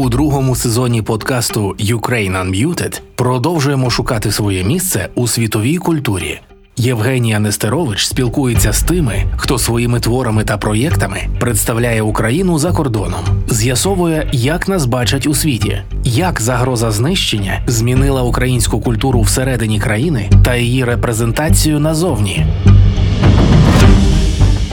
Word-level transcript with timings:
У 0.00 0.08
другому 0.08 0.56
сезоні 0.56 1.02
подкасту 1.02 1.76
Ukraine 1.78 2.44
Unmuted 2.44 3.00
продовжуємо 3.14 3.90
шукати 3.90 4.32
своє 4.32 4.64
місце 4.64 5.08
у 5.14 5.28
світовій 5.28 5.76
культурі. 5.76 6.40
Євгенія 6.76 7.38
Нестерович 7.38 8.06
спілкується 8.06 8.72
з 8.72 8.82
тими, 8.82 9.24
хто 9.36 9.58
своїми 9.58 10.00
творами 10.00 10.44
та 10.44 10.58
проєктами 10.58 11.20
представляє 11.40 12.02
Україну 12.02 12.58
за 12.58 12.72
кордоном, 12.72 13.20
з'ясовує, 13.48 14.28
як 14.32 14.68
нас 14.68 14.86
бачать 14.86 15.26
у 15.26 15.34
світі, 15.34 15.82
як 16.04 16.40
загроза 16.40 16.90
знищення 16.90 17.62
змінила 17.66 18.22
українську 18.22 18.80
культуру 18.80 19.20
всередині 19.20 19.80
країни 19.80 20.30
та 20.44 20.56
її 20.56 20.84
репрезентацію 20.84 21.80
назовні. 21.80 22.46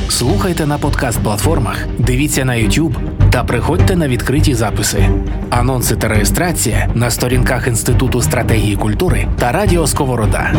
Слухайте 0.09 0.65
на 0.65 0.77
подкаст-платформах, 0.77 1.87
дивіться 1.99 2.45
на 2.45 2.53
YouTube 2.53 3.16
та 3.37 3.43
приходьте 3.43 3.95
на 3.95 4.07
відкриті 4.07 4.53
записи. 4.53 5.09
Анонси 5.49 5.95
та 5.95 6.07
реєстрація 6.07 6.91
на 6.95 7.11
сторінках 7.11 7.67
Інституту 7.67 8.21
стратегії 8.21 8.75
культури 8.75 9.27
та 9.39 9.51
Радіо 9.51 9.87
Сковорода. 9.87 10.53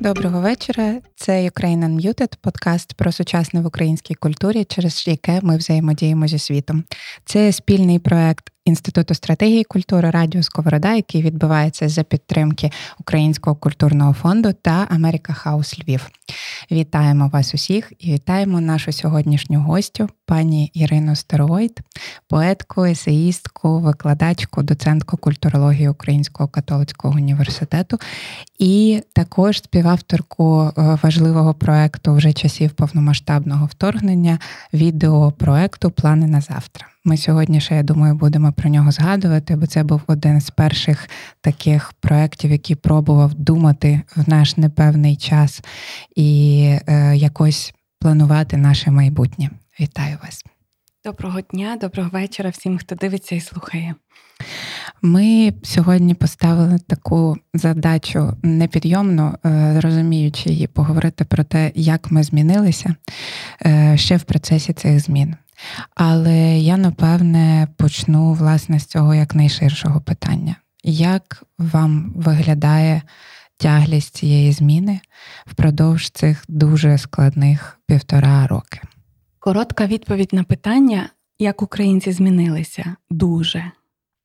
Доброго 0.00 0.40
вечора. 0.40 0.94
Це 1.16 1.32
Ukraine 1.32 1.84
Unmuted, 1.84 2.32
подкаст 2.40 2.94
про 2.94 3.12
сучасне 3.12 3.60
в 3.60 3.66
українській 3.66 4.14
культурі, 4.14 4.64
через 4.64 5.08
яке 5.08 5.40
ми 5.42 5.56
взаємодіємо 5.56 6.26
зі 6.26 6.38
світом. 6.38 6.84
Це 7.24 7.52
спільний 7.52 7.98
проект 7.98 8.50
Інституту 8.64 9.14
стратегії 9.14 9.64
культури 9.64 10.10
Радіо 10.10 10.42
Сковорода, 10.42 10.94
який 10.94 11.22
відбувається 11.22 11.88
за 11.88 12.02
підтримки 12.02 12.70
Українського 12.98 13.56
культурного 13.56 14.12
фонду 14.12 14.52
та 14.62 14.86
Америка 14.90 15.32
Хаус 15.32 15.78
Львів. 15.78 16.10
Вітаємо 16.70 17.28
вас 17.28 17.54
усіх 17.54 17.92
і 17.98 18.12
вітаємо 18.12 18.60
нашу 18.60 18.92
сьогоднішню 18.92 19.60
гостю, 19.60 20.08
пані 20.26 20.70
Ірину 20.74 21.16
Старовойт, 21.16 21.80
поетку, 22.28 22.84
есеїстку, 22.84 23.80
викладачку, 23.80 24.62
доцентку 24.62 25.16
культурології 25.16 25.88
Українського 25.88 26.48
католицького 26.48 27.14
університету 27.14 27.98
і 28.58 29.02
також 29.12 29.58
співавторку 29.58 30.62
е, 30.62 30.98
важливого 31.02 31.54
проекту 31.54 32.14
вже 32.14 32.32
часів 32.32 32.70
повномасштабного 32.70 33.66
вторгнення 33.66 34.38
відеопроекту 34.72 35.90
Плани 35.90 36.26
на 36.26 36.40
завтра. 36.40 36.93
Ми 37.06 37.16
сьогодні 37.16 37.60
ще, 37.60 37.74
я 37.74 37.82
думаю, 37.82 38.14
будемо 38.14 38.52
про 38.52 38.70
нього 38.70 38.90
згадувати, 38.90 39.56
бо 39.56 39.66
це 39.66 39.82
був 39.82 40.02
один 40.06 40.40
з 40.40 40.50
перших 40.50 41.08
таких 41.40 41.92
проєктів, 41.92 42.50
який 42.50 42.76
пробував 42.76 43.34
думати 43.34 44.02
в 44.16 44.28
наш 44.28 44.56
непевний 44.56 45.16
час 45.16 45.62
і 46.16 46.60
е, 46.86 47.16
якось 47.16 47.74
планувати 48.00 48.56
наше 48.56 48.90
майбутнє. 48.90 49.50
Вітаю 49.80 50.18
вас. 50.22 50.44
Доброго 51.04 51.40
дня, 51.40 51.78
доброго 51.80 52.10
вечора 52.12 52.50
всім, 52.50 52.78
хто 52.78 52.94
дивиться 52.94 53.34
і 53.34 53.40
слухає. 53.40 53.94
Ми 55.02 55.52
сьогодні 55.62 56.14
поставили 56.14 56.78
таку 56.78 57.36
задачу 57.54 58.36
непідйомну, 58.42 59.34
е, 59.44 59.80
розуміючи 59.80 60.50
її, 60.50 60.66
поговорити 60.66 61.24
про 61.24 61.44
те, 61.44 61.72
як 61.74 62.10
ми 62.10 62.22
змінилися 62.22 62.94
е, 63.66 63.96
ще 63.96 64.16
в 64.16 64.22
процесі 64.22 64.72
цих 64.72 65.00
змін. 65.00 65.34
Але 65.94 66.58
я 66.58 66.76
напевне 66.76 67.68
почну 67.76 68.32
власне 68.32 68.80
з 68.80 68.86
цього 68.86 69.14
як 69.14 69.34
найширшого 69.34 70.00
питання. 70.00 70.56
Як 70.84 71.42
вам 71.58 72.12
виглядає 72.16 73.02
тяглість 73.56 74.16
цієї 74.16 74.52
зміни 74.52 75.00
впродовж 75.46 76.10
цих 76.10 76.44
дуже 76.48 76.98
складних 76.98 77.78
півтора 77.86 78.46
роки? 78.46 78.80
Коротка 79.38 79.86
відповідь 79.86 80.32
на 80.32 80.44
питання, 80.44 81.08
як 81.38 81.62
українці 81.62 82.12
змінилися, 82.12 82.96
дуже. 83.10 83.70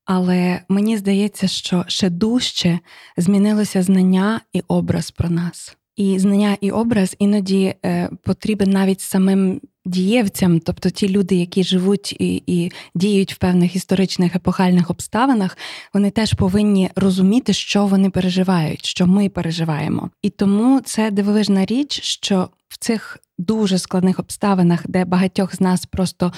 Але 0.06 0.62
мені 0.70 0.98
здається, 0.98 1.48
що 1.48 1.86
ще 1.88 2.10
дужче 2.10 2.80
змінилося 3.18 3.84
знання 3.84 4.42
і 4.54 4.62
образ 4.68 5.12
про 5.12 5.30
нас. 5.30 5.78
І 5.96 6.20
знання 6.20 6.58
і 6.62 6.72
образ 6.72 7.16
іноді 7.20 7.76
е, 7.86 8.10
потрібен 8.24 8.70
навіть 8.70 9.02
самим 9.02 9.62
дієвцям, 9.86 10.60
тобто 10.60 10.90
ті 10.90 11.10
люди, 11.10 11.36
які 11.36 11.64
живуть 11.64 12.16
і 12.20 12.44
і 12.48 12.72
діють 12.96 13.34
в 13.34 13.38
певних 13.38 13.76
історичних 13.76 14.36
епохальних 14.36 14.90
обставинах, 14.90 15.58
вони 15.94 16.12
теж 16.12 16.34
повинні 16.34 16.90
розуміти, 16.96 17.54
що 17.54 17.86
вони 17.86 18.10
переживають, 18.10 18.86
що 18.86 19.08
ми 19.08 19.30
переживаємо. 19.30 20.10
І 20.22 20.30
тому 20.30 20.82
це 20.86 21.12
дивовижна 21.12 21.66
річ, 21.66 22.02
що 22.04 22.50
в 22.68 22.78
цих 22.78 23.20
дуже 23.40 23.78
складних 23.78 24.20
обставинах, 24.20 24.88
де 24.88 25.06
багатьох 25.06 25.56
з 25.56 25.62
нас 25.62 25.86
просто 25.86 26.34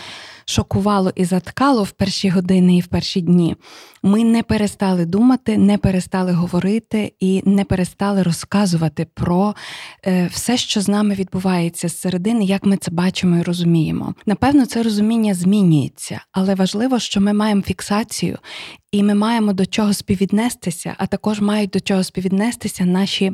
шокувало 0.45 1.11
і 1.15 1.25
заткало 1.25 1.83
в 1.83 1.91
перші 1.91 2.29
години 2.29 2.77
і 2.77 2.81
в 2.81 2.87
перші 2.87 3.21
дні, 3.21 3.55
ми 4.03 4.23
не 4.23 4.43
перестали 4.43 5.05
думати, 5.05 5.57
не 5.57 5.77
перестали 5.77 6.31
говорити 6.31 7.13
і 7.19 7.41
не 7.45 7.63
перестали 7.63 8.23
розказувати 8.23 9.07
про 9.13 9.55
е, 10.05 10.29
все, 10.33 10.57
що 10.57 10.81
з 10.81 10.87
нами 10.87 11.13
відбувається 11.15 11.87
зсередини, 11.87 12.45
як 12.45 12.65
ми 12.65 12.77
це 12.77 12.91
бачимо 12.91 13.30
і 13.37 13.41
розуміємо. 13.41 14.15
Напевно, 14.25 14.65
це 14.65 14.83
розуміння 14.83 15.33
змінюється, 15.33 16.21
але 16.31 16.55
важливо, 16.55 16.99
що 16.99 17.21
ми 17.21 17.33
маємо 17.33 17.61
фіксацію. 17.61 18.37
І 18.91 19.03
ми 19.03 19.15
маємо 19.15 19.53
до 19.53 19.65
чого 19.65 19.93
співвіднестися, 19.93 20.95
а 20.97 21.07
також 21.07 21.41
мають 21.41 21.69
до 21.69 21.79
чого 21.79 22.03
співвіднестися 22.03 22.85
наші 22.85 23.33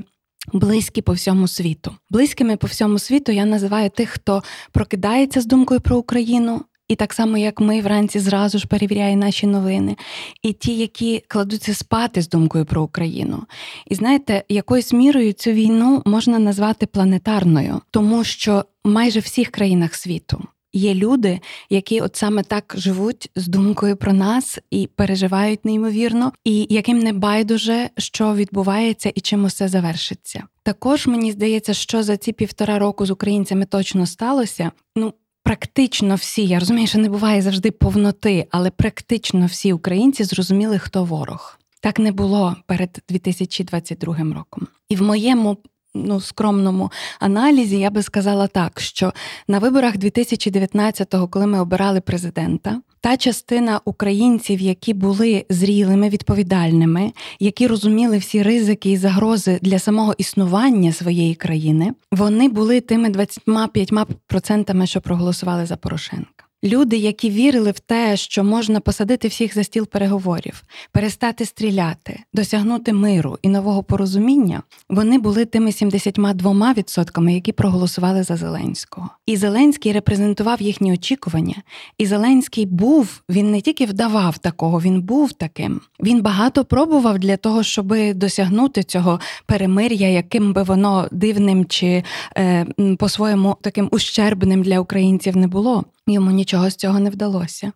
Близькі 0.54 1.02
по 1.02 1.14
всьому 1.14 1.48
світу. 1.48 1.96
Близькими 2.10 2.58
по 2.58 2.68
всьому 2.68 3.00
світу 3.00 3.32
я 3.32 3.46
називаю 3.46 3.90
тих, 3.90 4.10
хто 4.10 4.44
прокидається 4.72 5.42
з 5.42 5.46
думкою 5.46 5.82
про 5.82 5.98
Україну, 5.98 6.62
і 6.88 6.96
так 6.96 7.14
само, 7.14 7.38
як 7.38 7.60
ми 7.60 7.82
вранці 7.82 8.20
зразу 8.20 8.60
ж 8.60 8.68
перевіряє 8.68 9.16
наші 9.16 9.48
новини, 9.48 9.98
і 10.42 10.54
ті, 10.54 10.78
які 10.78 11.24
кладуться 11.28 11.74
спати 11.74 12.22
з 12.22 12.30
думкою 12.30 12.66
про 12.66 12.84
Україну. 12.84 13.44
І 13.88 13.96
знаєте, 13.96 14.44
якоюсь 14.50 14.94
мірою 14.94 15.34
цю 15.34 15.52
війну 15.52 16.02
можна 16.06 16.40
назвати 16.40 16.86
планетарною, 16.86 17.82
тому 17.92 18.24
що 18.24 18.66
майже 18.84 19.20
в 19.20 19.24
всіх 19.24 19.50
країнах 19.50 19.96
світу 19.96 20.44
Є 20.74 20.94
люди, 20.94 21.40
які 21.70 22.02
от 22.02 22.16
саме 22.16 22.44
так 22.44 22.76
живуть 22.78 23.30
з 23.36 23.48
думкою 23.48 23.98
про 23.98 24.14
нас 24.14 24.60
і 24.72 24.90
переживають 24.96 25.66
неймовірно, 25.66 26.34
і 26.44 26.68
яким 26.70 27.00
не 27.00 27.14
байдуже, 27.14 27.90
що 27.98 28.36
відбувається 28.36 29.12
і 29.16 29.22
чим 29.22 29.44
усе 29.44 29.68
завершиться. 29.68 30.44
Також 30.64 31.08
мені 31.08 31.32
здається, 31.32 31.74
що 31.74 32.04
за 32.04 32.18
ці 32.18 32.32
півтора 32.32 32.80
року 32.80 33.06
з 33.06 33.12
українцями 33.12 33.66
точно 33.66 34.06
сталося. 34.06 34.72
Ну 34.96 35.14
практично 35.48 36.16
всі, 36.16 36.46
я 36.46 36.60
розумію, 36.60 36.88
що 36.88 37.00
не 37.00 37.10
буває 37.10 37.42
завжди 37.42 37.72
повноти, 37.72 38.48
але 38.52 38.70
практично 38.70 39.46
всі 39.46 39.74
українці 39.74 40.24
зрозуміли, 40.24 40.80
хто 40.80 41.04
ворог. 41.04 41.60
Так 41.82 42.00
не 42.00 42.12
було 42.12 42.56
перед 42.66 43.02
2022 43.10 44.16
роком. 44.16 44.68
І 44.90 44.96
в 44.96 45.02
моєму 45.02 45.58
ну, 46.06 46.22
скромному 46.22 46.92
аналізі 47.20 47.80
я 47.80 47.90
би 47.90 48.04
сказала 48.04 48.48
так, 48.48 48.80
що 48.80 49.14
на 49.48 49.60
виборах 49.60 49.96
2019-го, 49.96 51.28
коли 51.28 51.48
ми 51.48 51.60
обирали 51.60 52.02
президента, 52.02 52.82
та 53.02 53.18
частина 53.18 53.82
українців, 53.86 54.62
які 54.62 54.94
були 54.94 55.46
зрілими, 55.50 56.10
відповідальними, 56.10 57.12
які 57.40 57.68
розуміли 57.68 58.18
всі 58.18 58.44
ризики 58.44 58.92
і 58.92 58.98
загрози 58.98 59.60
для 59.62 59.80
самого 59.80 60.14
існування 60.18 60.94
своєї 60.94 61.36
країни, 61.36 61.92
вони 62.12 62.50
були 62.50 62.82
тими 62.82 63.10
25%, 63.10 64.86
що 64.86 65.02
проголосували 65.02 65.66
за 65.66 65.76
Порошенка. 65.76 66.37
Люди, 66.64 66.98
які 66.98 67.30
вірили 67.30 67.72
в 67.72 67.80
те, 67.80 68.18
що 68.18 68.44
можна 68.44 68.80
посадити 68.80 69.28
всіх 69.28 69.54
за 69.54 69.64
стіл 69.64 69.88
переговорів, 69.88 70.64
перестати 70.92 71.46
стріляти, 71.46 72.20
досягнути 72.34 72.94
миру 72.94 73.38
і 73.42 73.50
нового 73.50 73.84
порозуміння, 73.84 74.64
вони 74.90 75.18
були 75.20 75.46
тими 75.46 75.70
72%, 75.70 77.30
які 77.30 77.52
проголосували 77.52 78.24
за 78.24 78.38
Зеленського. 78.38 79.10
І 79.26 79.38
Зеленський 79.38 79.92
репрезентував 79.92 80.62
їхні 80.62 80.94
очікування. 80.94 81.56
І 81.98 82.06
Зеленський 82.06 82.66
був, 82.66 83.22
він 83.30 83.52
не 83.52 83.62
тільки 83.62 83.86
вдавав 83.86 84.38
такого, 84.38 84.82
він 84.82 85.02
був 85.02 85.34
таким. 85.34 85.82
Він 86.04 86.22
багато 86.22 86.66
пробував 86.66 87.20
для 87.20 87.38
того, 87.38 87.64
щоб 87.64 87.94
досягнути 88.14 88.84
цього 88.84 89.20
перемир'я, 89.46 90.10
яким 90.10 90.54
би 90.54 90.64
воно 90.64 91.08
дивним 91.12 91.66
чи 91.66 92.04
е, 92.38 92.66
по-своєму 93.00 93.58
таким 93.62 93.90
ущербним 93.92 94.64
для 94.64 94.80
українців 94.80 95.38
не 95.38 95.48
було. 95.48 95.86
Йому 96.08 96.32
нічого 96.32 96.70
з 96.70 96.76
цього 96.76 97.00
не 97.00 97.10
вдалося. 97.10 97.72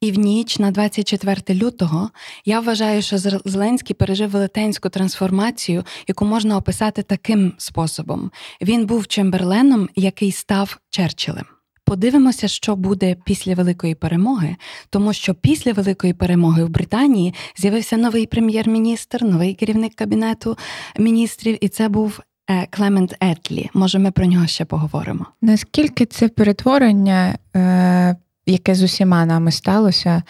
І 0.00 0.12
в 0.12 0.18
ніч 0.18 0.58
на 0.58 0.70
24 0.70 1.60
лютого 1.60 2.10
я 2.44 2.60
вважаю, 2.60 3.02
що 3.02 3.18
Зеленський 3.44 3.96
пережив 3.96 4.30
велетенську 4.30 4.88
трансформацію, 4.88 5.84
яку 6.08 6.24
можна 6.24 6.56
описати 6.56 7.02
таким 7.02 7.52
способом: 7.58 8.30
він 8.62 8.86
був 8.86 9.06
Чемберленом, 9.06 9.88
який 9.96 10.32
став 10.32 10.78
Черчиллем. 10.90 11.44
Подивимося, 11.86 12.48
що 12.48 12.76
буде 12.76 13.16
після 13.24 13.54
великої 13.54 13.94
перемоги, 13.94 14.56
тому 14.90 15.12
що 15.12 15.34
після 15.34 15.72
великої 15.72 16.12
перемоги 16.12 16.64
в 16.64 16.68
Британії 16.68 17.34
з'явився 17.56 17.96
новий 17.96 18.26
прем'єр-міністр, 18.26 19.24
новий 19.24 19.54
керівник 19.54 19.94
кабінету 19.94 20.58
міністрів, 20.98 21.64
і 21.64 21.68
це 21.68 21.88
був 21.88 22.20
Клемент 22.70 23.16
Етлі. 23.20 23.70
Може, 23.74 23.98
ми 23.98 24.10
про 24.10 24.26
нього 24.26 24.46
ще 24.46 24.64
поговоримо. 24.64 25.26
Наскільки 25.42 26.06
це 26.06 26.28
перетворення 26.28 27.38
е, 27.56 28.16
яке 28.46 28.74
з 28.74 28.82
усіма 28.82 29.26
нами 29.26 29.52
сталося, 29.52 30.22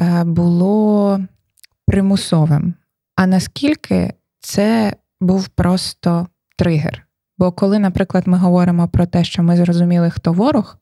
е, 0.00 0.24
було 0.24 1.20
примусовим. 1.86 2.74
А 3.16 3.26
наскільки 3.26 4.12
це 4.40 4.96
був 5.20 5.48
просто 5.48 6.26
тригер? 6.56 7.06
Бо 7.38 7.52
коли, 7.52 7.78
наприклад, 7.78 8.26
ми 8.26 8.38
говоримо 8.38 8.88
про 8.88 9.06
те, 9.06 9.24
що 9.24 9.42
ми 9.42 9.56
зрозуміли, 9.56 10.10
хто 10.10 10.32
ворог, 10.32 10.76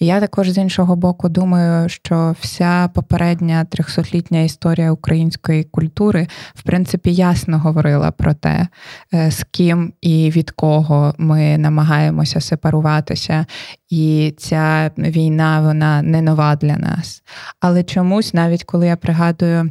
я 0.00 0.20
також 0.20 0.50
з 0.50 0.58
іншого 0.58 0.96
боку 0.96 1.28
думаю, 1.28 1.88
що 1.88 2.36
вся 2.40 2.88
попередня 2.88 3.64
трьохсотлітня 3.64 4.40
історія 4.40 4.92
української 4.92 5.64
культури 5.64 6.26
в 6.54 6.62
принципі 6.62 7.14
ясно 7.14 7.58
говорила 7.58 8.10
про 8.10 8.34
те, 8.34 8.68
е, 9.14 9.30
з 9.30 9.44
ким 9.50 9.92
і 10.00 10.30
від 10.30 10.50
кого 10.50 11.14
ми 11.18 11.58
намагаємося 11.58 12.40
сепаруватися, 12.40 13.46
і 13.90 14.34
ця 14.38 14.90
війна 14.98 15.60
вона 15.60 16.02
не 16.02 16.22
нова 16.22 16.56
для 16.56 16.76
нас. 16.76 17.22
Але 17.60 17.82
чомусь, 17.82 18.34
навіть 18.34 18.64
коли 18.64 18.86
я 18.86 18.96
пригадую 18.96 19.70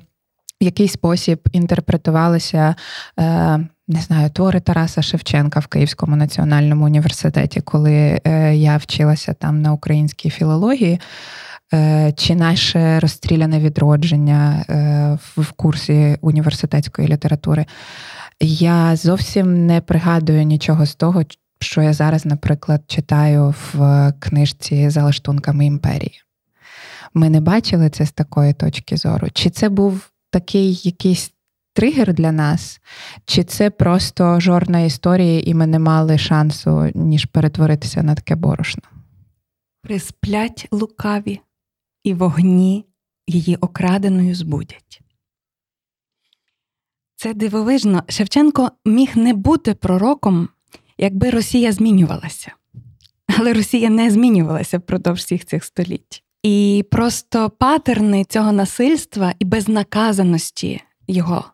в 0.62 0.64
який 0.64 0.88
спосіб 0.88 1.50
інтерпретувалися. 1.52 2.76
Е, 3.20 3.60
не 3.90 4.02
знаю, 4.02 4.30
твори 4.30 4.60
Тараса 4.60 5.02
Шевченка 5.02 5.60
в 5.60 5.68
Київському 5.68 6.16
національному 6.16 6.86
університеті, 6.86 7.62
коли 7.62 8.22
е, 8.24 8.56
я 8.56 8.78
вчилася 8.78 9.34
там 9.34 9.62
на 9.62 9.74
українській 9.74 10.30
філології, 10.30 11.00
е, 11.74 12.14
чи 12.18 12.36
наше 12.36 13.00
розстріляне 13.00 13.60
відродження 13.60 14.66
в 15.38 15.52
курсі 15.52 16.18
університетської 16.22 17.08
літератури. 17.08 17.66
Я 18.42 18.96
зовсім 18.96 19.66
не 19.66 19.82
пригадую 19.82 20.44
нічого 20.44 20.86
з 20.86 20.96
того, 20.96 21.24
що 21.60 21.82
я 21.82 21.94
зараз, 21.94 22.26
наприклад, 22.26 22.84
читаю 22.88 23.56
в 23.74 24.14
книжці 24.20 24.90
за 24.90 25.04
лаштунками 25.04 25.66
імперії. 25.66 26.22
Ми 27.14 27.30
не 27.30 27.42
бачили 27.42 27.90
це 27.90 28.06
з 28.06 28.12
такої 28.12 28.54
точки 28.54 28.98
зору. 28.98 29.28
Чи 29.34 29.50
це 29.50 29.70
був 29.70 30.10
такий 30.32 30.82
якийсь 30.84 31.34
тригер 31.80 32.14
для 32.14 32.32
нас, 32.32 32.82
чи 33.26 33.44
це 33.44 33.70
просто 33.70 34.40
жорна 34.40 34.80
історія, 34.80 35.40
і 35.40 35.54
ми 35.54 35.68
не 35.68 35.80
мали 35.80 36.18
шансу, 36.18 36.92
ніж 36.96 37.26
перетворитися 37.26 38.04
на 38.04 38.16
таке 38.16 38.36
борошно? 38.36 38.84
Присплять 39.82 40.68
лукаві, 40.72 41.40
і 42.04 42.14
вогні 42.14 42.86
її 43.28 43.56
окраденою 43.56 44.36
збудять. 44.36 45.02
Це 47.16 47.34
дивовижно. 47.34 48.04
Шевченко 48.10 48.72
міг 48.86 49.18
не 49.18 49.34
бути 49.34 49.74
пророком, 49.74 50.50
якби 50.98 51.30
Росія 51.30 51.72
змінювалася. 51.72 52.52
Але 53.40 53.54
Росія 53.54 53.90
не 53.90 54.12
змінювалася 54.12 54.78
впродовж 54.78 55.20
всіх 55.20 55.46
цих 55.46 55.64
століть. 55.64 56.24
І 56.44 56.86
просто 56.92 57.50
патерни 57.50 58.26
цього 58.26 58.52
насильства 58.52 59.34
і 59.40 59.46
безнаказаності 59.46 60.82
його. 61.08 61.46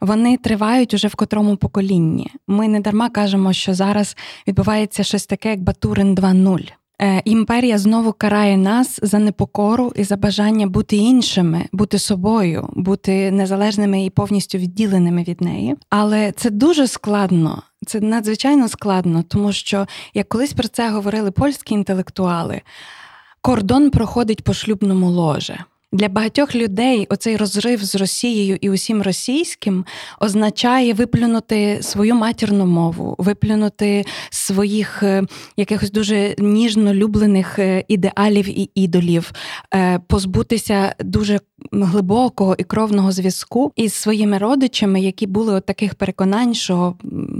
Вони 0.00 0.36
тривають 0.36 0.94
уже 0.94 1.08
в 1.08 1.14
котрому 1.14 1.56
поколінні. 1.56 2.30
Ми 2.46 2.68
не 2.68 2.80
дарма 2.80 3.10
кажемо, 3.10 3.52
що 3.52 3.74
зараз 3.74 4.16
відбувається 4.48 5.02
щось 5.02 5.26
таке, 5.26 5.50
як 5.50 5.60
Батурин 5.60 6.14
2.0. 6.14 6.72
Е, 7.02 7.22
імперія 7.24 7.78
знову 7.78 8.12
карає 8.12 8.56
нас 8.56 8.98
за 9.02 9.18
непокору 9.18 9.92
і 9.96 10.04
за 10.04 10.16
бажання 10.16 10.66
бути 10.66 10.96
іншими, 10.96 11.68
бути 11.72 11.98
собою, 11.98 12.68
бути 12.72 13.30
незалежними 13.30 14.04
і 14.04 14.10
повністю 14.10 14.58
відділеними 14.58 15.22
від 15.22 15.40
неї. 15.40 15.76
Але 15.90 16.32
це 16.32 16.50
дуже 16.50 16.86
складно, 16.86 17.62
це 17.86 18.00
надзвичайно 18.00 18.68
складно, 18.68 19.22
тому 19.28 19.52
що 19.52 19.86
як 20.14 20.28
колись 20.28 20.52
про 20.52 20.68
це 20.68 20.90
говорили 20.90 21.30
польські 21.30 21.74
інтелектуали. 21.74 22.60
Кордон 23.40 23.90
проходить 23.90 24.44
по 24.44 24.54
шлюбному 24.54 25.10
ложе. 25.10 25.64
Для 25.96 26.08
багатьох 26.08 26.54
людей 26.54 27.06
оцей 27.10 27.36
розрив 27.36 27.84
з 27.84 27.94
Росією 27.94 28.58
і 28.60 28.70
усім 28.70 29.02
російським 29.02 29.84
означає 30.20 30.94
виплюнути 30.94 31.78
свою 31.82 32.14
матірну 32.14 32.66
мову, 32.66 33.14
виплюнути 33.18 34.04
своїх 34.30 35.02
е, 35.02 35.22
якихось 35.56 35.90
дуже 35.90 36.34
ніжно 36.38 36.94
люблених 36.94 37.58
е, 37.58 37.84
ідеалів 37.88 38.48
і 38.48 38.70
ідолів, 38.74 39.32
е, 39.74 40.00
позбутися 40.08 40.94
дуже 41.00 41.40
глибокого 41.72 42.54
і 42.58 42.64
кровного 42.64 43.12
зв'язку 43.12 43.72
із 43.76 43.94
своїми 43.94 44.38
родичами, 44.38 45.00
які 45.00 45.26
були 45.26 45.54
от 45.54 45.66
таких 45.66 45.94
переконань, 45.94 46.54
що 46.54 46.94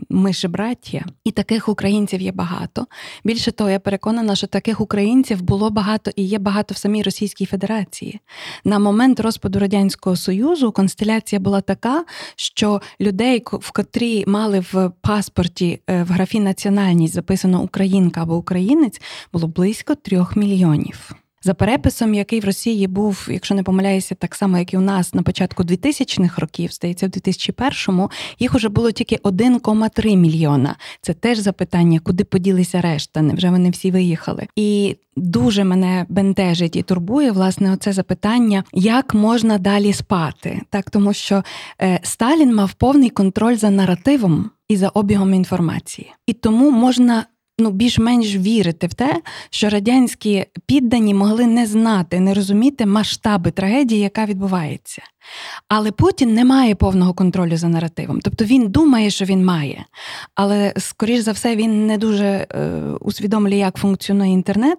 ми 0.09 0.33
ж 0.33 0.49
браття, 0.49 1.05
і 1.25 1.31
таких 1.31 1.69
українців 1.69 2.21
є 2.21 2.33
багато. 2.33 2.87
Більше 3.25 3.53
того, 3.53 3.71
я 3.71 3.79
переконана, 3.79 4.37
що 4.37 4.47
таких 4.47 4.81
українців 4.81 5.43
було 5.43 5.71
багато 5.71 6.11
і 6.17 6.23
є 6.23 6.39
багато 6.39 6.75
в 6.75 6.77
самій 6.77 7.03
Російській 7.03 7.47
Федерації. 7.47 8.21
На 8.65 8.79
момент 8.79 9.21
розпаду 9.21 9.59
радянського 9.59 10.17
союзу 10.17 10.73
констеляція 10.73 11.41
була 11.41 11.61
така, 11.61 12.05
що 12.37 12.81
людей, 13.01 13.43
в 13.53 13.71
котрі 13.73 14.25
мали 14.27 14.61
в 14.61 14.93
паспорті 15.01 15.81
е, 15.91 16.03
в 16.03 16.07
графі 16.07 16.41
національність 16.41 17.15
записано 17.15 17.63
Українка 17.63 18.23
або 18.23 18.37
Українець, 18.37 19.01
було 19.33 19.49
близько 19.49 19.95
трьох 19.95 20.37
мільйонів. 20.37 21.13
За 21.47 21.55
переписом, 21.55 22.15
який 22.15 22.41
в 22.41 22.45
Росії 22.45 22.87
був, 22.87 23.29
якщо 23.31 23.55
не 23.55 23.63
помиляюся, 23.63 24.15
так 24.15 24.35
само, 24.35 24.59
як 24.59 24.75
і 24.75 24.77
у 24.77 24.81
нас 24.81 25.15
на 25.15 25.23
початку 25.23 25.63
2000-х 25.63 26.39
років, 26.39 26.73
здається, 26.73 27.07
в 27.07 27.11
2001-му, 27.11 28.11
їх 28.39 28.55
уже 28.55 28.69
було 28.69 28.91
тільки 28.91 29.17
1,3 29.17 30.17
мільйона. 30.17 30.77
Це 31.01 31.15
теж 31.15 31.39
запитання, 31.39 32.01
куди 32.05 32.25
поділися 32.25 32.81
решта. 32.81 33.23
Невже 33.23 33.51
вони 33.51 33.71
всі 33.71 33.91
виїхали? 33.91 34.47
І 34.57 34.97
дуже 35.17 35.65
мене 35.65 36.07
бентежить 36.09 36.77
і 36.77 36.83
турбує 36.83 37.33
власне 37.33 37.73
оце 37.73 37.93
запитання, 37.93 38.65
як 38.73 39.15
можна 39.15 39.59
далі 39.59 39.93
спати, 39.93 40.61
так 40.71 40.91
тому 40.91 41.13
що 41.13 41.43
е, 41.83 42.01
Сталін 42.03 42.55
мав 42.55 42.73
повний 42.73 43.11
контроль 43.11 43.57
за 43.57 43.71
наративом 43.71 44.51
і 44.69 44.77
за 44.77 44.89
обігом 44.89 45.35
інформації, 45.35 46.13
і 46.27 46.33
тому 46.33 46.71
можна 46.71 47.25
ну 47.59 47.71
більш-менш 47.71 48.37
вірити 48.37 48.87
в 48.87 48.95
те, 48.95 49.23
що 49.51 49.69
радянські 49.69 50.47
піддані 50.67 51.15
могли 51.15 51.47
не 51.47 51.67
знати, 51.67 52.21
не 52.21 52.35
розуміти 52.35 52.87
масштаби 52.87 53.51
трагедії, 53.51 54.01
яка 54.01 54.25
відбувається. 54.25 55.03
Але 55.69 55.93
Путін 55.93 56.35
не 56.35 56.45
має 56.45 56.75
повного 56.75 57.15
контролю 57.15 57.57
за 57.57 57.69
наративом. 57.69 58.21
Тобто 58.21 58.45
він 58.45 58.69
думає, 58.69 59.11
що 59.11 59.25
він 59.25 59.45
має. 59.45 59.85
Але, 60.35 60.73
скоріш 60.77 61.21
за 61.21 61.33
все, 61.33 61.57
він 61.57 61.87
не 61.87 61.99
дуже 61.99 62.27
е, 62.27 62.71
усвідомлює, 63.01 63.57
як 63.57 63.77
функціонує 63.77 64.33
інтернет, 64.33 64.79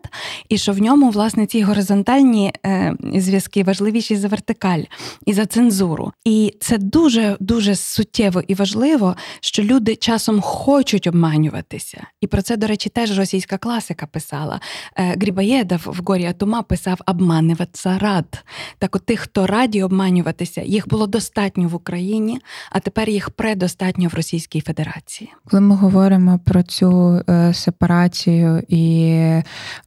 і 0.50 0.58
що 0.58 0.72
в 0.72 0.82
ньому, 0.82 1.10
власне, 1.10 1.46
ці 1.46 1.62
горизонтальні 1.62 2.54
е, 2.66 2.96
зв'язки 3.16 3.64
важливіші 3.64 4.16
за 4.16 4.28
вертикаль 4.28 4.84
і 5.26 5.34
за 5.34 5.46
цензуру. 5.46 6.12
І 6.26 6.54
це 6.60 6.78
дуже 6.78 7.38
дуже 7.40 7.76
суттєво 7.76 8.42
і 8.48 8.54
важливо, 8.54 9.16
що 9.42 9.64
люди 9.64 9.96
часом 9.96 10.42
хочуть 10.42 11.08
обманюватися. 11.08 12.08
І 12.22 12.28
про 12.28 12.42
це, 12.42 12.58
до 12.58 12.68
речі, 12.68 12.90
теж 12.90 13.18
російська 13.18 13.58
класика 13.58 14.06
писала. 14.06 14.60
Е, 14.96 15.16
Грібаєдов 15.22 15.82
в 15.86 16.02
горі 16.06 16.26
Атума 16.26 16.62
писав 16.62 17.00
обманюватися 17.08 17.98
рад. 17.98 18.44
Так 18.80 18.96
от 18.96 19.06
тих, 19.06 19.20
хто 19.20 19.48
раді 19.48 19.84
обманювати 19.84 20.37
боротися. 20.38 20.62
Їх 20.62 20.88
було 20.88 21.08
достатньо 21.08 21.68
в 21.68 21.76
Україні, 21.76 22.40
а 22.72 22.80
тепер 22.80 23.10
їх 23.10 23.30
предостатньо 23.30 24.10
в 24.10 24.14
Російській 24.14 24.62
Федерації. 24.62 25.30
Коли 25.50 25.62
ми 25.62 25.76
говоримо 25.76 26.40
про 26.46 26.64
цю 26.64 27.22
е, 27.30 27.54
сепарацію 27.54 28.64
і 28.68 29.42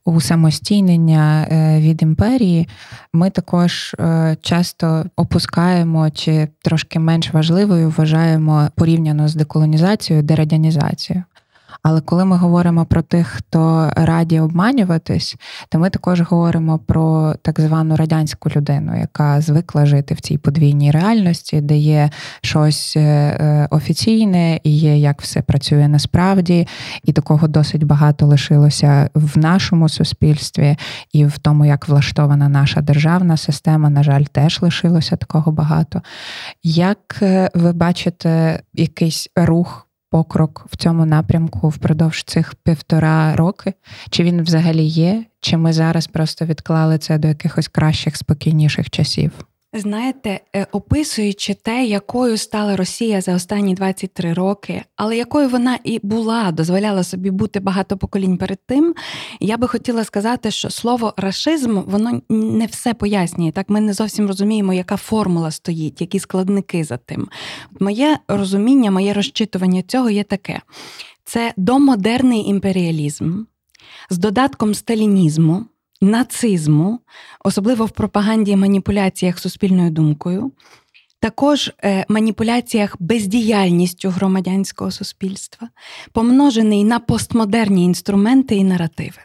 усамостійнення 0.05 1.47
е, 1.51 1.81
від 1.81 2.03
імперії, 2.03 2.69
ми 3.13 3.31
також 3.31 3.95
е, 4.01 4.37
часто 4.41 5.05
опускаємо 5.17 6.11
чи 6.11 6.49
трошки 6.63 6.99
менш 6.99 7.33
важливою 7.33 7.95
вважаємо 7.97 8.69
порівняно 8.77 9.29
з 9.29 9.35
деколонізацією, 9.35 10.23
дерадянізацією. 10.23 11.25
Але 11.83 12.01
коли 12.01 12.25
ми 12.25 12.37
говоримо 12.37 12.85
про 12.85 13.03
тих, 13.03 13.27
хто 13.27 13.91
раді 13.97 14.41
обманюватись, 14.41 15.37
то 15.69 15.79
ми 15.79 15.91
також 15.91 16.21
говоримо 16.21 16.79
про 16.79 17.35
так 17.43 17.61
звану 17.61 17.97
радянську 17.97 18.51
людину, 18.57 18.99
яка 18.99 19.41
звикла 19.41 19.87
жити 19.87 20.15
в 20.15 20.21
цій 20.21 20.39
подвійній 20.39 20.91
реальності, 20.91 21.61
де 21.61 21.77
є 21.77 22.11
щось 22.43 22.97
е, 22.97 23.01
е, 23.01 23.69
офіційне 23.71 24.61
і 24.63 24.79
є 24.79 24.99
як 24.99 25.23
все 25.23 25.43
працює 25.43 25.89
насправді, 25.89 26.69
і 27.05 27.13
такого 27.13 27.49
досить 27.49 27.85
багато 27.85 28.27
лишилося 28.27 29.11
в 29.15 29.39
нашому 29.39 29.89
суспільстві 29.89 30.77
і 31.13 31.27
в 31.27 31.39
тому, 31.39 31.67
як 31.67 31.89
влаштована 31.89 32.49
наша 32.49 32.81
державна 32.81 33.37
система. 33.37 33.91
На 33.91 34.03
жаль, 34.03 34.23
теж 34.23 34.63
лишилося 34.63 35.17
такого 35.17 35.53
багато. 35.53 36.03
Як 36.63 37.19
е, 37.23 37.51
ви 37.55 37.73
бачите 37.73 38.63
якийсь 38.75 39.29
рух? 39.37 39.90
Покрок 40.11 40.67
в 40.71 40.77
цьому 40.77 41.07
напрямку 41.07 41.69
впродовж 41.69 42.23
цих 42.25 42.55
півтора 42.55 43.37
роки? 43.37 43.75
Чи 44.11 44.25
він 44.25 44.43
взагалі 44.43 44.85
є? 44.85 45.25
Чи 45.41 45.57
ми 45.57 45.73
зараз 45.73 46.07
просто 46.07 46.45
відклали 46.45 46.99
це 46.99 47.19
до 47.19 47.29
якихось 47.29 47.69
кращих, 47.69 48.17
спокійніших 48.17 48.91
часів? 48.91 49.33
Знаєте, 49.73 50.41
е, 50.57 50.67
описуючи 50.73 51.55
те, 51.55 51.85
якою 51.85 52.37
стала 52.37 52.77
Росія 52.77 53.21
за 53.21 53.35
останні 53.35 53.75
23 53.75 54.33
роки, 54.33 54.83
але 54.97 55.17
якою 55.17 55.49
вона 55.49 55.79
і 55.85 56.01
була, 56.03 56.53
дозволяла 56.53 57.05
собі 57.05 57.31
бути 57.31 57.61
багато 57.61 57.97
поколінь 57.97 58.37
перед 58.37 58.59
тим, 58.67 58.95
я 59.41 59.57
би 59.57 59.69
хотіла 59.69 60.05
сказати, 60.05 60.51
що 60.51 60.71
слово 60.71 61.15
рашизм 61.17 61.81
воно 61.87 62.21
не 62.29 62.67
все 62.67 62.95
пояснює. 62.95 63.53
Так 63.53 63.69
ми 63.69 63.81
не 63.81 63.93
зовсім 63.93 64.27
розуміємо, 64.27 64.73
яка 64.73 64.97
формула 64.97 65.51
стоїть, 65.51 66.01
які 66.01 66.19
складники 66.19 66.85
за 66.85 66.97
тим. 66.97 67.29
Моє 67.81 68.19
розуміння, 68.29 68.91
моє 68.91 69.13
розчитування 69.13 69.83
цього 69.83 70.11
є 70.11 70.23
таке: 70.23 70.61
це 71.25 71.55
домодерний 71.57 72.49
імперіалізм 72.49 73.45
з 74.11 74.19
додатком 74.19 74.75
сталінізму 74.75 75.67
нацизму, 76.01 77.01
особливо 77.45 77.85
в 77.85 77.91
пропаганді 77.91 78.51
і 78.51 78.57
маніпуляціях 78.57 79.39
суспільною 79.39 79.91
думкою, 79.91 80.53
також 81.21 81.73
е, 81.85 82.05
маніпуляціях 82.09 82.97
бездіяльністю 83.01 84.09
громадянського 84.09 84.91
суспільства, 84.91 85.69
помножений 86.13 86.85
на 86.85 86.99
постмодерні 86.99 87.85
інструменти 87.85 88.57
і 88.57 88.65
наративи. 88.65 89.19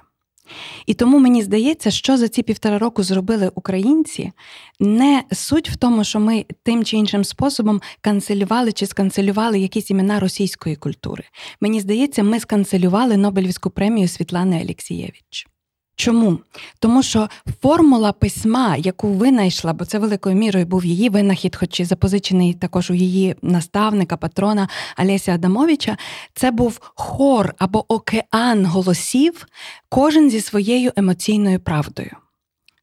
І 0.86 0.94
тому 0.94 1.20
мені 1.20 1.44
здається, 1.44 1.92
що 1.92 2.18
за 2.18 2.28
ці 2.28 2.44
півтора 2.44 2.78
року 2.80 3.04
зробили 3.04 3.52
українці, 3.56 4.32
не 4.80 5.24
суть 5.32 5.70
в 5.70 5.76
тому, 5.76 6.04
що 6.04 6.20
ми 6.20 6.46
тим 6.64 6.86
чи 6.86 6.98
іншим 6.98 7.24
способом 7.24 7.82
канцелювали 8.02 8.72
чи 8.72 8.86
сканцелювали 8.86 9.60
якісь 9.60 9.90
імена 9.92 10.20
російської 10.20 10.76
культури. 10.76 11.24
Мені 11.62 11.80
здається, 11.80 12.24
ми 12.24 12.40
сканцелювали 12.40 13.18
Нобелівську 13.18 13.70
премію 13.70 14.08
Світлани 14.08 14.62
Алєксієвич. 14.62 15.48
Чому? 15.96 16.40
Тому 16.80 17.04
що 17.04 17.30
формула 17.62 18.12
письма, 18.12 18.76
яку 18.76 19.08
винайшла, 19.08 19.74
бо 19.74 19.86
це 19.86 20.00
великою 20.00 20.36
мірою 20.36 20.66
був 20.66 20.86
її 20.86 21.10
винахід, 21.10 21.56
хоч 21.56 21.80
і 21.80 21.86
запозичений 21.86 22.54
також 22.54 22.92
у 22.92 22.94
її 22.94 23.36
наставника, 23.42 24.18
патрона 24.18 24.70
Олеся 25.00 25.34
Адамовича, 25.34 25.98
це 26.34 26.52
був 26.52 26.80
хор 26.82 27.54
або 27.58 27.94
океан 27.94 28.66
голосів, 28.66 29.48
кожен 29.90 30.30
зі 30.30 30.42
своєю 30.42 30.92
емоційною 30.96 31.60
правдою. 31.60 32.12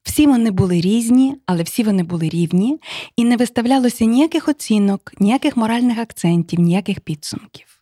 Всі 0.02 0.26
вони 0.26 0.50
були 0.50 0.80
різні, 0.80 1.36
але 1.46 1.62
всі 1.62 1.82
вони 1.82 2.02
були 2.02 2.28
рівні, 2.28 2.80
і 3.16 3.24
не 3.24 3.36
виставлялося 3.36 4.04
ніяких 4.04 4.48
оцінок, 4.48 5.12
ніяких 5.18 5.56
моральних 5.56 5.98
акцентів, 5.98 6.60
ніяких 6.60 7.00
підсумків 7.00 7.81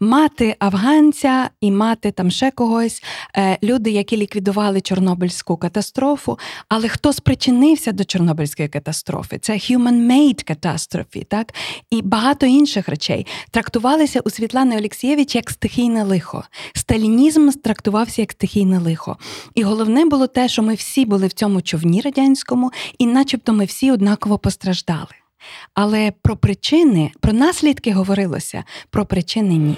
мати 0.00 0.56
афганця 0.58 1.50
і 1.60 1.70
мати 1.70 2.10
там 2.10 2.30
ще 2.30 2.50
когось, 2.50 3.02
е, 3.36 3.58
люди, 3.62 3.90
які 3.90 4.16
ліквідували 4.16 4.80
Чорнобильську 4.80 5.56
катастрофу. 5.56 6.38
Але 6.68 6.88
хто 6.88 7.12
спричинився 7.12 7.92
до 7.92 8.04
Чорнобильської 8.04 8.68
катастрофи? 8.68 9.38
Це 9.38 9.52
human-made 9.52 10.50
catastrophe, 10.50 11.24
так? 11.24 11.54
І 11.90 12.02
багато 12.02 12.46
інших 12.46 12.88
речей 12.88 13.26
трактувалися 13.50 14.20
у 14.20 14.30
Світлани 14.30 14.78
Олексієвич 14.78 15.34
як 15.34 15.50
стихійне 15.50 16.04
лихо. 16.04 16.44
Сталінізм 16.74 17.50
трактувався 17.50 18.22
як 18.22 18.32
стихійне 18.32 18.78
лихо. 18.78 19.16
І 19.54 19.62
головне 19.62 20.04
було 20.04 20.26
те, 20.26 20.48
що 20.48 20.62
ми 20.62 20.74
всі 20.74 21.04
були 21.04 21.26
в 21.26 21.32
цьому 21.32 21.62
човні 21.62 22.00
радянському, 22.00 22.72
і 22.98 23.06
начебто 23.06 23.52
ми 23.52 23.64
всі 23.64 23.92
однаково 23.92 24.38
постраждали. 24.38 25.25
Але 25.74 26.12
про 26.22 26.36
причини, 26.36 27.10
про 27.20 27.32
наслідки 27.32 27.92
говорилося, 27.92 28.64
про 28.90 29.06
причини 29.06 29.54
ні. 29.54 29.76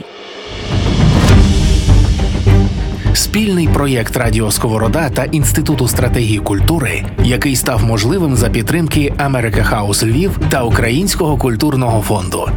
Спільний 3.15 3.69
проєкт 3.69 4.17
Радіо 4.17 4.51
Сковорода 4.51 5.11
та 5.11 5.25
Інституту 5.25 5.89
стратегії 5.89 6.39
культури, 6.39 7.05
який 7.25 7.57
став 7.57 7.85
можливим 7.85 8.37
за 8.37 8.51
підтримки 8.51 9.15
Америка 9.19 9.63
Хаус 9.63 10.03
Львів 10.05 10.41
та 10.51 10.63
Українського 10.63 11.39
культурного 11.39 12.03
фонду. 12.03 12.49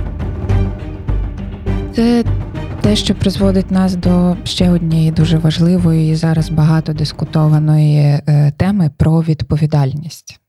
Це 1.95 2.23
те, 2.81 2.95
що 2.95 3.15
призводить 3.15 3.71
нас 3.71 3.95
до 3.95 4.35
ще 4.43 4.69
однієї 4.71 5.11
дуже 5.11 5.37
важливої 5.37 6.11
і 6.11 6.15
зараз 6.15 6.49
багато 6.49 6.93
дискутованої 6.93 7.97
е, 7.99 8.53
теми 8.57 8.89
про 8.97 9.21
відповідальність 9.21 10.40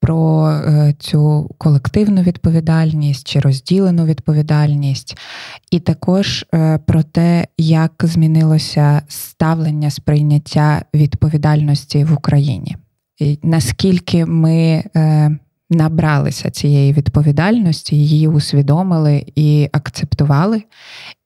про 0.00 0.48
е, 0.48 0.94
цю 0.98 1.50
колективну 1.58 2.22
відповідальність 2.22 3.28
чи 3.28 3.40
розділену 3.40 4.04
відповідальність, 4.04 5.18
і 5.70 5.80
також 5.80 6.46
е, 6.54 6.78
про 6.78 7.02
те, 7.02 7.46
як 7.58 7.92
змінилося 8.02 9.02
ставлення 9.08 9.90
сприйняття 9.90 10.82
відповідальності 10.94 12.04
в 12.04 12.12
Україні, 12.12 12.76
І 13.18 13.38
наскільки 13.42 14.26
ми. 14.26 14.84
Е, 14.96 15.38
набралися 15.70 16.50
цієї 16.50 16.92
відповідальності, 16.92 17.96
її 17.96 18.28
усвідомили 18.28 19.24
і 19.34 19.68
акцептували, 19.72 20.62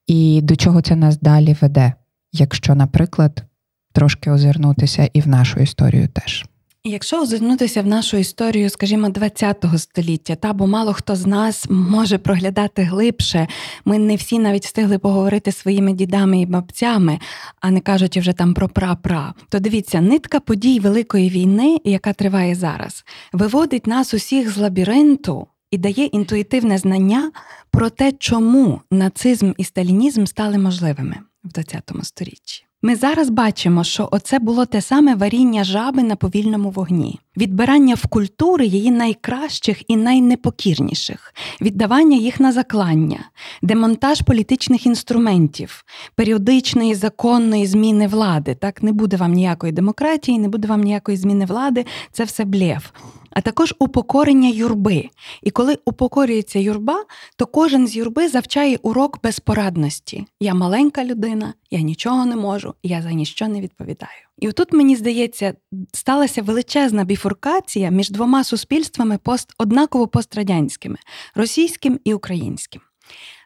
і 0.07 0.41
до 0.43 0.57
чого 0.57 0.83
це 0.83 0.97
нас 0.97 1.19
далі 1.21 1.57
веде, 1.61 1.93
якщо, 2.33 2.75
наприклад, 2.75 3.45
трошки 3.93 4.31
озирнутися 4.31 5.11
і 5.13 5.21
в 5.21 5.29
нашу 5.29 5.61
історію 5.61 6.09
теж. 6.09 6.45
Якщо 6.85 7.23
озирнутися 7.23 7.83
в 7.83 7.87
нашу 7.87 8.17
історію, 8.17 8.71
скажімо, 8.71 9.13
ХХ 9.13 9.79
століття, 9.79 10.35
та 10.35 10.53
бо 10.53 10.67
мало 10.67 10.93
хто 10.93 11.17
з 11.17 11.27
нас 11.27 11.67
може 11.71 12.19
проглядати 12.19 12.83
глибше, 12.83 13.49
ми 13.85 13.99
не 13.99 14.17
всі 14.17 14.39
навіть 14.39 14.65
встигли 14.65 14.99
поговорити 14.99 15.53
своїми 15.53 15.93
дідами 15.93 16.41
і 16.41 16.47
бабцями, 16.47 17.19
а 17.61 17.71
не 17.71 17.81
кажучи 17.81 18.21
вже 18.21 18.33
там 18.33 18.55
про 18.55 18.69
пра-пра, 18.69 19.35
то 19.49 19.59
дивіться, 19.59 20.01
нитка 20.01 20.41
подій 20.41 20.81
Великої 20.81 21.31
війни, 21.31 21.79
яка 21.85 22.13
триває 22.13 22.55
зараз, 22.55 23.05
виводить 23.33 23.87
нас 23.87 24.15
усіх 24.15 24.51
з 24.51 24.57
лабіринту 24.57 25.47
і 25.71 25.79
дає 25.79 26.05
інтуїтивне 26.05 26.79
знання 26.79 27.33
про 27.71 27.91
те, 27.91 28.13
чому 28.13 28.81
нацизм 28.91 29.53
і 29.57 29.65
сталінізм 29.65 30.25
стали 30.25 30.59
можливими 30.59 31.17
в 31.45 31.49
ХХ 31.49 32.05
столітті. 32.05 32.70
Ми 32.83 32.97
зараз 32.97 33.31
бачимо, 33.31 33.85
що 33.85 34.09
оце 34.13 34.39
було 34.39 34.67
те 34.67 34.81
саме 34.81 35.15
варіння 35.15 35.65
жаби 35.65 36.03
на 36.03 36.17
повільному 36.17 36.71
вогні, 36.71 37.21
відбирання 37.37 37.95
в 37.95 38.07
культури 38.07 38.67
її 38.67 38.91
найкращих 38.91 39.91
і 39.91 39.97
найнепокірніших, 39.97 41.35
віддавання 41.61 42.17
їх 42.17 42.41
на 42.41 42.53
заклання, 42.53 43.19
демонтаж 43.63 44.21
політичних 44.23 44.87
інструментів, 44.87 45.85
періодичної 46.15 46.95
законної 46.95 47.67
зміни 47.67 48.07
влади. 48.07 48.55
Так 48.55 48.83
не 48.83 48.93
буде 48.93 49.17
вам 49.17 49.33
ніякої 49.33 49.73
демократії, 49.73 50.39
не 50.39 50.49
буде 50.49 50.69
вам 50.69 50.81
ніякої 50.81 51.17
зміни 51.17 51.45
влади, 51.45 51.87
це 52.13 52.25
все 52.25 52.45
блєв 52.45 52.93
а 53.31 53.41
також 53.41 53.75
упокорення 53.79 54.49
юрби. 54.49 55.09
І 55.43 55.51
коли 55.51 55.79
упокорюється 55.85 56.59
юрба, 56.59 57.05
то 57.37 57.47
кожен 57.47 57.87
з 57.87 57.97
юрби 57.97 58.29
завчає 58.29 58.79
урок 58.83 59.23
безпорадності. 59.23 60.27
Я 60.41 60.55
маленька 60.55 61.05
людина, 61.05 61.55
я 61.71 61.81
нічого 61.81 62.27
не 62.27 62.37
можу, 62.37 62.75
я 62.83 63.03
за 63.03 63.13
ніщо 63.13 63.49
не 63.49 63.61
відповідаю. 63.61 64.21
І 64.39 64.49
отут, 64.49 64.73
мені 64.73 64.97
здається, 64.97 65.55
сталася 65.93 66.43
величезна 66.43 67.05
біфуркація 67.05 67.91
між 67.91 68.11
двома 68.11 68.45
суспільствами 68.45 69.19
пост 69.19 69.55
однаково 69.59 70.09
пострадянськими 70.09 70.97
російським 71.35 72.01
і 72.05 72.15
українським. 72.15 72.83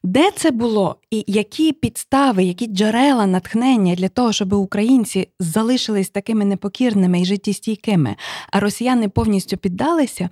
Де 0.06 0.30
це 0.30 0.50
було, 0.50 0.96
і 1.10 1.24
які 1.26 1.72
підстави, 1.72 2.44
які 2.44 2.66
джерела 2.66 3.26
натхнення 3.26 3.94
для 3.94 4.08
того, 4.08 4.32
щоб 4.32 4.52
українці 4.52 5.28
залишились 5.40 6.08
такими 6.08 6.44
непокірними 6.44 7.20
і 7.20 7.24
життєстійкими, 7.24 8.16
а 8.50 8.60
росіяни 8.60 9.08
повністю 9.08 9.56
піддалися, 9.56 10.28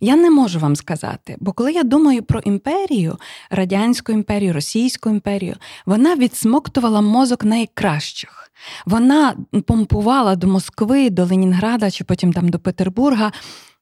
я 0.00 0.16
не 0.16 0.30
можу 0.30 0.58
вам 0.58 0.76
сказати. 0.76 1.36
Бо 1.40 1.52
коли 1.52 1.72
я 1.72 1.82
думаю 1.82 2.22
про 2.22 2.40
імперію, 2.40 3.18
радянську 3.50 4.12
імперію, 4.12 4.52
Російську 4.52 5.10
імперію, 5.10 5.56
вона 5.86 6.16
відсмоктувала 6.16 7.00
мозок 7.00 7.44
найкращих. 7.44 8.50
Вона 8.86 9.36
помпувала 9.66 10.36
до 10.36 10.46
Москви, 10.46 11.10
до 11.10 11.24
Ленінграда 11.24 11.90
чи 11.90 12.04
потім 12.04 12.32
там 12.32 12.48
до 12.48 12.58
Петербурга 12.58 13.32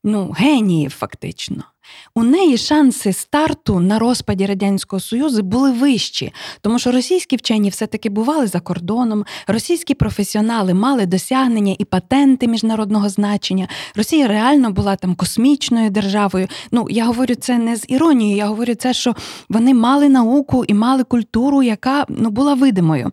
ну, 0.05 0.31
геніїв, 0.31 0.91
фактично. 0.91 1.65
У 2.15 2.23
неї 2.23 2.59
шанси 2.59 3.13
старту 3.13 3.81
на 3.81 3.99
розпаді 3.99 4.47
Радянського 4.47 5.01
Союзу 5.01 5.43
були 5.43 5.73
вищі, 5.73 6.33
тому 6.61 6.79
що 6.79 6.93
російські 6.93 7.37
вчені 7.37 7.69
все-таки 7.69 8.11
бували 8.11 8.47
за 8.47 8.61
кордоном, 8.61 9.25
російські 9.47 9.95
професіонали 9.95 10.75
мали 10.75 11.07
досягнення 11.07 11.77
і 11.79 11.85
патенти 11.85 12.49
міжнародного 12.49 13.09
значення. 13.09 13.69
Росія 13.97 14.29
реально 14.29 14.71
була 14.71 14.97
там 14.97 15.15
космічною 15.15 15.91
державою. 15.91 16.49
Ну, 16.71 16.87
я 16.91 17.05
говорю 17.05 17.35
це 17.35 17.59
не 17.59 17.77
з 17.77 17.85
іронією, 17.89 18.37
я 18.37 18.47
говорю 18.47 18.75
це, 18.75 18.93
що 18.93 19.15
вони 19.49 19.75
мали 19.75 20.09
науку 20.09 20.65
і 20.65 20.75
мали 20.75 21.05
культуру, 21.05 21.63
яка 21.63 22.07
ну, 22.09 22.31
була 22.31 22.55
видимою. 22.55 23.13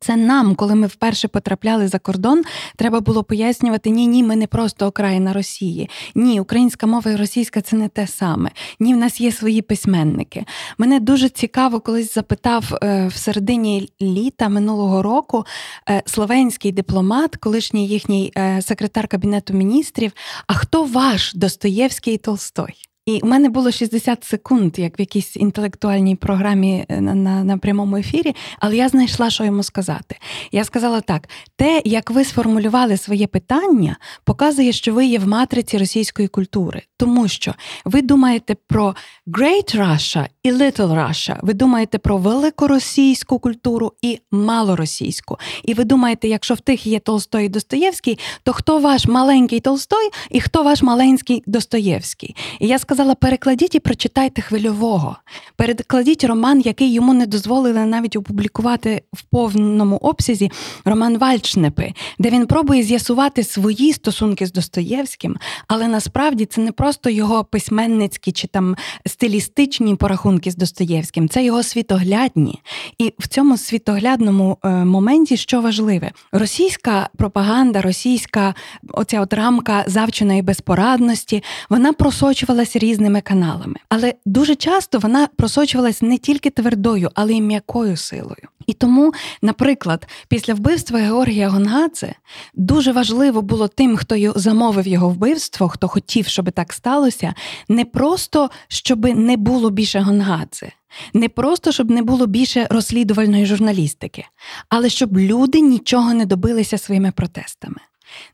Це 0.00 0.16
нам, 0.16 0.54
коли 0.54 0.74
ми 0.74 0.86
вперше 0.86 1.28
потрапляли 1.28 1.88
за 1.88 1.98
кордон, 1.98 2.42
треба 2.76 3.00
було 3.00 3.24
пояснювати: 3.24 3.90
ні, 3.90 4.06
ні, 4.06 4.22
ми 4.22 4.36
не 4.36 4.46
просто 4.46 4.86
окраїна 4.86 5.32
Росії. 5.32 5.90
Ні, 6.14 6.40
українська 6.40 6.86
мова 6.86 7.10
і 7.10 7.16
російська 7.16 7.60
це 7.60 7.76
не 7.76 7.88
те 7.88 8.06
саме. 8.06 8.50
Ні, 8.80 8.94
в 8.94 8.96
нас 8.96 9.20
є 9.20 9.32
свої 9.32 9.62
письменники. 9.62 10.44
Мене 10.78 11.00
дуже 11.00 11.28
цікаво, 11.28 11.80
колись 11.80 12.14
запитав 12.14 12.74
е, 12.82 13.06
в 13.06 13.16
середині 13.16 13.92
літа 14.00 14.48
минулого 14.48 15.02
року 15.02 15.46
е, 15.90 16.02
словенський 16.06 16.72
дипломат, 16.72 17.36
колишній 17.36 17.88
їхній 17.88 18.32
е, 18.36 18.62
секретар 18.62 19.08
кабінету 19.08 19.54
міністрів. 19.54 20.12
А 20.46 20.54
хто 20.54 20.84
ваш 20.84 21.34
Достоєвський 21.34 22.14
і 22.14 22.18
Толстой? 22.18 22.87
І 23.08 23.20
у 23.22 23.26
мене 23.26 23.48
було 23.48 23.70
60 23.70 24.24
секунд, 24.24 24.78
як 24.78 24.98
в 24.98 25.00
якійсь 25.00 25.36
інтелектуальній 25.36 26.16
програмі 26.16 26.84
е, 26.88 27.00
на, 27.00 27.14
на, 27.14 27.44
на 27.44 27.58
прямому 27.58 27.96
ефірі, 27.96 28.34
але 28.58 28.76
я 28.76 28.88
знайшла, 28.88 29.30
що 29.30 29.44
йому 29.44 29.62
сказати. 29.62 30.16
Я 30.52 30.64
сказала 30.64 31.00
так: 31.00 31.28
те, 31.56 31.82
як 31.84 32.10
ви 32.10 32.24
сформулювали 32.24 32.96
своє 32.96 33.26
питання, 33.26 33.96
показує, 34.24 34.72
що 34.72 34.94
ви 34.94 35.06
є 35.06 35.18
в 35.18 35.28
матриці 35.28 35.78
російської 35.78 36.28
культури, 36.28 36.82
тому 36.96 37.28
що 37.28 37.54
ви 37.84 38.02
думаєте 38.02 38.56
про 38.66 38.94
Great 39.26 39.76
Russia 39.76 40.26
і 40.42 40.52
Little 40.52 41.08
Russia, 41.08 41.38
ви 41.42 41.54
думаєте 41.54 41.98
про 41.98 42.16
великоросійську 42.16 43.38
культуру 43.38 43.92
і 44.02 44.18
малоросійську. 44.30 45.38
І 45.64 45.74
ви 45.74 45.84
думаєте, 45.84 46.28
якщо 46.28 46.54
в 46.54 46.60
тих 46.60 46.86
є 46.86 46.98
Толстой 46.98 47.46
і 47.46 47.48
Достоєвський, 47.48 48.18
то 48.42 48.52
хто 48.52 48.78
ваш 48.78 49.06
маленький 49.06 49.60
Толстой 49.60 50.10
і 50.30 50.40
хто 50.40 50.62
ваш 50.62 50.82
маленький 50.82 51.42
Достоєвський? 51.46 52.36
І 52.60 52.66
я 52.66 52.78
сказала, 52.78 52.97
сказала: 52.98 53.14
перекладіть 53.14 53.74
і 53.74 53.80
прочитайте 53.80 54.42
хвильового. 54.42 55.16
Перекладіть 55.56 56.24
роман, 56.24 56.60
який 56.60 56.92
йому 56.92 57.14
не 57.14 57.26
дозволили 57.26 57.84
навіть 57.84 58.16
опублікувати 58.16 59.02
в 59.12 59.22
повному 59.22 59.96
обсязі 59.96 60.50
роман 60.84 61.18
Вальчнепи, 61.18 61.92
де 62.18 62.30
він 62.30 62.46
пробує 62.46 62.82
з'ясувати 62.82 63.44
свої 63.44 63.92
стосунки 63.92 64.46
з 64.46 64.52
Достоєвським, 64.52 65.36
але 65.68 65.88
насправді 65.88 66.44
це 66.44 66.60
не 66.60 66.72
просто 66.72 67.10
його 67.10 67.44
письменницькі 67.44 68.32
чи 68.32 68.46
там 68.46 68.76
стилістичні 69.06 69.96
порахунки 69.96 70.50
з 70.50 70.56
Достоєвським, 70.56 71.28
це 71.28 71.44
його 71.44 71.62
світоглядні. 71.62 72.62
І 72.98 73.14
в 73.18 73.28
цьому 73.28 73.56
світоглядному 73.56 74.58
е, 74.64 74.68
моменті 74.68 75.36
що 75.36 75.60
важливе, 75.60 76.10
російська 76.32 77.08
пропаганда, 77.16 77.82
російська 77.82 78.54
оця 78.92 79.20
от 79.20 79.32
рамка 79.32 79.84
завченої 79.86 80.42
безпорадності, 80.42 81.42
вона 81.70 81.92
просочувалася 81.92 82.78
різними 82.88 83.20
каналами. 83.20 83.76
Але 83.88 84.14
дуже 84.24 84.54
часто 84.54 84.98
вона 84.98 85.28
просочувалась 85.36 86.02
не 86.02 86.18
тільки 86.18 86.50
твердою, 86.50 87.10
але 87.14 87.32
й 87.32 87.40
м'якою 87.40 87.96
силою. 87.96 88.48
І 88.66 88.72
тому, 88.72 89.12
наприклад, 89.42 90.08
після 90.28 90.54
вбивства 90.54 90.98
Георгія 90.98 91.48
Гонгадзе 91.48 92.14
дуже 92.54 92.92
важливо 92.92 93.42
було 93.42 93.68
тим, 93.68 93.96
хто 93.96 94.32
замовив 94.36 94.86
його 94.86 95.08
вбивство, 95.08 95.68
хто 95.68 95.88
хотів, 95.88 96.26
щоб 96.26 96.52
так 96.52 96.72
сталося, 96.72 97.34
не 97.68 97.84
просто 97.84 98.50
щоб 98.68 99.04
не 99.04 99.36
було 99.36 99.70
більше 99.70 100.00
Гонгадзе. 100.00 100.72
Не 101.14 101.28
просто 101.28 101.72
щоб 101.72 101.90
не 101.90 102.02
було 102.02 102.26
більше 102.26 102.66
розслідувальної 102.70 103.46
журналістики, 103.46 104.24
але 104.68 104.88
щоб 104.88 105.18
люди 105.18 105.60
нічого 105.60 106.14
не 106.14 106.26
добилися 106.26 106.78
своїми 106.78 107.12
протестами. 107.12 107.80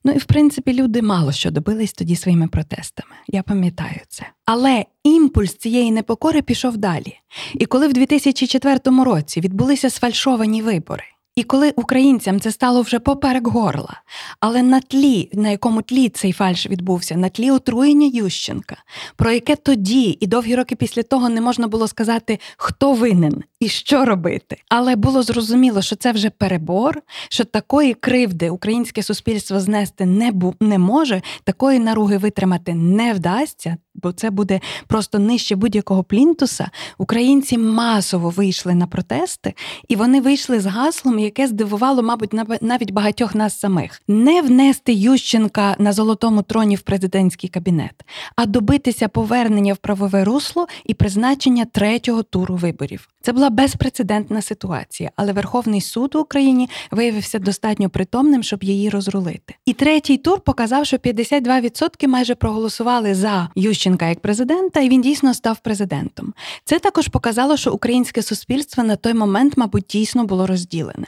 Ну 0.04 0.12
і 0.12 0.18
в 0.18 0.24
принципі 0.24 0.72
люди 0.72 1.02
мало 1.02 1.32
що 1.32 1.50
добились 1.50 1.92
тоді 1.92 2.16
своїми 2.16 2.48
протестами. 2.48 3.14
Я 3.28 3.42
пам'ятаю 3.42 4.00
це. 4.08 4.26
Але 4.44 4.84
імпульс 5.04 5.56
цієї 5.56 5.90
непокори 5.90 6.42
пішов 6.42 6.76
далі. 6.76 7.18
І 7.54 7.66
коли 7.66 7.88
в 7.88 7.92
2004 7.92 8.78
році 9.04 9.40
відбулися 9.40 9.90
сфальшовані 9.90 10.62
вибори, 10.62 11.04
і 11.36 11.42
коли 11.42 11.70
українцям 11.76 12.40
це 12.40 12.52
стало 12.52 12.82
вже 12.82 12.98
поперек 12.98 13.48
горла, 13.48 14.02
але 14.40 14.62
на 14.62 14.80
тлі, 14.80 15.30
на 15.32 15.50
якому 15.50 15.82
тлі 15.82 16.08
цей 16.08 16.32
фальш 16.32 16.66
відбувся, 16.66 17.16
на 17.16 17.28
тлі 17.28 17.50
отруєння 17.50 18.06
Ющенка, 18.06 18.76
про 19.16 19.32
яке 19.32 19.56
тоді 19.56 20.18
і 20.20 20.26
довгі 20.26 20.54
роки 20.54 20.76
після 20.76 21.02
того 21.02 21.28
не 21.28 21.40
можна 21.40 21.68
було 21.68 21.88
сказати, 21.88 22.38
хто 22.56 22.92
винен 22.92 23.42
і 23.64 23.68
що 23.68 24.04
робити. 24.04 24.56
Але 24.68 24.96
було 24.96 25.22
зрозуміло, 25.22 25.82
що 25.82 25.96
це 25.96 26.12
вже 26.12 26.30
перебор, 26.30 27.02
що 27.28 27.44
такої 27.44 27.94
кривди 27.94 28.50
українське 28.50 29.02
суспільство 29.02 29.60
знести 29.60 30.06
не 30.06 30.32
бу 30.32 30.54
не 30.60 30.78
може, 30.78 31.22
такої 31.44 31.78
наруги 31.78 32.18
витримати 32.18 32.74
не 32.74 33.12
вдасться 33.12 33.76
бо 33.94 34.12
це 34.12 34.30
буде 34.30 34.60
просто 34.86 35.18
нижче 35.18 35.56
будь-якого 35.56 36.04
плінтуса. 36.04 36.70
Українці 36.98 37.58
масово 37.58 38.30
вийшли 38.30 38.74
на 38.74 38.86
протести, 38.86 39.54
і 39.88 39.96
вони 39.96 40.20
вийшли 40.20 40.60
з 40.60 40.66
гаслом, 40.66 41.18
яке 41.18 41.46
здивувало, 41.46 42.02
мабуть, 42.02 42.32
навіть 42.60 42.90
багатьох 42.90 43.34
нас 43.34 43.58
самих: 43.60 44.02
не 44.08 44.42
внести 44.42 44.92
Ющенка 44.92 45.76
на 45.78 45.92
золотому 45.92 46.42
троні 46.42 46.76
в 46.76 46.80
президентський 46.80 47.50
кабінет, 47.50 48.04
а 48.36 48.46
добитися 48.46 49.08
повернення 49.08 49.72
в 49.72 49.76
правове 49.76 50.24
русло 50.24 50.66
і 50.86 50.94
призначення 50.94 51.64
третього 51.64 52.22
туру 52.22 52.56
виборів. 52.56 53.08
Це 53.24 53.32
була 53.32 53.50
безпрецедентна 53.50 54.42
ситуація, 54.42 55.10
але 55.16 55.32
Верховний 55.32 55.80
суд 55.80 56.14
в 56.14 56.18
Україні 56.18 56.68
виявився 56.90 57.38
достатньо 57.38 57.90
притомним, 57.90 58.42
щоб 58.42 58.64
її 58.64 58.90
розрулити. 58.90 59.54
І 59.66 59.72
третій 59.72 60.16
тур 60.16 60.40
показав, 60.40 60.86
що 60.86 60.96
52% 60.96 62.06
майже 62.06 62.34
проголосували 62.34 63.14
за 63.14 63.48
Ющенка 63.56 64.08
як 64.08 64.20
президента, 64.20 64.80
і 64.80 64.88
він 64.88 65.00
дійсно 65.00 65.34
став 65.34 65.58
президентом. 65.58 66.34
Це 66.64 66.78
також 66.78 67.08
показало, 67.08 67.56
що 67.56 67.72
українське 67.72 68.22
суспільство 68.22 68.84
на 68.84 68.96
той 68.96 69.14
момент, 69.14 69.56
мабуть, 69.56 69.84
дійсно 69.88 70.24
було 70.24 70.46
розділене. 70.46 71.06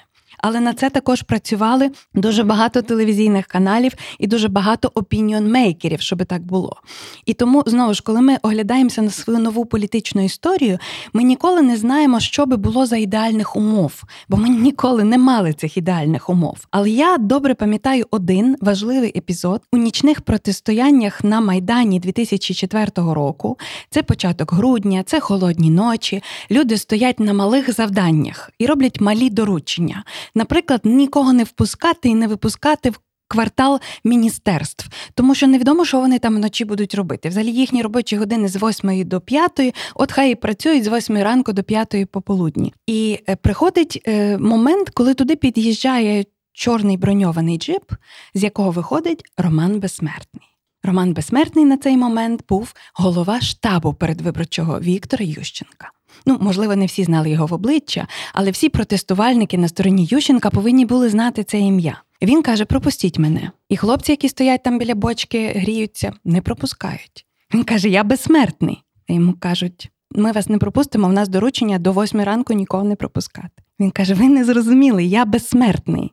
Але 0.49 0.61
на 0.61 0.75
це 0.75 0.91
також 0.91 1.23
працювали 1.23 1.91
дуже 2.15 2.45
багато 2.45 2.83
телевізійних 2.83 3.47
каналів 3.47 3.93
і 4.19 4.27
дуже 4.27 4.49
багато 4.49 4.91
опініонмейкерів, 4.95 6.01
щоб 6.01 6.25
так 6.25 6.43
було. 6.43 6.77
І 7.25 7.35
тому 7.35 7.63
знову 7.67 7.95
ж, 7.95 8.03
коли 8.03 8.21
ми 8.21 8.37
оглядаємося 8.43 9.03
на 9.03 9.11
свою 9.11 9.39
нову 9.39 9.67
політичну 9.67 10.25
історію, 10.25 10.79
ми 11.13 11.23
ніколи 11.23 11.63
не 11.63 11.77
знаємо, 11.77 12.21
що 12.21 12.47
би 12.47 12.57
було 12.57 12.87
за 12.87 12.97
ідеальних 12.97 13.57
умов, 13.57 14.03
бо 14.29 14.37
ми 14.37 14.49
ніколи 14.49 15.05
не 15.05 15.19
мали 15.19 15.53
цих 15.53 15.77
ідеальних 15.77 16.31
умов. 16.31 16.67
Але 16.71 16.91
я 16.91 17.19
добре 17.19 17.55
пам'ятаю 17.55 18.07
один 18.11 18.57
важливий 18.61 19.19
епізод 19.19 19.63
у 19.73 19.77
нічних 19.77 20.21
протистояннях 20.21 21.25
на 21.25 21.41
Майдані 21.41 22.01
2004 22.01 22.91
року. 22.97 23.59
Це 23.91 24.03
початок 24.03 24.53
грудня, 24.53 25.03
це 25.07 25.21
холодні 25.21 25.71
ночі. 25.71 26.23
Люди 26.51 26.77
стоять 26.77 27.21
на 27.21 27.33
малих 27.33 27.73
завданнях 27.73 28.51
і 28.59 28.67
роблять 28.67 29.01
малі 29.01 29.31
доручення 29.31 30.05
наприклад, 30.37 30.81
нікого 30.85 31.33
не 31.33 31.45
впускати 31.45 32.09
і 32.09 32.15
не 32.15 32.27
випускати 32.29 32.91
в. 32.91 32.99
Квартал 33.29 33.81
міністерств, 34.05 34.89
тому 35.15 35.35
що 35.35 35.47
невідомо, 35.47 35.85
що 35.85 36.01
вони 36.01 36.19
там 36.19 36.37
вночі 36.37 36.65
будуть 36.65 36.95
робити. 36.95 37.29
Взагалі 37.29 37.53
їхні 37.53 37.83
робочі 37.83 38.17
години 38.17 38.49
з 38.49 38.57
8 38.63 39.09
до 39.09 39.21
5, 39.21 39.75
от 39.95 40.13
хай 40.13 40.33
і 40.33 40.35
працюють 40.35 40.85
з 40.85 40.89
8 40.89 41.17
ранку 41.17 41.53
до 41.53 41.63
5 41.63 42.11
пополудні. 42.11 42.75
І 42.87 43.19
е, 43.29 43.37
приходить 43.37 44.03
е, 44.07 44.39
момент, 44.39 44.91
коли 44.91 45.15
туди 45.15 45.37
під'їжджає 45.37 46.25
чорний 46.53 46.97
броньований 46.97 47.59
джип, 47.59 47.93
з 48.35 48.43
якого 48.43 48.71
виходить 48.71 49.25
Роман 49.37 49.81
Безсмертний. 49.81 50.49
Роман 50.83 51.13
Безсмертний 51.13 51.65
на 51.65 51.77
цей 51.77 51.97
момент 51.97 52.45
був 52.49 52.75
голова 52.95 53.41
штабу 53.41 53.95
передвиборчого 53.95 54.81
Віктора 54.81 55.25
Ющенка. 55.25 55.91
Ну, 56.27 56.39
можливо, 56.41 56.77
не 56.77 56.87
всі 56.87 57.05
знали 57.05 57.31
його 57.31 57.47
в 57.47 57.53
обличчя, 57.53 58.07
але 58.33 58.51
всі 58.51 58.69
протестувальники 58.69 59.59
на 59.59 59.69
стороні 59.69 60.09
Ющенка 60.11 60.51
повинні 60.51 60.85
були 60.85 61.09
знати 61.09 61.45
це 61.45 61.59
ім'я. 61.59 62.03
Він 62.23 62.43
каже: 62.43 62.65
пропустіть 62.65 63.19
мене. 63.19 63.51
І 63.69 63.77
хлопці, 63.77 64.13
які 64.13 64.29
стоять 64.29 64.63
там 64.63 64.79
біля 64.79 64.95
бочки, 64.95 65.53
гріються, 65.57 66.13
не 66.25 66.41
пропускають. 66.41 67.27
Він 67.55 67.65
каже: 67.65 67.89
Я 67.89 68.05
безсмертний. 68.05 68.83
Йому 69.09 69.35
кажуть: 69.39 69.91
ми 70.11 70.33
вас 70.33 70.49
не 70.49 70.59
пропустимо, 70.59 71.09
в 71.09 71.13
нас 71.13 71.29
доручення 71.29 71.79
до 71.79 71.93
восьми 71.93 72.25
ранку 72.25 72.53
нікого 72.53 72.85
не 72.85 72.97
пропускати. 72.97 73.63
Він 73.81 73.91
каже: 73.91 74.15
Ви 74.15 74.29
не 74.29 74.45
зрозуміли, 74.45 75.05
я 75.05 75.25
безсмертний. 75.25 76.13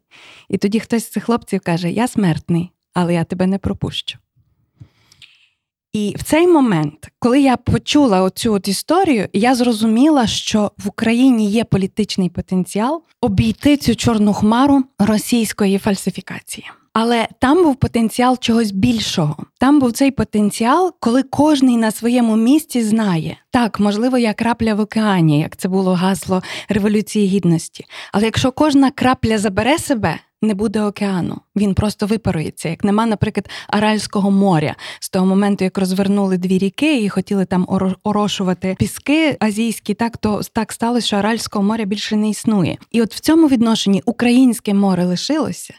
І 0.50 0.58
тоді 0.58 0.80
хтось 0.80 1.04
з 1.04 1.10
цих 1.10 1.24
хлопців 1.24 1.62
каже: 1.62 1.92
Я 1.92 2.08
смертний, 2.08 2.72
але 2.94 3.14
я 3.14 3.24
тебе 3.24 3.48
не 3.48 3.58
пропущу. 3.58 4.18
І 5.94 6.16
в 6.20 6.24
цей 6.24 6.48
момент, 6.48 7.12
коли 7.20 7.42
я 7.42 7.58
почула 7.58 8.22
оцю 8.22 8.54
от 8.54 8.68
історію, 8.68 9.28
я 9.34 9.56
зрозуміла, 9.56 10.28
що 10.28 10.72
в 10.78 10.88
Україні 10.88 11.52
є 11.52 11.64
політичний 11.64 12.30
потенціал 12.30 13.04
обійти 13.22 13.78
цю 13.78 13.96
чорну 13.96 14.34
хмару 14.34 14.84
російської 15.00 15.78
фальсифікації. 15.78 16.70
Але 16.94 17.28
там 17.40 17.64
був 17.64 17.76
потенціал 17.76 18.38
чогось 18.40 18.72
більшого. 18.72 19.36
Там 19.60 19.80
був 19.80 19.92
цей 19.92 20.12
потенціал, 20.12 20.94
коли 21.00 21.24
кожний 21.24 21.78
на 21.78 21.92
своєму 21.92 22.36
місці 22.36 22.84
знає, 22.84 23.38
так, 23.52 23.80
можливо, 23.80 24.18
я 24.18 24.34
крапля 24.34 24.74
в 24.74 24.80
океані, 24.80 25.40
як 25.40 25.58
це 25.58 25.70
було 25.70 25.94
гасло 25.94 26.44
Революції 26.70 27.28
Гідності. 27.28 27.86
Але 28.12 28.26
якщо 28.26 28.52
кожна 28.52 28.92
крапля 28.92 29.38
забере 29.38 29.78
себе, 29.78 30.20
не 30.44 30.54
буде 30.54 30.82
океану. 30.82 31.42
Він 31.56 31.74
просто 31.74 32.06
випарується. 32.06 32.70
Як 32.70 32.84
нема, 32.84 33.06
наприклад, 33.06 33.50
Аральського 33.68 34.32
моря 34.32 34.76
з 35.00 35.10
того 35.10 35.26
моменту, 35.26 35.64
як 35.64 35.78
розвернули 35.78 36.38
дві 36.38 36.58
ріки 36.58 37.04
і 37.04 37.10
хотіли 37.10 37.46
там 37.46 37.66
орошувати 38.04 38.76
піски 38.80 39.38
азійські, 39.40 39.94
так 39.94 40.18
то 40.18 40.42
так 40.54 40.72
сталося, 40.72 41.08
що 41.08 41.16
Аральського 41.16 41.66
моря 41.66 41.86
більше 41.86 42.16
не 42.16 42.30
існує. 42.30 42.78
І 42.92 43.02
от 43.02 43.16
в 43.16 43.20
цьому 43.20 43.48
відношенні 43.48 44.02
українське 44.06 44.74
море 44.74 45.06
лишилося, 45.06 45.74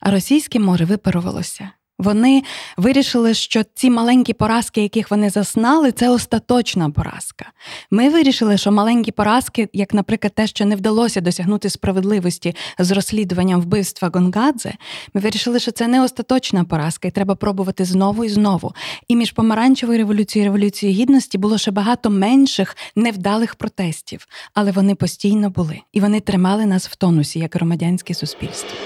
а 0.00 0.10
російське 0.10 0.58
море 0.58 0.84
випарувалося. 0.84 1.70
Вони 2.00 2.42
вирішили, 2.76 3.34
що 3.34 3.62
ці 3.74 3.90
маленькі 3.90 4.32
поразки, 4.32 4.82
яких 4.82 5.10
вони 5.10 5.30
заснали, 5.30 5.92
це 5.92 6.10
остаточна 6.10 6.90
поразка. 6.90 7.52
Ми 7.90 8.08
вирішили, 8.08 8.58
що 8.58 8.72
маленькі 8.72 9.12
поразки, 9.12 9.68
як, 9.72 9.94
наприклад, 9.94 10.34
те, 10.34 10.46
що 10.46 10.64
не 10.64 10.76
вдалося 10.76 11.20
досягнути 11.20 11.70
справедливості 11.70 12.56
з 12.78 12.90
розслідуванням 12.90 13.60
вбивства 13.60 14.10
Гонгадзе, 14.14 14.72
ми 15.14 15.20
вирішили, 15.20 15.60
що 15.60 15.70
це 15.70 15.88
не 15.88 16.02
остаточна 16.02 16.64
поразка, 16.64 17.08
і 17.08 17.10
треба 17.10 17.34
пробувати 17.34 17.84
знову 17.84 18.24
і 18.24 18.28
знову. 18.28 18.72
І 19.08 19.16
між 19.16 19.32
помаранчевою 19.32 19.98
революцією 19.98 20.46
і 20.46 20.48
революцією 20.48 20.98
гідності 20.98 21.38
було 21.38 21.58
ще 21.58 21.70
багато 21.70 22.10
менших 22.10 22.76
невдалих 22.96 23.54
протестів, 23.54 24.26
але 24.54 24.72
вони 24.72 24.94
постійно 24.94 25.50
були 25.50 25.80
і 25.92 26.00
вони 26.00 26.20
тримали 26.20 26.66
нас 26.66 26.88
в 26.88 26.96
тонусі 26.96 27.38
як 27.38 27.54
громадянське 27.54 28.14
суспільство. 28.14 28.78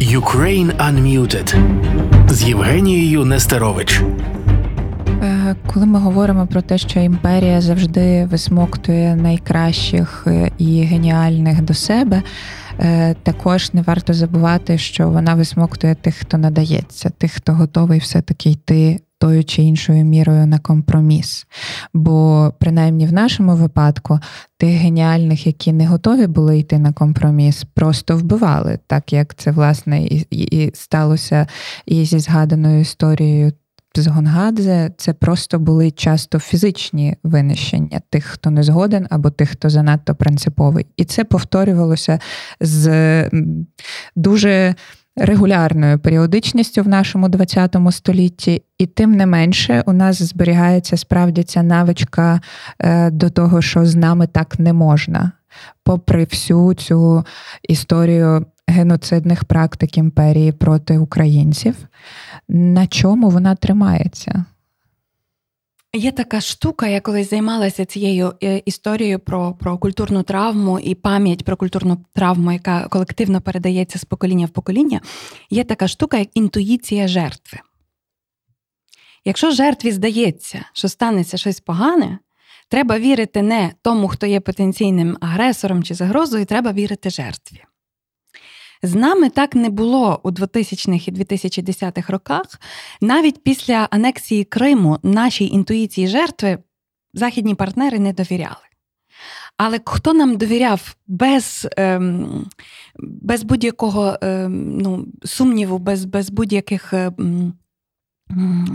Ukraine 0.00 0.72
Unmuted 0.76 1.54
з 2.28 2.42
Євгенією 2.44 3.24
Нестерович. 3.24 4.02
Е, 5.22 5.56
коли 5.72 5.86
ми 5.86 5.98
говоримо 5.98 6.46
про 6.46 6.62
те, 6.62 6.78
що 6.78 7.00
імперія 7.00 7.60
завжди 7.60 8.24
висмоктує 8.24 9.16
найкращих 9.16 10.24
е, 10.26 10.50
і 10.58 10.82
геніальних 10.82 11.62
до 11.62 11.74
себе, 11.74 12.22
е, 12.80 13.14
також 13.22 13.74
не 13.74 13.82
варто 13.82 14.12
забувати, 14.12 14.78
що 14.78 15.08
вона 15.08 15.34
висмоктує 15.34 15.94
тих, 15.94 16.14
хто 16.14 16.38
надається, 16.38 17.10
тих, 17.10 17.32
хто 17.32 17.52
готовий 17.52 17.98
все-таки 17.98 18.50
йти 18.50 19.00
тою 19.24 19.44
чи 19.44 19.62
іншою 19.62 20.04
мірою 20.04 20.46
на 20.46 20.58
компроміс. 20.58 21.46
Бо, 21.94 22.52
принаймні 22.58 23.06
в 23.06 23.12
нашому 23.12 23.56
випадку, 23.56 24.18
тих 24.56 24.70
геніальних, 24.70 25.46
які 25.46 25.72
не 25.72 25.86
готові 25.86 26.26
були 26.26 26.58
йти 26.58 26.78
на 26.78 26.92
компроміс, 26.92 27.64
просто 27.74 28.16
вбивали, 28.16 28.78
так 28.86 29.12
як 29.12 29.34
це 29.34 29.50
власне 29.50 30.02
і, 30.02 30.26
і 30.30 30.70
сталося 30.74 31.46
і 31.86 32.04
зі 32.04 32.18
згаданою 32.18 32.80
історією. 32.80 33.52
З 33.96 34.06
Гонгадзе 34.06 34.90
це 34.96 35.12
просто 35.12 35.58
були 35.58 35.90
часто 35.90 36.38
фізичні 36.38 37.16
винищення 37.22 38.00
тих, 38.10 38.24
хто 38.24 38.50
не 38.50 38.62
згоден, 38.62 39.06
або 39.10 39.30
тих, 39.30 39.50
хто 39.50 39.70
занадто 39.70 40.14
принциповий. 40.14 40.86
І 40.96 41.04
це 41.04 41.24
повторювалося 41.24 42.18
з 42.60 43.30
дуже 44.16 44.74
регулярною 45.16 45.98
періодичністю 45.98 46.82
в 46.82 46.88
нашому 46.88 47.30
ХХ 47.30 47.92
столітті, 47.92 48.62
і 48.78 48.86
тим 48.86 49.12
не 49.12 49.26
менше 49.26 49.82
у 49.86 49.92
нас 49.92 50.22
зберігається 50.22 50.96
справді 50.96 51.42
ця 51.42 51.62
навичка 51.62 52.40
е, 52.78 53.10
до 53.10 53.30
того, 53.30 53.62
що 53.62 53.86
з 53.86 53.96
нами 53.96 54.26
так 54.26 54.58
не 54.58 54.72
можна. 54.72 55.32
Попри 55.84 56.24
всю 56.24 56.74
цю 56.74 57.24
історію 57.68 58.46
геноцидних 58.66 59.44
практик 59.44 59.98
імперії 59.98 60.52
проти 60.52 60.98
українців, 60.98 61.74
на 62.48 62.86
чому 62.86 63.30
вона 63.30 63.54
тримається? 63.54 64.44
Є 65.94 66.12
така 66.12 66.40
штука, 66.40 66.86
я 66.86 67.00
колись 67.00 67.30
займалася 67.30 67.84
цією 67.84 68.34
е, 68.42 68.62
історією 68.64 69.18
про 69.18 69.52
про 69.52 69.78
культурну 69.78 70.22
травму 70.22 70.80
і 70.80 70.94
пам'ять 70.94 71.44
про 71.44 71.56
культурну 71.56 72.04
травму, 72.14 72.52
яка 72.52 72.88
колективно 72.88 73.40
передається 73.40 73.98
з 73.98 74.04
покоління 74.04 74.46
в 74.46 74.50
покоління. 74.50 75.00
Є 75.50 75.64
така 75.64 75.88
штука, 75.88 76.18
як 76.18 76.28
інтуїція 76.34 77.08
жертви. 77.08 77.58
Якщо 79.24 79.50
жертві 79.50 79.92
здається, 79.92 80.64
що 80.72 80.88
станеться 80.88 81.36
щось 81.36 81.60
погане, 81.60 82.18
треба 82.68 82.98
вірити 82.98 83.42
не 83.42 83.72
тому, 83.82 84.08
хто 84.08 84.26
є 84.26 84.40
потенційним 84.40 85.16
агресором 85.20 85.82
чи 85.82 85.94
загрозою, 85.94 86.44
треба 86.46 86.72
вірити 86.72 87.10
жертві. 87.10 87.64
З 88.84 88.94
нами 88.94 89.30
так 89.30 89.54
не 89.54 89.70
було 89.70 90.20
у 90.22 90.30
2000-х 90.30 91.08
і 91.08 91.12
2010-х 91.12 92.12
роках. 92.12 92.60
Навіть 93.00 93.42
після 93.42 93.88
анексії 93.90 94.44
Криму 94.44 94.98
нашій 95.02 95.46
інтуїції 95.46 96.08
жертви 96.08 96.58
західні 97.14 97.54
партнери 97.54 97.98
не 97.98 98.12
довіряли. 98.12 98.56
Але 99.56 99.80
хто 99.84 100.14
нам 100.14 100.36
довіряв 100.36 100.96
без 101.06 101.68
ем, 101.76 102.46
без 102.98 103.42
будь-якого 103.42 104.18
ем, 104.20 104.78
ну, 104.78 105.06
сумніву, 105.24 105.78
без 105.78 106.04
без 106.04 106.30
будь-яких 106.30 106.92
ем, 106.92 107.54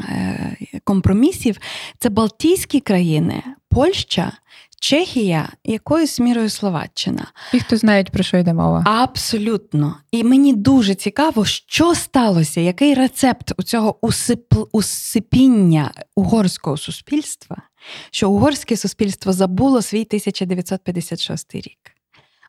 е, 0.10 0.58
компромісів, 0.84 1.58
це 1.98 2.10
Балтійські 2.10 2.80
країни, 2.80 3.44
Польща 3.70 4.32
Чехія 4.80 5.50
якоюсь 5.64 6.20
мірою 6.20 6.50
Словаччина. 6.50 7.28
І 7.54 7.60
хто 7.60 7.78
знають, 7.78 8.12
про 8.12 8.24
що 8.24 8.38
йде 8.38 8.54
мова? 8.54 8.84
Абсолютно. 8.86 9.96
І 10.12 10.24
мені 10.24 10.54
дуже 10.54 10.96
цікаво, 10.96 11.46
що 11.46 11.96
сталося, 11.96 12.62
який 12.62 12.94
рецепт 12.94 13.52
у 13.58 13.64
цього 13.64 13.98
усип... 14.02 14.54
усипіння 14.72 15.92
угорського 16.16 16.78
суспільства, 16.78 17.58
що 18.12 18.30
угорське 18.30 18.78
суспільство 18.78 19.34
забуло 19.34 19.82
свій 19.82 20.02
1956 20.02 21.56
рік. 21.56 21.78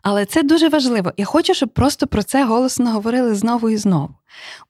Але 0.03 0.25
це 0.25 0.43
дуже 0.43 0.69
важливо. 0.69 1.13
Я 1.17 1.25
хочу, 1.25 1.55
щоб 1.55 1.69
просто 1.69 2.07
про 2.07 2.23
це 2.23 2.45
голосно 2.45 2.93
говорили 2.93 3.35
знову 3.35 3.71
і 3.71 3.77
знову. 3.77 4.15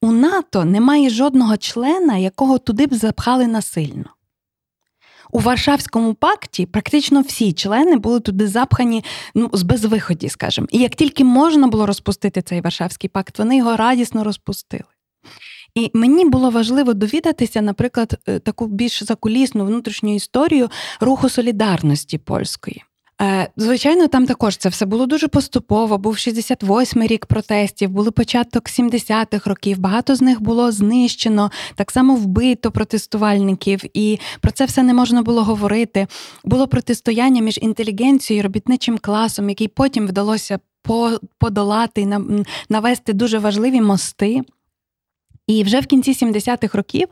У 0.01 0.13
НАТО 0.13 0.65
немає 0.65 1.11
жодного 1.11 1.57
члена, 1.57 2.17
якого 2.17 2.59
туди 2.59 2.87
б 2.87 2.95
запхали 2.95 3.47
насильно. 3.47 4.05
У 5.33 5.39
Варшавському 5.39 6.15
пакті 6.15 6.67
практично 6.67 7.21
всі 7.21 7.53
члени 7.53 7.97
були 7.97 8.21
туди 8.21 8.49
запхані 8.49 9.05
ну, 9.35 9.51
з 9.53 9.63
безвиході, 9.63 10.29
скажімо. 10.29 10.67
І 10.71 10.79
як 10.79 10.95
тільки 10.95 11.25
можна 11.25 11.67
було 11.67 11.87
розпустити 11.87 12.43
цей 12.43 12.61
Варшавський 12.61 13.11
пакт, 13.11 13.39
вони 13.39 13.57
його 13.57 13.77
радісно 13.77 14.25
розпустили. 14.25 14.85
І 15.75 15.91
мені 15.95 16.25
було 16.25 16.51
важливо 16.51 16.95
довідатися, 16.95 17.63
наприклад, 17.63 18.19
е, 18.29 18.39
таку 18.39 18.67
більш 18.67 19.03
закулісну 19.03 19.67
внутрішню 19.67 20.15
історію 20.15 20.69
руху 21.01 21.29
солідарності 21.29 22.19
польської. 22.19 22.85
Е, 23.21 23.49
звичайно, 23.57 24.09
там 24.09 24.27
також 24.27 24.57
це 24.57 24.69
все 24.69 24.87
було 24.87 25.07
дуже 25.07 25.29
поступово. 25.29 25.99
Був 25.99 26.15
68-й 26.15 27.07
рік 27.07 27.27
протестів, 27.27 27.91
були 27.91 28.11
початок 28.11 28.65
70-х 28.65 29.51
років. 29.51 29.79
Багато 29.79 30.15
з 30.15 30.21
них 30.21 30.43
було 30.43 30.73
знищено, 30.73 31.51
так 31.75 31.91
само 31.91 32.15
вбито 32.15 32.71
протестувальників, 32.71 33.81
і 33.95 34.19
про 34.41 34.53
це 34.53 34.65
все 34.65 34.83
не 34.83 34.95
можна 34.95 35.23
було 35.23 35.45
говорити. 35.45 36.07
Було 36.45 36.69
протистояння 36.69 37.43
між 37.43 37.59
інтелігенцією 37.63 38.41
і 38.41 38.43
робітничим 38.43 38.99
класом, 38.99 39.49
який 39.49 39.69
потім 39.69 40.07
вдалося 40.07 40.59
подолати 41.39 42.21
навести 42.69 43.13
дуже 43.13 43.39
важливі 43.39 43.81
мости. 43.81 44.43
І 45.51 45.63
вже 45.63 45.81
в 45.81 45.87
кінці 45.87 46.13
70-х 46.13 46.79
років 46.79 47.09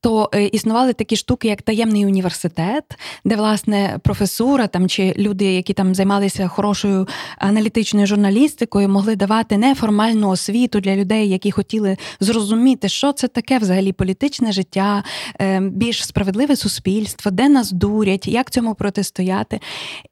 то 0.00 0.30
е, 0.34 0.44
існували 0.44 0.92
такі 0.92 1.16
штуки, 1.16 1.48
як 1.48 1.62
таємний 1.62 2.06
університет, 2.06 2.84
де 3.24 3.36
власне 3.36 3.98
професура 4.02 4.66
там 4.66 4.88
чи 4.88 5.14
люди, 5.18 5.44
які 5.44 5.72
там 5.72 5.94
займалися 5.94 6.48
хорошою 6.48 7.08
аналітичною 7.38 8.06
журналістикою, 8.06 8.88
могли 8.88 9.16
давати 9.16 9.58
неформальну 9.58 10.28
освіту 10.28 10.80
для 10.80 10.96
людей, 10.96 11.28
які 11.28 11.50
хотіли 11.50 11.96
зрозуміти, 12.20 12.88
що 12.88 13.12
це 13.12 13.28
таке 13.28 13.58
взагалі 13.58 13.92
політичне 13.92 14.52
життя, 14.52 15.04
е, 15.40 15.60
більш 15.60 16.06
справедливе 16.06 16.56
суспільство, 16.56 17.30
де 17.30 17.48
нас 17.48 17.72
дурять, 17.72 18.28
як 18.28 18.50
цьому 18.50 18.74
протистояти. 18.74 19.60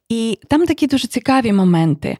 І 0.09 0.39
там 0.47 0.65
такі 0.65 0.87
дуже 0.87 1.07
цікаві 1.07 1.53
моменти. 1.53 2.17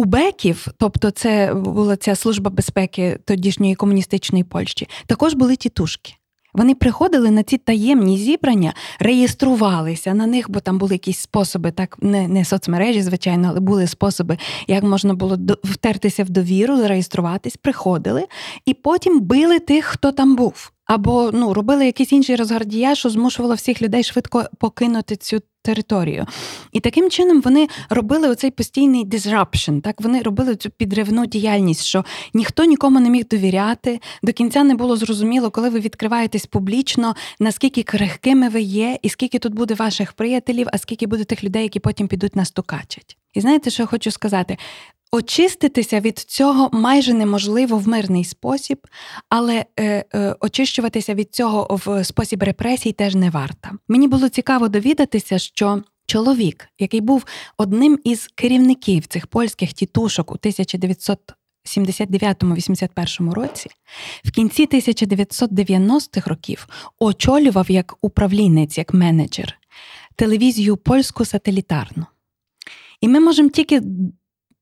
У 0.00 0.04
Беків, 0.04 0.66
тобто 0.78 1.10
це 1.10 1.54
була 1.54 1.96
ця 1.96 2.14
служба 2.14 2.50
безпеки 2.50 3.18
тодішньої 3.24 3.74
комуністичної 3.74 4.44
Польщі, 4.44 4.88
також 5.06 5.34
були 5.34 5.56
тітушки. 5.56 6.14
Вони 6.54 6.74
приходили 6.74 7.30
на 7.30 7.42
ці 7.42 7.58
таємні 7.58 8.18
зібрання, 8.18 8.74
реєструвалися 8.98 10.14
на 10.14 10.26
них, 10.26 10.50
бо 10.50 10.60
там 10.60 10.78
були 10.78 10.94
якісь 10.94 11.18
способи, 11.18 11.70
так 11.70 11.96
не 12.02 12.28
не 12.28 12.44
соцмережі, 12.44 13.02
звичайно, 13.02 13.48
але 13.48 13.60
були 13.60 13.86
способи, 13.86 14.38
як 14.66 14.84
можна 14.84 15.14
було 15.14 15.38
втертися 15.64 16.24
в 16.24 16.30
довіру, 16.30 16.76
зареєструватись, 16.76 17.56
приходили 17.56 18.26
і 18.66 18.74
потім 18.74 19.20
били 19.20 19.58
тих, 19.58 19.84
хто 19.84 20.12
там 20.12 20.36
був. 20.36 20.72
Або 20.90 21.30
ну 21.32 21.54
робили 21.54 21.86
якийсь 21.86 22.12
інший 22.12 22.36
розгардія, 22.36 22.94
що 22.94 23.10
змушувало 23.10 23.54
всіх 23.54 23.82
людей 23.82 24.02
швидко 24.04 24.44
покинути 24.58 25.16
цю 25.16 25.40
територію. 25.62 26.26
І 26.72 26.80
таким 26.80 27.10
чином 27.10 27.40
вони 27.40 27.68
робили 27.90 28.28
оцей 28.28 28.50
постійний 28.50 29.04
disruption, 29.06 29.80
так 29.80 30.00
вони 30.00 30.22
робили 30.22 30.56
цю 30.56 30.70
підривну 30.70 31.26
діяльність, 31.26 31.84
що 31.84 32.04
ніхто 32.34 32.64
нікому 32.64 33.00
не 33.00 33.10
міг 33.10 33.28
довіряти. 33.28 34.00
До 34.22 34.32
кінця 34.32 34.64
не 34.64 34.74
було 34.74 34.96
зрозуміло, 34.96 35.50
коли 35.50 35.70
ви 35.70 35.80
відкриваєтесь 35.80 36.46
публічно, 36.46 37.14
наскільки 37.40 37.82
крихкими 37.82 38.48
ви 38.48 38.60
є, 38.60 38.98
і 39.02 39.08
скільки 39.08 39.38
тут 39.38 39.54
буде 39.54 39.74
ваших 39.74 40.12
приятелів, 40.12 40.66
а 40.72 40.78
скільки 40.78 41.06
буде 41.06 41.24
тих 41.24 41.44
людей, 41.44 41.62
які 41.62 41.80
потім 41.80 42.08
підуть 42.08 42.36
настукачать. 42.36 43.16
І 43.34 43.40
знаєте, 43.40 43.70
що 43.70 43.82
я 43.82 43.86
хочу 43.86 44.10
сказати? 44.10 44.56
Очиститися 45.12 46.00
від 46.00 46.18
цього 46.18 46.70
майже 46.72 47.14
неможливо 47.14 47.78
в 47.78 47.88
мирний 47.88 48.24
спосіб, 48.24 48.86
але 49.28 49.64
е, 49.78 50.04
е, 50.14 50.36
очищуватися 50.40 51.14
від 51.14 51.34
цього 51.34 51.80
в 51.86 52.04
спосіб 52.04 52.42
репресій 52.42 52.92
теж 52.92 53.14
не 53.14 53.30
варто. 53.30 53.68
Мені 53.88 54.08
було 54.08 54.28
цікаво 54.28 54.68
довідатися, 54.68 55.38
що 55.38 55.82
чоловік, 56.06 56.68
який 56.78 57.00
був 57.00 57.24
одним 57.58 57.98
із 58.04 58.28
керівників 58.34 59.06
цих 59.06 59.26
польських 59.26 59.72
тітушок 59.72 60.32
у 60.32 60.34
1979-81 60.34 63.30
році, 63.30 63.70
в 64.24 64.30
кінці 64.30 64.66
1990-х 64.66 66.30
років 66.30 66.68
очолював 66.98 67.70
як 67.70 67.96
управлінець, 68.00 68.78
як 68.78 68.94
менеджер 68.94 69.56
телевізію 70.16 70.76
польську 70.76 71.24
сателітарну. 71.24 72.06
І 73.00 73.08
ми 73.08 73.20
можемо 73.20 73.48
тільки 73.48 73.82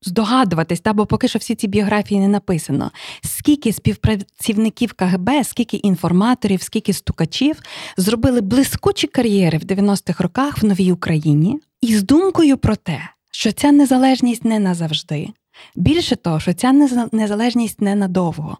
здогадуватись, 0.02 0.80
та, 0.80 0.92
бо 0.92 1.06
поки 1.06 1.28
що 1.28 1.38
всі 1.38 1.54
ці 1.54 1.66
біографії 1.66 2.20
не 2.20 2.28
написано, 2.28 2.90
скільки 3.22 3.72
співпрацівників 3.72 4.92
КГБ, 4.92 5.30
скільки 5.44 5.76
інформаторів, 5.76 6.62
скільки 6.62 6.92
стукачів 6.92 7.56
зробили 7.96 8.40
блискучі 8.40 9.06
кар'єри 9.06 9.58
в 9.58 9.62
90-х 9.62 10.22
роках 10.22 10.62
в 10.62 10.64
новій 10.64 10.92
Україні, 10.92 11.58
і 11.80 11.96
з 11.96 12.02
думкою 12.02 12.56
про 12.56 12.76
те, 12.76 13.00
що 13.30 13.52
ця 13.52 13.72
незалежність 13.72 14.44
не 14.44 14.58
назавжди, 14.58 15.28
Більше 15.76 16.16
того, 16.16 16.40
що 16.40 16.52
ця 16.52 16.72
незалежність 17.12 17.80
ненадовго. 17.80 18.58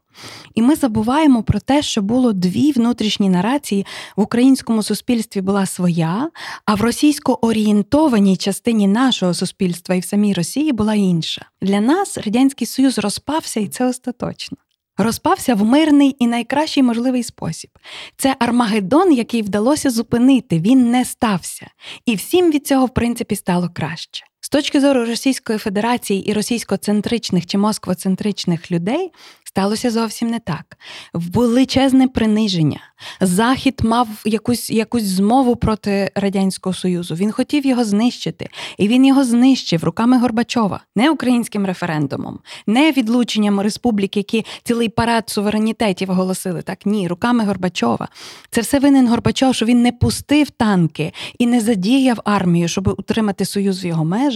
І 0.55 0.63
ми 0.63 0.75
забуваємо 0.75 1.43
про 1.43 1.61
те, 1.61 1.83
що 1.83 2.03
було 2.03 2.33
дві 2.33 2.73
внутрішні 2.73 3.29
нарації 3.29 3.87
в 4.17 4.21
українському 4.21 4.83
суспільстві 4.83 5.41
була 5.41 5.67
своя, 5.67 6.31
а 6.65 6.75
в 6.75 6.81
російсько 6.81 7.39
орієнтованій 7.43 8.37
частині 8.37 8.89
нашого 8.89 9.35
суспільства 9.35 9.95
і 9.95 10.01
в 10.01 10.05
самій 10.05 10.35
Росії 10.35 10.73
була 10.73 10.95
інша. 10.95 11.47
Для 11.63 11.81
нас 11.81 12.19
Радянський 12.19 12.67
Союз 12.67 12.99
розпався, 12.99 13.61
і 13.61 13.69
це 13.69 13.87
остаточно. 13.87 14.59
Розпався 15.01 15.55
в 15.55 15.65
мирний 15.65 16.17
і 16.19 16.27
найкращий 16.27 16.83
можливий 16.83 17.23
спосіб. 17.23 17.71
Це 18.17 18.37
Армагеддон, 18.39 19.13
який 19.13 19.43
вдалося 19.43 19.91
зупинити, 19.91 20.61
він 20.61 20.91
не 20.91 21.05
стався. 21.05 21.67
І 22.07 22.15
всім 22.15 22.51
від 22.51 22.67
цього, 22.67 22.87
в 22.87 22.95
принципі, 22.95 23.37
стало 23.37 23.71
краще. 23.75 24.25
З 24.41 24.49
точки 24.49 24.81
зору 24.81 25.05
Російської 25.05 25.59
Федерації 25.59 26.31
і 26.31 26.33
російськоцентричних 26.33 27.47
чи 27.47 27.59
москвоцентричних 27.59 28.71
людей 28.71 29.11
сталося 29.45 29.91
зовсім 29.91 30.31
не 30.31 30.39
так. 30.39 30.79
Величезне 31.15 32.09
приниження. 32.09 32.81
Захід 33.21 33.81
мав 33.85 34.09
якусь 34.25 34.71
якусь 34.71 35.03
змову 35.03 35.57
проти 35.57 36.11
Радянського 36.15 36.75
Союзу. 36.75 37.15
Він 37.15 37.33
хотів 37.33 37.67
його 37.67 37.85
знищити, 37.85 38.49
і 38.79 38.89
він 38.89 39.07
його 39.07 39.25
знищив 39.25 39.85
руками 39.85 40.19
Горбачова, 40.19 40.81
не 40.97 41.11
українським 41.11 41.67
референдумом, 41.67 42.39
не 42.67 42.93
відлученням 42.93 43.61
республіки, 43.61 44.21
які 44.21 44.45
цілий 44.65 44.89
парад 44.89 45.31
суверенітетів 45.31 46.11
оголосили. 46.11 46.63
Так 46.63 46.87
ні, 46.87 47.09
руками 47.09 47.45
Горбачова. 47.45 48.09
Це 48.51 48.61
все 48.61 48.79
винен 48.79 49.09
Горбачов, 49.09 49.55
що 49.55 49.67
він 49.67 49.83
не 49.83 49.93
пустив 49.93 50.51
танки 50.51 51.13
і 51.39 51.47
не 51.47 51.61
задіяв 51.61 52.21
армію, 52.25 52.69
щоб 52.69 52.89
утримати 52.89 53.45
союз 53.45 53.85
в 53.85 53.87
його 53.87 54.05
межах. 54.05 54.28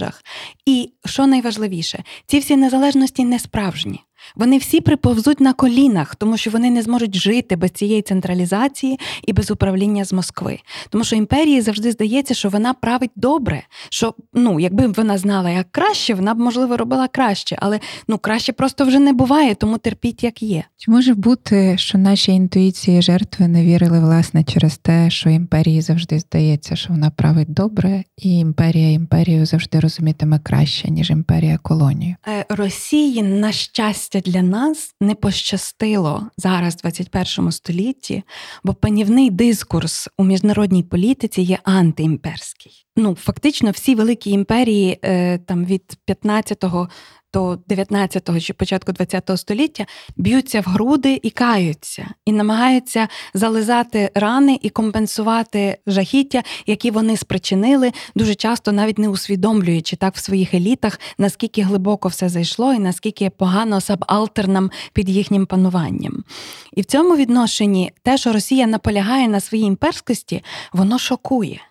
І 0.65 0.91
що 1.05 1.27
найважливіше, 1.27 2.03
ці 2.25 2.39
всі 2.39 2.55
незалежності 2.55 3.23
не 3.23 3.39
справжні. 3.39 3.99
Вони 4.35 4.57
всі 4.57 4.81
приповзуть 4.81 5.39
на 5.39 5.53
колінах, 5.53 6.15
тому 6.15 6.37
що 6.37 6.51
вони 6.51 6.69
не 6.71 6.81
зможуть 6.81 7.15
жити 7.15 7.55
без 7.55 7.71
цієї 7.71 8.01
централізації 8.01 8.99
і 9.27 9.33
без 9.33 9.51
управління 9.51 10.05
з 10.05 10.13
Москви. 10.13 10.59
Тому 10.89 11.03
що 11.03 11.15
імперії 11.15 11.61
завжди 11.61 11.91
здається, 11.91 12.33
що 12.33 12.49
вона 12.49 12.73
править 12.73 13.11
добре. 13.15 13.63
Що 13.89 14.13
ну, 14.33 14.59
якби 14.59 14.87
вона 14.87 15.17
знала 15.17 15.49
як 15.49 15.67
краще, 15.71 16.13
вона 16.13 16.33
б 16.33 16.39
можливо 16.39 16.77
робила 16.77 17.07
краще, 17.07 17.57
але 17.59 17.79
ну 18.07 18.17
краще 18.17 18.53
просто 18.53 18.85
вже 18.85 18.99
не 18.99 19.13
буває, 19.13 19.55
тому 19.55 19.77
терпіть 19.77 20.23
як 20.23 20.43
є. 20.43 20.63
Чи 20.77 20.91
може 20.91 21.13
бути, 21.13 21.77
що 21.77 21.97
наші 21.97 22.31
інтуїції 22.31 23.01
жертви 23.01 23.47
не 23.47 23.65
вірили 23.65 23.99
власне 23.99 24.43
через 24.43 24.77
те, 24.77 25.09
що 25.09 25.29
імперії 25.29 25.81
завжди 25.81 26.19
здається, 26.19 26.75
що 26.75 26.93
вона 26.93 27.09
править 27.09 27.53
добре, 27.53 28.03
і 28.17 28.39
імперія 28.39 28.89
імперію 28.89 29.45
завжди 29.45 29.79
розумітиме 29.79 30.39
краще 30.39 30.91
ніж 30.91 31.09
імперія 31.09 31.57
колонію? 31.57 32.15
Е, 32.27 32.45
Росії 32.49 33.23
на 33.23 33.51
щастя 33.51 34.12
щастя, 34.13 34.31
для 34.31 34.41
нас 34.41 34.95
не 35.01 35.15
пощастило 35.15 36.29
зараз, 36.37 36.75
в 36.75 36.81
21 36.81 37.51
столітті, 37.51 38.23
бо 38.63 38.73
панівний 38.73 39.29
дискурс 39.29 40.09
у 40.17 40.23
міжнародній 40.23 40.83
політиці 40.83 41.41
є 41.41 41.59
антиімперський. 41.63 42.85
Ну, 42.95 43.15
фактично, 43.15 43.71
всі 43.71 43.95
великі 43.95 44.31
імперії 44.31 44.99
е, 45.03 45.37
там 45.37 45.65
від 45.65 45.97
15-го 46.07 46.89
до 47.33 47.53
19-го 47.69 48.39
чи 48.39 48.53
початку 48.53 48.91
20-го 48.91 49.37
століття 49.37 49.85
б'ються 50.17 50.61
в 50.61 50.63
груди 50.63 51.19
і 51.23 51.29
каються, 51.29 52.07
і 52.25 52.31
намагаються 52.31 53.07
зализати 53.33 54.11
рани 54.15 54.59
і 54.61 54.69
компенсувати 54.69 55.77
жахіття, 55.87 56.43
які 56.65 56.91
вони 56.91 57.17
спричинили, 57.17 57.91
дуже 58.15 58.35
часто 58.35 58.71
навіть 58.71 58.97
не 58.97 59.09
усвідомлюючи 59.09 59.95
так 59.95 60.15
в 60.15 60.23
своїх 60.23 60.53
елітах, 60.53 60.99
наскільки 61.17 61.61
глибоко 61.61 62.07
все 62.07 62.29
зайшло, 62.29 62.73
і 62.73 62.79
наскільки 62.79 63.29
погано 63.29 63.81
сабалтернам 63.81 64.71
під 64.93 65.09
їхнім 65.09 65.45
пануванням. 65.45 66.23
І 66.73 66.81
в 66.81 66.85
цьому 66.85 67.15
відношенні 67.15 67.91
те, 68.03 68.17
що 68.17 68.33
Росія 68.33 68.67
наполягає 68.67 69.27
на 69.27 69.39
своїй 69.39 69.63
імперськості, 69.63 70.43
воно 70.73 70.99
шокує. 70.99 71.61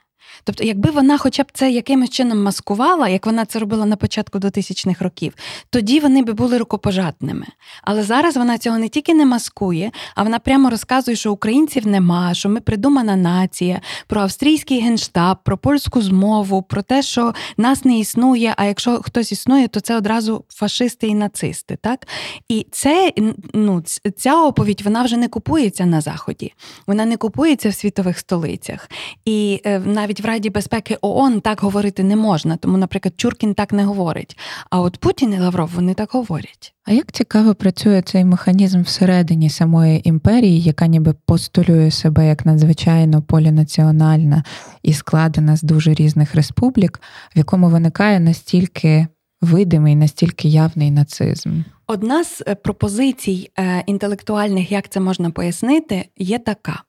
Тобто, 0.44 0.64
якби 0.64 0.90
вона 0.90 1.18
хоча 1.18 1.42
б 1.42 1.46
це 1.52 1.70
якимось 1.70 2.10
чином 2.10 2.42
маскувала, 2.42 3.08
як 3.08 3.26
вона 3.26 3.44
це 3.44 3.58
робила 3.58 3.86
на 3.86 3.96
початку 3.96 4.38
2000-х 4.38 5.04
років, 5.04 5.34
тоді 5.70 6.00
вони 6.00 6.22
би 6.22 6.32
були 6.32 6.58
рукопожатними. 6.58 7.46
Але 7.82 8.02
зараз 8.02 8.36
вона 8.36 8.58
цього 8.58 8.78
не 8.78 8.88
тільки 8.88 9.14
не 9.14 9.26
маскує, 9.26 9.90
а 10.14 10.22
вона 10.22 10.38
прямо 10.38 10.70
розказує, 10.70 11.16
що 11.16 11.32
українців 11.32 11.86
нема, 11.86 12.34
що 12.34 12.48
ми 12.48 12.60
придумана 12.60 13.16
нація, 13.16 13.80
про 14.06 14.20
австрійський 14.20 14.80
генштаб, 14.80 15.38
про 15.44 15.58
польську 15.58 16.02
змову, 16.02 16.62
про 16.62 16.82
те, 16.82 17.02
що 17.02 17.34
нас 17.56 17.84
не 17.84 17.98
існує. 17.98 18.54
А 18.56 18.64
якщо 18.64 19.02
хтось 19.02 19.32
існує, 19.32 19.68
то 19.68 19.80
це 19.80 19.96
одразу 19.96 20.44
фашисти 20.48 21.06
і 21.06 21.14
нацисти. 21.14 21.78
Так? 21.82 22.06
І 22.48 22.66
це 22.70 23.12
ну, 23.54 23.82
ця 24.16 24.42
оповідь 24.42 24.82
вона 24.82 25.02
вже 25.02 25.16
не 25.16 25.28
купується 25.28 25.86
на 25.86 26.00
Заході, 26.00 26.54
вона 26.86 27.04
не 27.04 27.16
купується 27.16 27.68
в 27.68 27.74
світових 27.74 28.18
столицях. 28.18 28.90
І 29.24 29.60
е, 29.64 29.78
навіть 29.78 30.20
в 30.22 30.26
Раді 30.26 30.50
безпеки 30.50 30.98
ООН 31.00 31.40
так 31.40 31.60
говорити 31.60 32.02
не 32.02 32.16
можна, 32.16 32.56
тому, 32.56 32.78
наприклад, 32.78 33.14
Чуркін 33.16 33.54
так 33.54 33.72
не 33.72 33.84
говорить. 33.84 34.38
А 34.70 34.80
от 34.80 34.96
Путін 34.96 35.34
і 35.34 35.38
Лавров 35.38 35.70
вони 35.74 35.94
так 35.94 36.10
говорять. 36.12 36.74
А 36.84 36.92
як 36.92 37.12
цікаво 37.12 37.54
працює 37.54 38.02
цей 38.02 38.24
механізм 38.24 38.82
всередині 38.82 39.50
самої 39.50 40.08
імперії, 40.08 40.60
яка 40.60 40.86
ніби 40.86 41.14
постулює 41.26 41.90
себе 41.90 42.26
як 42.26 42.46
надзвичайно 42.46 43.22
полінаціональна 43.22 44.44
і 44.82 44.92
складена 44.92 45.56
з 45.56 45.62
дуже 45.62 45.94
різних 45.94 46.34
республік, 46.34 47.00
в 47.34 47.38
якому 47.38 47.68
виникає 47.68 48.20
настільки 48.20 49.06
видимий, 49.40 49.96
настільки 49.96 50.48
явний 50.48 50.90
нацизм? 50.90 51.50
Одна 51.86 52.24
з 52.24 52.42
е, 52.46 52.54
пропозицій 52.54 53.50
е, 53.58 53.82
інтелектуальних, 53.86 54.72
як 54.72 54.88
це 54.88 55.00
можна 55.00 55.30
пояснити, 55.30 56.08
є 56.16 56.38
така 56.38 56.82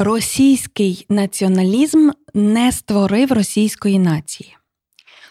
російський 0.00 1.06
націоналізм 1.08 2.10
не 2.34 2.72
створив 2.72 3.32
російської 3.32 3.98
нації. 3.98 4.56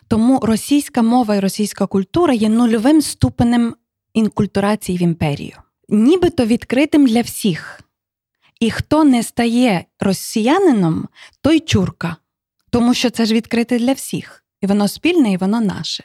Тому 0.07 0.39
російська 0.39 1.01
мова 1.01 1.35
і 1.35 1.39
російська 1.39 1.85
культура 1.87 2.33
є 2.33 2.49
нульовим 2.49 3.01
ступенем 3.01 3.75
інкультурації 4.13 4.97
в 4.97 5.01
імперію, 5.01 5.57
нібито 5.89 6.45
відкритим 6.45 7.07
для 7.07 7.21
всіх. 7.21 7.81
І 8.59 8.71
хто 8.71 9.03
не 9.03 9.23
стає 9.23 9.85
росіянином, 9.99 11.07
той 11.41 11.59
чурка, 11.59 12.15
тому 12.69 12.93
що 12.93 13.09
це 13.09 13.25
ж 13.25 13.33
відкрите 13.33 13.79
для 13.79 13.93
всіх, 13.93 14.43
і 14.61 14.67
воно 14.67 14.87
спільне, 14.87 15.33
і 15.33 15.37
воно 15.37 15.61
наше. 15.61 16.03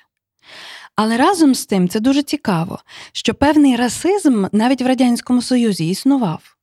Але 0.96 1.16
разом 1.16 1.54
з 1.54 1.66
тим 1.66 1.88
це 1.88 2.00
дуже 2.00 2.22
цікаво, 2.22 2.78
що 3.12 3.34
певний 3.34 3.76
расизм 3.76 4.46
навіть 4.52 4.82
в 4.82 4.86
Радянському 4.86 5.42
Союзі 5.42 5.88
існував. 5.88 6.53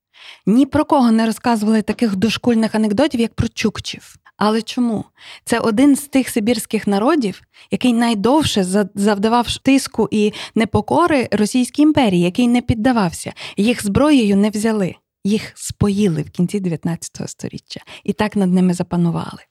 Ні 0.46 0.65
про 0.65 0.86
кого 0.86 1.12
не 1.12 1.26
розказували 1.26 1.82
таких 1.82 2.15
дошкульних 2.15 2.76
анекдотів, 2.76 3.20
як 3.20 3.34
про 3.34 3.48
чукчів. 3.48 4.15
Але 4.38 4.62
чому? 4.62 5.06
Це 5.46 5.60
один 5.60 5.96
з 5.96 6.02
тих 6.02 6.30
сибірських 6.30 6.88
народів, 6.88 7.41
який 7.72 7.94
найдовше 7.94 8.63
завдавав 8.96 9.58
тиску 9.58 10.08
і 10.12 10.34
непокори 10.56 11.28
Російській 11.32 11.82
імперії, 11.82 12.22
який 12.22 12.48
не 12.48 12.62
піддавався, 12.62 13.34
їх 13.58 13.86
зброєю 13.86 14.38
не 14.38 14.50
взяли, 14.50 14.96
їх 15.24 15.52
споїли 15.56 16.22
в 16.22 16.30
кінці 16.30 16.60
19 16.60 17.30
століття 17.30 17.82
і 18.04 18.13
так 18.13 18.36
над 18.36 18.54
ними 18.54 18.74
запанували. 18.74 19.41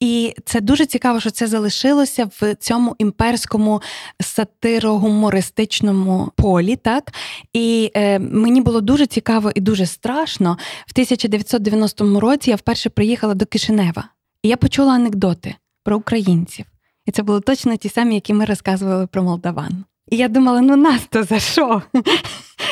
І 0.00 0.34
це 0.44 0.60
дуже 0.60 0.86
цікаво, 0.86 1.20
що 1.20 1.30
це 1.30 1.46
залишилося 1.46 2.30
в 2.40 2.54
цьому 2.54 2.96
імперському 2.98 3.82
сатиро-гумористичному 4.20 6.30
полі. 6.36 6.76
Так 6.76 7.12
і 7.52 7.90
е, 7.94 8.18
мені 8.18 8.60
було 8.60 8.80
дуже 8.80 9.06
цікаво 9.06 9.52
і 9.54 9.60
дуже 9.60 9.86
страшно. 9.86 10.58
В 10.86 10.92
1990 10.92 12.20
році 12.20 12.50
я 12.50 12.56
вперше 12.56 12.90
приїхала 12.90 13.34
до 13.34 13.46
Кишинева, 13.46 14.04
і 14.42 14.48
я 14.48 14.56
почула 14.56 14.92
анекдоти 14.92 15.54
про 15.84 15.96
українців. 15.96 16.66
І 17.06 17.10
це 17.10 17.22
були 17.22 17.40
точно 17.40 17.76
ті 17.76 17.88
самі, 17.88 18.14
які 18.14 18.34
ми 18.34 18.44
розказували 18.44 19.06
про 19.06 19.22
молдаван. 19.22 19.84
І 20.10 20.16
я 20.16 20.28
думала, 20.28 20.60
ну 20.60 20.76
нас 20.76 21.06
то 21.10 21.24
за 21.24 21.40
що? 21.40 21.82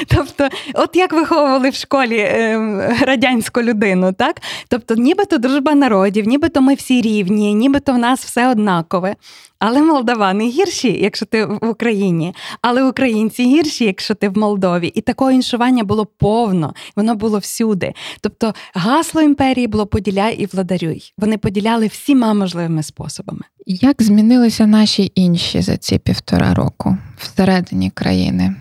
Тобто, 0.09 0.49
от 0.75 0.97
як 0.97 1.13
виховували 1.13 1.71
в 1.71 1.75
школі 1.75 2.19
е, 2.19 2.59
радянську 3.01 3.63
людину, 3.63 4.13
так? 4.13 4.41
Тобто, 4.69 4.95
нібито 4.95 5.39
дружба 5.39 5.75
народів, 5.75 6.27
нібито 6.27 6.61
ми 6.61 6.75
всі 6.75 7.01
рівні, 7.01 7.55
нібито 7.55 7.93
в 7.93 7.99
нас 7.99 8.25
все 8.25 8.51
однакове. 8.51 9.17
Але 9.59 9.83
молдавани 9.83 10.49
гірші, 10.49 10.99
якщо 11.03 11.27
ти 11.27 11.45
в 11.45 11.69
Україні, 11.69 12.35
але 12.63 12.85
українці 12.85 13.45
гірші, 13.45 13.85
якщо 13.85 14.15
ти 14.15 14.29
в 14.29 14.39
Молдові. 14.39 14.87
І 14.87 15.01
такого 15.01 15.31
іншування 15.31 15.85
було 15.85 16.07
повно, 16.07 16.75
воно 16.97 17.15
було 17.15 17.39
всюди. 17.39 17.93
Тобто 18.21 18.55
гасло 18.75 19.23
імперії 19.23 19.67
було 19.67 19.87
поділяй 19.87 20.37
і 20.37 20.47
владарюй. 20.47 21.13
Вони 21.19 21.39
поділяли 21.39 21.87
всіма 21.87 22.35
можливими 22.35 22.83
способами. 22.83 23.43
Як 23.67 24.03
змінилися 24.03 24.67
наші 24.67 25.13
інші 25.15 25.63
за 25.63 25.77
ці 25.77 25.99
півтора 25.99 26.55
року 26.55 26.97
всередині 27.19 27.91
країни? 27.91 28.55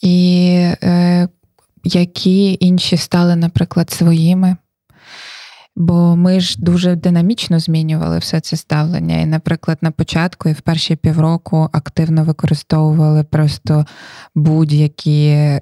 І 0.00 0.46
е, 0.82 1.28
які 1.84 2.58
інші 2.60 2.96
стали, 2.96 3.36
наприклад, 3.36 3.90
своїми? 3.90 4.56
Бо 5.76 6.16
ми 6.16 6.40
ж 6.40 6.56
дуже 6.58 6.96
динамічно 6.96 7.58
змінювали 7.58 8.18
все 8.18 8.40
це 8.40 8.56
ставлення. 8.56 9.20
І, 9.20 9.26
наприклад, 9.26 9.78
на 9.80 9.90
початку 9.90 10.48
і 10.48 10.52
в 10.52 10.60
перші 10.60 10.96
півроку 10.96 11.68
активно 11.72 12.24
використовували 12.24 13.24
просто 13.24 13.86
будь-які 14.34 15.26
е, 15.26 15.60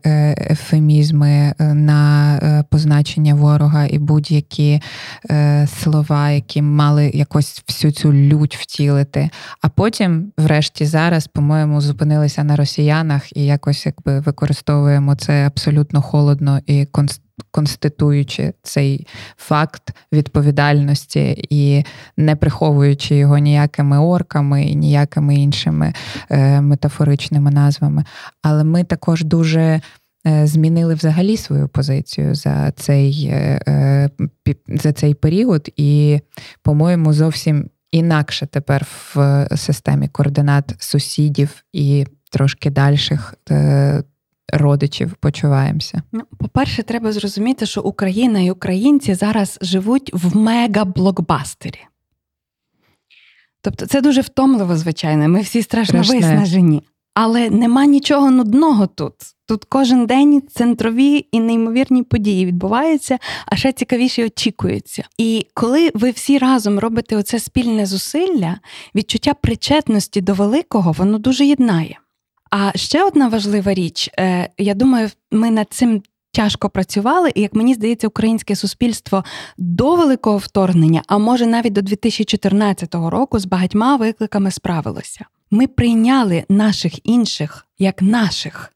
ефемізми 0.50 1.28
е, 1.28 1.74
на 1.74 2.34
е, 2.36 2.64
позначення 2.70 3.34
ворога 3.34 3.86
і 3.86 3.98
будь-які 3.98 4.80
слова, 5.66 6.30
які 6.30 6.62
мали 6.62 7.10
якось 7.14 7.62
всю 7.68 7.92
цю 7.92 8.12
лють 8.12 8.56
втілити. 8.56 9.30
А 9.62 9.68
потім, 9.68 10.32
врешті, 10.38 10.86
зараз, 10.86 11.26
по-моєму, 11.26 11.80
зупинилися 11.80 12.44
на 12.44 12.56
росіянах 12.56 13.36
і 13.36 13.44
якось 13.44 13.86
якби 13.86 14.20
використовуємо 14.20 15.14
це 15.14 15.46
абсолютно 15.46 16.02
холодно 16.02 16.60
і 16.66 16.86
конструктивно 16.86 17.27
конституючи 17.50 18.52
цей 18.62 19.06
факт 19.36 19.94
відповідальності 20.12 21.46
і 21.50 21.84
не 22.16 22.36
приховуючи 22.36 23.14
його 23.16 23.38
ніякими 23.38 23.98
орками 23.98 24.64
і 24.64 24.76
ніякими 24.76 25.34
іншими 25.34 25.92
е, 26.30 26.60
метафоричними 26.60 27.50
назвами. 27.50 28.04
Але 28.42 28.64
ми 28.64 28.84
також 28.84 29.24
дуже. 29.24 29.80
Е, 30.26 30.46
змінили 30.46 30.94
взагалі 30.94 31.36
свою 31.36 31.68
позицію 31.68 32.34
за 32.34 32.70
цей 32.70 33.28
е, 33.32 34.10
за 34.68 34.92
цей 34.92 35.14
період, 35.14 35.68
і, 35.76 36.20
по-моєму, 36.62 37.12
зовсім 37.12 37.70
інакше 37.90 38.46
тепер 38.46 38.86
в 39.14 39.46
системі 39.56 40.08
координат 40.08 40.74
сусідів 40.78 41.64
і 41.72 42.06
трошки 42.30 42.70
дальших 42.70 43.34
родичів 44.52 45.14
почуваємося? 45.14 46.02
Ну, 46.12 46.22
по-перше, 46.38 46.82
треба 46.82 47.12
зрозуміти, 47.12 47.66
що 47.66 47.82
Україна 47.82 48.40
і 48.40 48.50
українці 48.50 49.14
зараз 49.14 49.58
живуть 49.62 50.10
в 50.14 50.36
мега-блокбастері. 50.36 51.78
Тобто 53.60 53.86
це 53.86 54.00
дуже 54.00 54.20
втомливо, 54.20 54.76
звичайно. 54.76 55.28
Ми 55.28 55.40
всі 55.40 55.62
страшно 55.62 56.04
Страшне. 56.04 56.28
виснажені. 56.28 56.82
Але 57.14 57.50
нема 57.50 57.86
нічого 57.86 58.30
нудного 58.30 58.86
тут. 58.86 59.14
Тут 59.46 59.64
кожен 59.64 60.06
день 60.06 60.42
центрові 60.52 61.26
і 61.32 61.40
неймовірні 61.40 62.02
події 62.02 62.46
відбуваються, 62.46 63.18
а 63.46 63.56
ще 63.56 63.72
цікавіше 63.72 64.26
очікуються. 64.26 65.04
І 65.18 65.46
коли 65.54 65.90
ви 65.94 66.10
всі 66.10 66.38
разом 66.38 66.78
робите 66.78 67.16
оце 67.16 67.40
спільне 67.40 67.86
зусилля, 67.86 68.58
відчуття 68.94 69.34
причетності 69.34 70.20
до 70.20 70.34
великого, 70.34 70.92
воно 70.92 71.18
дуже 71.18 71.44
єднає. 71.44 71.98
А 72.50 72.72
ще 72.74 73.04
одна 73.04 73.28
важлива 73.28 73.74
річ, 73.74 74.10
е, 74.18 74.48
я 74.58 74.74
думаю, 74.74 75.10
ми 75.30 75.50
над 75.50 75.66
цим. 75.70 76.02
Тяжко 76.32 76.70
працювали, 76.70 77.32
і 77.34 77.40
як 77.40 77.54
мені 77.54 77.74
здається, 77.74 78.06
українське 78.06 78.56
суспільство 78.56 79.24
до 79.58 79.96
великого 79.96 80.36
вторгнення, 80.36 81.02
а 81.06 81.18
може 81.18 81.46
навіть 81.46 81.72
до 81.72 81.82
2014 81.82 83.10
року, 83.10 83.38
з 83.38 83.44
багатьма 83.44 83.96
викликами 83.96 84.50
справилося. 84.50 85.24
Ми 85.50 85.66
прийняли 85.66 86.44
наших 86.48 87.06
інших 87.06 87.66
як 87.78 88.02
наших 88.02 88.72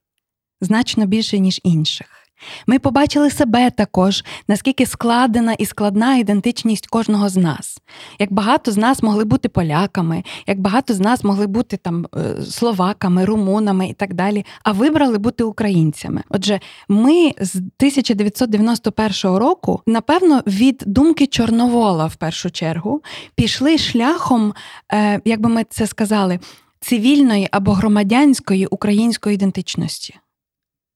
значно 0.62 1.06
більше, 1.06 1.38
ніж 1.38 1.60
інших. 1.64 2.21
Ми 2.66 2.78
побачили 2.78 3.30
себе 3.30 3.70
також, 3.70 4.24
наскільки 4.48 4.86
складена 4.86 5.52
і 5.52 5.66
складна 5.66 6.16
ідентичність 6.16 6.86
кожного 6.86 7.28
з 7.28 7.36
нас. 7.36 7.78
Як 8.18 8.32
багато 8.32 8.72
з 8.72 8.76
нас 8.76 9.02
могли 9.02 9.24
бути 9.24 9.48
поляками, 9.48 10.24
як 10.46 10.60
багато 10.60 10.94
з 10.94 11.00
нас 11.00 11.24
могли 11.24 11.46
бути 11.46 11.76
там 11.76 12.06
е, 12.16 12.42
словаками, 12.42 13.24
румунами 13.24 13.88
і 13.88 13.92
так 13.92 14.14
далі, 14.14 14.44
а 14.64 14.72
вибрали 14.72 15.18
бути 15.18 15.44
українцями. 15.44 16.22
Отже, 16.28 16.60
ми 16.88 17.32
з 17.40 17.56
1991 17.56 19.36
року, 19.36 19.82
напевно, 19.86 20.42
від 20.46 20.82
думки 20.86 21.26
Чорновола 21.26 22.06
в 22.06 22.16
першу 22.16 22.50
чергу 22.50 23.02
пішли 23.34 23.78
шляхом, 23.78 24.54
е, 24.92 25.20
як 25.24 25.40
би 25.40 25.48
ми 25.48 25.64
це 25.70 25.86
сказали, 25.86 26.38
цивільної 26.80 27.48
або 27.50 27.72
громадянської 27.72 28.66
української 28.66 29.34
ідентичності. 29.34 30.14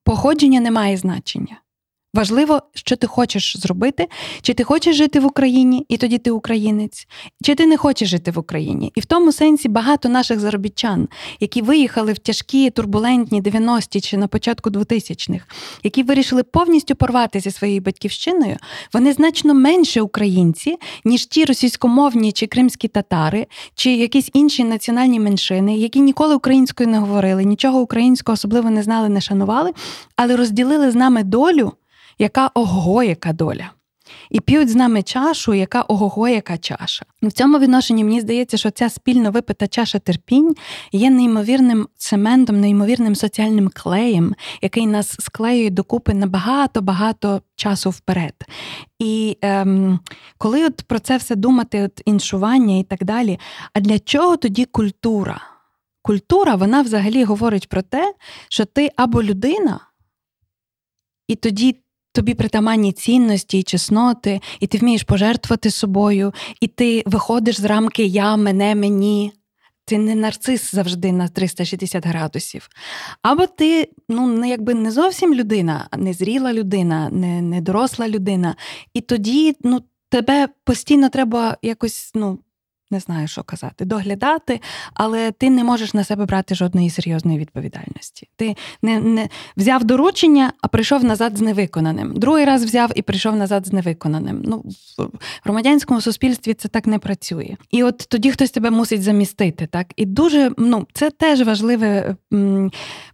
Походження 0.06 0.60
не 0.60 0.70
має 0.70 0.96
значення. 0.96 1.60
Важливо, 2.14 2.62
що 2.74 2.96
ти 2.96 3.06
хочеш 3.06 3.56
зробити, 3.56 4.08
чи 4.42 4.54
ти 4.54 4.64
хочеш 4.64 4.96
жити 4.96 5.20
в 5.20 5.26
Україні, 5.26 5.86
і 5.88 5.96
тоді 5.96 6.18
ти 6.18 6.30
українець, 6.30 7.08
чи 7.44 7.54
ти 7.54 7.66
не 7.66 7.76
хочеш 7.76 8.08
жити 8.08 8.30
в 8.30 8.38
Україні. 8.38 8.92
І 8.94 9.00
в 9.00 9.04
тому 9.04 9.32
сенсі 9.32 9.68
багато 9.68 10.08
наших 10.08 10.40
заробітчан, 10.40 11.08
які 11.40 11.62
виїхали 11.62 12.12
в 12.12 12.18
тяжкі 12.18 12.70
турбулентні 12.70 13.42
90-ті 13.42 14.00
чи 14.00 14.16
на 14.16 14.28
початку 14.28 14.70
2000-х, 14.70 15.44
які 15.82 16.02
вирішили 16.02 16.42
повністю 16.42 16.94
порвати 16.94 17.40
зі 17.40 17.50
своєю 17.50 17.80
батьківщиною, 17.80 18.56
вони 18.92 19.12
значно 19.12 19.54
менше 19.54 20.00
українці, 20.00 20.76
ніж 21.04 21.26
ті 21.26 21.44
російськомовні 21.44 22.32
чи 22.32 22.46
кримські 22.46 22.88
татари, 22.88 23.46
чи 23.74 23.90
якісь 23.90 24.30
інші 24.32 24.64
національні 24.64 25.20
меншини, 25.20 25.78
які 25.78 26.00
ніколи 26.00 26.34
українською 26.34 26.88
не 26.88 26.98
говорили, 26.98 27.44
нічого 27.44 27.80
українського 27.80 28.34
особливо 28.34 28.70
не 28.70 28.82
знали, 28.82 29.08
не 29.08 29.20
шанували, 29.20 29.72
але 30.16 30.36
розділили 30.36 30.90
з 30.90 30.94
нами 30.94 31.22
долю 31.24 31.72
яка 32.18 32.50
ого, 32.54 33.02
яка 33.02 33.32
доля. 33.32 33.70
І 34.30 34.40
п'ють 34.40 34.68
з 34.68 34.74
нами 34.74 35.02
чашу, 35.02 35.54
яка 35.54 35.82
ого, 35.82 36.28
яка 36.28 36.58
чаша. 36.58 37.06
В 37.22 37.32
цьому 37.32 37.58
відношенні 37.58 38.04
мені 38.04 38.20
здається, 38.20 38.56
що 38.56 38.70
ця 38.70 38.88
спільно 38.88 39.30
випита 39.30 39.66
чаша 39.66 39.98
терпінь 39.98 40.54
є 40.92 41.10
неймовірним 41.10 41.88
цементом, 41.96 42.60
неймовірним 42.60 43.14
соціальним 43.14 43.70
клеєм, 43.74 44.34
який 44.62 44.86
нас 44.86 45.16
склеює 45.20 45.70
докупи 45.70 46.14
на 46.14 46.26
багато-багато 46.26 47.42
часу 47.56 47.90
вперед. 47.90 48.34
І 48.98 49.38
ем, 49.42 50.00
коли 50.38 50.66
от 50.66 50.82
про 50.82 50.98
це 50.98 51.16
все 51.16 51.36
думати, 51.36 51.82
от 51.82 52.02
іншування 52.04 52.78
і 52.78 52.82
так 52.82 53.04
далі, 53.04 53.38
а 53.72 53.80
для 53.80 53.98
чого 53.98 54.36
тоді 54.36 54.64
культура? 54.64 55.40
Культура, 56.02 56.54
вона 56.54 56.82
взагалі 56.82 57.24
говорить 57.24 57.68
про 57.68 57.82
те, 57.82 58.14
що 58.48 58.64
ти 58.64 58.90
або 58.96 59.22
людина, 59.22 59.80
і 61.28 61.34
тоді 61.34 61.76
тобі 62.16 62.34
притаманні 62.34 62.92
цінності 62.92 63.58
і 63.58 63.62
чесноти, 63.62 64.40
і 64.60 64.66
ти 64.66 64.78
вмієш 64.78 65.02
пожертвувати 65.02 65.70
собою, 65.70 66.34
і 66.60 66.66
ти 66.66 67.02
виходиш 67.06 67.60
з 67.60 67.64
рамки 67.64 68.04
я, 68.04 68.36
мене, 68.36 68.74
мені. 68.74 69.32
Ти 69.88 69.98
не 69.98 70.14
нарцис 70.14 70.74
завжди 70.74 71.12
на 71.12 71.28
360 71.28 72.06
градусів. 72.06 72.68
Або 73.22 73.46
ти 73.46 73.88
ну, 74.08 74.44
якби 74.44 74.74
не 74.74 74.90
зовсім 74.90 75.34
людина, 75.34 75.88
не 75.96 76.12
зріла 76.12 76.52
людина, 76.52 77.10
не 77.10 77.42
не 77.42 77.60
доросла 77.60 78.08
людина. 78.08 78.56
І 78.94 79.00
тоді 79.00 79.56
ну, 79.64 79.82
тебе 80.08 80.48
постійно 80.64 81.08
треба 81.08 81.56
якось 81.62 82.10
ну, 82.14 82.38
не 82.90 83.00
знаю, 83.00 83.28
що 83.28 83.42
казати, 83.42 83.84
доглядати, 83.84 84.60
але 84.94 85.32
ти 85.32 85.50
не 85.50 85.64
можеш 85.64 85.94
на 85.94 86.04
себе 86.04 86.26
брати 86.26 86.54
жодної 86.54 86.90
серйозної 86.90 87.38
відповідальності. 87.38 88.28
Ти 88.36 88.56
не 88.82 89.00
не 89.00 89.28
взяв 89.56 89.84
доручення, 89.84 90.52
а 90.62 90.68
прийшов 90.68 91.04
назад 91.04 91.36
з 91.36 91.40
невиконаним. 91.40 92.14
Другий 92.16 92.44
раз 92.44 92.64
взяв 92.64 92.92
і 92.94 93.02
прийшов 93.02 93.36
назад 93.36 93.66
з 93.66 93.72
невиконаним. 93.72 94.42
Ну 94.44 94.64
в 94.98 95.08
громадянському 95.44 96.00
суспільстві 96.00 96.54
це 96.54 96.68
так 96.68 96.86
не 96.86 96.98
працює. 96.98 97.56
І 97.70 97.82
от 97.82 97.98
тоді 98.08 98.30
хтось 98.30 98.50
тебе 98.50 98.70
мусить 98.70 99.02
замістити. 99.02 99.66
Так 99.66 99.86
і 99.96 100.06
дуже 100.06 100.50
ну 100.58 100.86
це 100.92 101.10
теж 101.10 101.42
важливе. 101.42 102.16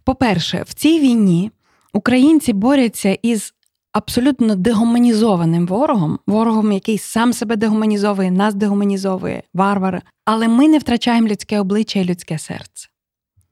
По-перше, 0.03 0.63
в 0.67 0.73
цій 0.73 0.99
війні 0.99 1.51
українці 1.93 2.53
борються 2.53 3.17
із 3.21 3.53
абсолютно 3.93 4.55
дегуманізованим 4.55 5.67
ворогом, 5.67 6.19
ворогом, 6.27 6.71
який 6.71 6.97
сам 6.97 7.33
себе 7.33 7.55
дегуманізовує, 7.55 8.31
нас 8.31 8.53
дегуманізовує, 8.53 9.43
варвари. 9.53 10.01
Але 10.25 10.47
ми 10.47 10.67
не 10.67 10.77
втрачаємо 10.77 11.27
людське 11.27 11.59
обличчя 11.59 11.99
і 11.99 12.05
людське 12.05 12.39
серце. 12.39 12.89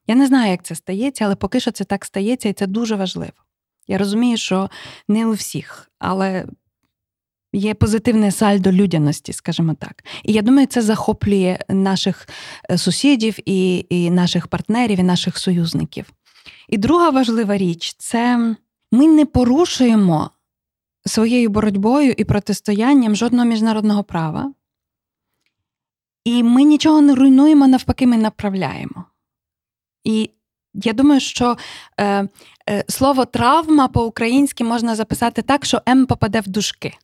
Я 0.06 0.14
не 0.14 0.26
знаю, 0.26 0.50
як 0.50 0.62
це 0.62 0.74
стається, 0.74 1.24
але 1.24 1.34
поки 1.34 1.60
що 1.60 1.70
це 1.70 1.84
так 1.84 2.04
стається, 2.04 2.48
і 2.48 2.52
це 2.52 2.66
дуже 2.66 2.96
важливо. 2.96 3.32
Я 3.88 3.98
розумію, 3.98 4.36
що 4.36 4.70
не 5.08 5.26
у 5.26 5.32
всіх, 5.32 5.90
але 5.98 6.46
Є 7.54 7.74
позитивне 7.74 8.30
сальдо 8.30 8.72
людяності, 8.72 9.32
скажімо 9.32 9.74
так. 9.74 10.04
І 10.24 10.32
я 10.32 10.42
думаю, 10.42 10.66
це 10.66 10.82
захоплює 10.82 11.58
наших 11.68 12.28
е, 12.70 12.78
сусідів, 12.78 13.36
і, 13.44 13.86
і 13.88 14.10
наших 14.10 14.48
партнерів, 14.48 15.00
і 15.00 15.02
наших 15.02 15.38
союзників. 15.38 16.12
І 16.68 16.78
друга 16.78 17.10
важлива 17.10 17.56
річ 17.56 17.94
це 17.98 18.54
ми 18.92 19.06
не 19.06 19.26
порушуємо 19.26 20.30
своєю 21.06 21.48
боротьбою 21.48 22.14
і 22.16 22.24
протистоянням 22.24 23.16
жодного 23.16 23.44
міжнародного 23.44 24.04
права. 24.04 24.52
І 26.24 26.42
ми 26.42 26.62
нічого 26.62 27.00
не 27.00 27.14
руйнуємо, 27.14 27.68
навпаки, 27.68 28.06
ми 28.06 28.16
направляємо. 28.16 29.04
І 30.04 30.30
я 30.74 30.92
думаю, 30.92 31.20
що 31.20 31.56
е, 32.00 32.28
е, 32.70 32.84
слово 32.88 33.24
травма 33.24 33.88
по-українськи 33.88 34.64
можна 34.64 34.94
записати 34.94 35.42
так, 35.42 35.64
що 35.64 35.82
М 35.88 36.06
попаде 36.06 36.40
в 36.40 36.48
дужки. 36.48 36.94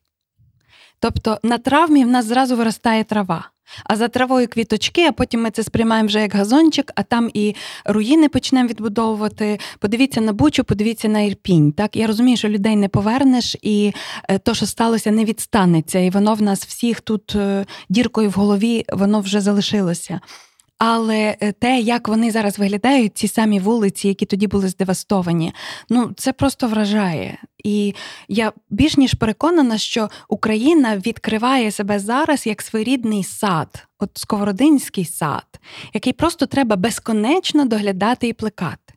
Тобто 0.99 1.39
на 1.43 1.57
травмі 1.57 2.05
в 2.05 2.07
нас 2.07 2.25
зразу 2.25 2.55
виростає 2.55 3.03
трава. 3.03 3.49
А 3.83 3.95
за 3.95 4.07
травою 4.07 4.47
квіточки, 4.47 5.05
а 5.05 5.11
потім 5.11 5.41
ми 5.41 5.51
це 5.51 5.63
сприймаємо 5.63 6.07
вже 6.07 6.21
як 6.21 6.35
газончик, 6.35 6.91
а 6.95 7.03
там 7.03 7.29
і 7.33 7.55
руїни 7.85 8.29
почнемо 8.29 8.69
відбудовувати. 8.69 9.59
Подивіться 9.79 10.21
на 10.21 10.33
Бучу, 10.33 10.63
подивіться 10.63 11.07
на 11.07 11.19
Ірпінь. 11.19 11.71
Так 11.71 11.95
я 11.95 12.07
розумію, 12.07 12.37
що 12.37 12.49
людей 12.49 12.75
не 12.75 12.89
повернеш, 12.89 13.55
і 13.61 13.93
е, 14.29 14.39
то, 14.39 14.53
що 14.53 14.65
сталося, 14.65 15.11
не 15.11 15.25
відстанеться. 15.25 15.99
І 15.99 16.09
воно 16.09 16.33
в 16.33 16.41
нас 16.41 16.65
всіх 16.65 17.01
тут 17.01 17.35
е, 17.35 17.65
діркою 17.89 18.29
в 18.29 18.33
голові, 18.33 18.85
воно 18.93 19.19
вже 19.19 19.41
залишилося. 19.41 20.21
Але 20.79 21.37
е, 21.39 21.51
те, 21.51 21.79
як 21.79 22.07
вони 22.07 22.31
зараз 22.31 22.59
виглядають, 22.59 23.17
ці 23.17 23.27
самі 23.27 23.59
вулиці, 23.59 24.07
які 24.07 24.25
тоді 24.25 24.47
були 24.47 24.67
здевастовані, 24.67 25.53
ну 25.89 26.11
це 26.17 26.33
просто 26.33 26.67
вражає. 26.67 27.37
І 27.63 27.95
я 28.27 28.51
більш 28.69 28.97
ніж 28.97 29.13
переконана, 29.13 29.77
що 29.77 30.09
Україна 30.29 30.97
відкриває 30.97 31.71
себе 31.71 31.99
зараз 31.99 32.47
як 32.47 32.61
своєрідний 32.61 33.23
сад, 33.23 33.87
от 33.99 34.09
сковородинський 34.13 35.05
сад, 35.05 35.45
який 35.93 36.13
просто 36.13 36.45
треба 36.45 36.75
безконечно 36.75 37.65
доглядати 37.65 38.27
і 38.27 38.33
плекати. 38.33 38.88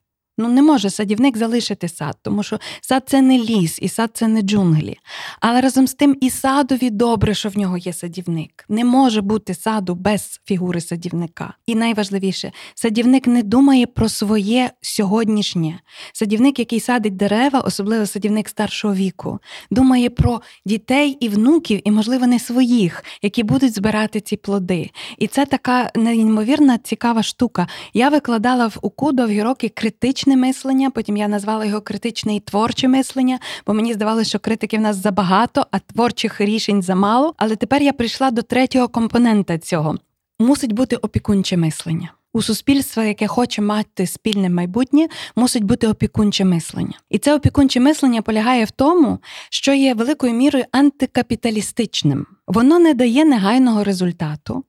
Ну, 0.42 0.48
не 0.48 0.62
може 0.62 0.90
садівник 0.90 1.36
залишити 1.36 1.88
сад, 1.88 2.16
тому 2.22 2.42
що 2.42 2.58
сад 2.80 3.02
це 3.06 3.22
не 3.22 3.38
ліс, 3.38 3.78
і 3.82 3.88
сад 3.88 4.10
це 4.14 4.28
не 4.28 4.42
джунглі. 4.42 4.98
Але 5.40 5.60
разом 5.60 5.86
з 5.86 5.94
тим 5.94 6.16
і 6.20 6.30
садові 6.30 6.90
добре, 6.90 7.34
що 7.34 7.48
в 7.48 7.58
нього 7.58 7.78
є 7.78 7.92
садівник. 7.92 8.64
Не 8.68 8.84
може 8.84 9.20
бути 9.20 9.54
саду 9.54 9.94
без 9.94 10.40
фігури 10.44 10.80
садівника. 10.80 11.54
І 11.66 11.74
найважливіше, 11.74 12.52
садівник 12.74 13.26
не 13.26 13.42
думає 13.42 13.86
про 13.86 14.08
своє 14.08 14.70
сьогоднішнє. 14.80 15.80
Садівник, 16.12 16.58
який 16.58 16.80
садить 16.80 17.16
дерева, 17.16 17.60
особливо 17.60 18.06
садівник 18.06 18.48
старшого 18.48 18.94
віку, 18.94 19.38
думає 19.70 20.10
про 20.10 20.40
дітей 20.66 21.16
і 21.20 21.28
внуків, 21.28 21.80
і, 21.84 21.90
можливо, 21.90 22.26
не 22.26 22.38
своїх, 22.38 23.04
які 23.22 23.42
будуть 23.42 23.74
збирати 23.74 24.20
ці 24.20 24.36
плоди. 24.36 24.90
І 25.18 25.26
це 25.26 25.46
така 25.46 25.90
неймовірна 25.94 26.78
цікава 26.78 27.22
штука. 27.22 27.66
Я 27.94 28.08
викладала 28.08 28.66
в 28.66 28.78
УКУ 28.82 29.12
довгі 29.12 29.42
роки 29.42 29.68
критичні 29.68 30.31
критичне 30.32 30.36
мислення. 30.36 30.90
Потім 30.90 31.16
я 31.16 31.28
назвала 31.28 31.64
його 31.64 31.80
критичне 31.80 32.36
і 32.36 32.40
творче 32.40 32.88
мислення, 32.88 33.38
бо 33.66 33.74
мені 33.74 33.94
здавалося, 33.94 34.28
що 34.28 34.38
критиків 34.38 34.80
в 34.80 34.82
нас 34.82 34.96
забагато, 34.96 35.66
а 35.70 35.78
творчих 35.78 36.40
рішень 36.40 36.82
замало. 36.82 37.34
Але 37.36 37.56
тепер 37.56 37.82
я 37.82 37.92
прийшла 37.92 38.30
до 38.30 38.42
третього 38.42 38.88
компонента 38.88 39.58
цього: 39.58 39.98
мусить 40.38 40.72
бути 40.72 40.96
опікунче 40.96 41.56
мислення. 41.56 42.12
У 42.34 42.42
суспільства, 42.42 43.04
яке 43.04 43.26
хоче 43.26 43.62
мати 43.62 44.06
спільне 44.06 44.48
майбутнє, 44.48 45.08
мусить 45.36 45.64
бути 45.64 45.86
опікунче 45.88 46.44
мислення. 46.44 46.98
І 47.10 47.18
це 47.18 47.34
опікунче 47.34 47.80
мислення 47.80 48.22
полягає 48.22 48.64
в 48.64 48.70
тому, 48.70 49.18
що 49.50 49.72
є 49.72 49.94
великою 49.94 50.32
мірою 50.32 50.64
антикапіталістичним. 50.72 52.26
Воно 52.46 52.78
не 52.78 52.94
дає 52.94 53.24
негайного 53.24 53.84
результату, 53.84 54.64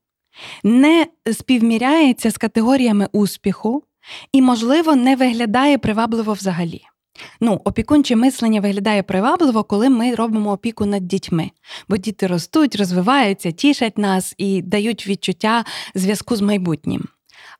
не 0.64 1.07
співміряється 1.34 2.32
з 2.32 2.38
категоріями 2.38 3.07
успіху, 3.11 3.84
і, 4.32 4.41
можливо, 4.41 4.95
не 4.95 5.16
виглядає 5.16 5.78
привабливо 5.78 6.34
взагалі. 6.34 6.82
Ну, 7.41 7.62
опікунче 7.66 8.16
мислення 8.16 8.62
виглядає 8.62 9.04
привабливо, 9.04 9.64
коли 9.64 9.89
ми 9.89 10.16
робимо 10.16 10.51
опіку 10.51 10.86
над 10.86 11.08
дітьми, 11.08 11.51
бо 11.89 11.97
діти 11.97 12.28
ростуть, 12.28 12.76
розвиваються, 12.76 13.51
тішать 13.51 13.97
нас 13.97 14.36
і 14.38 14.62
дають 14.62 15.08
відчуття 15.08 15.66
зв'язку 15.95 16.36
з 16.36 16.41
майбутнім. 16.41 17.08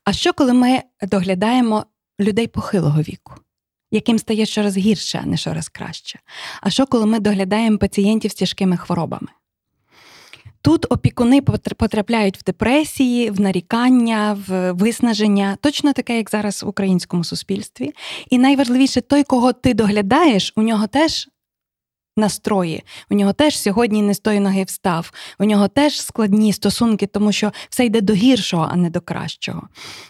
А 0.04 0.12
що, 0.12 0.32
коли 0.32 0.52
ми 0.52 0.82
доглядаємо 1.02 1.86
людей 2.20 2.46
похилого 2.46 3.00
віку, 3.00 3.34
яким 3.90 4.18
стає 4.18 4.46
щораз 4.46 4.76
гірше, 4.76 5.20
а 5.22 5.26
не 5.26 5.36
щораз 5.36 5.68
краще? 5.68 6.18
А 6.60 6.70
що, 6.70 6.86
коли 6.86 7.06
ми 7.06 7.20
доглядаємо 7.20 7.78
пацієнтів 7.78 8.30
з 8.30 8.34
тяжкими 8.34 8.76
хворобами? 8.76 9.28
Тут 10.64 10.86
опікуни 10.90 11.42
потрапляють 11.76 12.38
в 12.38 12.44
депресії, 12.44 13.30
в 13.30 13.40
нарікання, 13.40 14.38
в 14.48 14.72
виснаження, 14.72 15.56
точно 15.60 15.92
таке, 15.92 16.16
як 16.16 16.30
зараз 16.30 16.62
в 16.62 16.68
українському 16.68 17.24
суспільстві. 17.24 17.92
І 18.30 18.38
найважливіше, 18.38 19.00
той, 19.00 19.22
кого 19.22 19.52
ти 19.52 19.74
доглядаєш, 19.74 20.52
у 20.56 20.62
нього 20.62 20.86
теж 20.86 21.28
настрої, 22.16 22.82
у 23.10 23.14
нього 23.14 23.32
теж 23.32 23.58
сьогодні 23.58 24.02
не 24.02 24.14
з 24.14 24.18
тої 24.18 24.40
ноги 24.40 24.64
встав, 24.64 25.12
у 25.38 25.44
нього 25.44 25.68
теж 25.68 26.00
складні 26.00 26.52
стосунки, 26.52 27.06
тому 27.06 27.32
що 27.32 27.52
все 27.68 27.84
йде 27.84 28.00
до 28.00 28.12
гіршого, 28.12 28.68
а 28.72 28.76
не 28.76 28.90
до 28.90 29.00
кращого. 29.00 29.68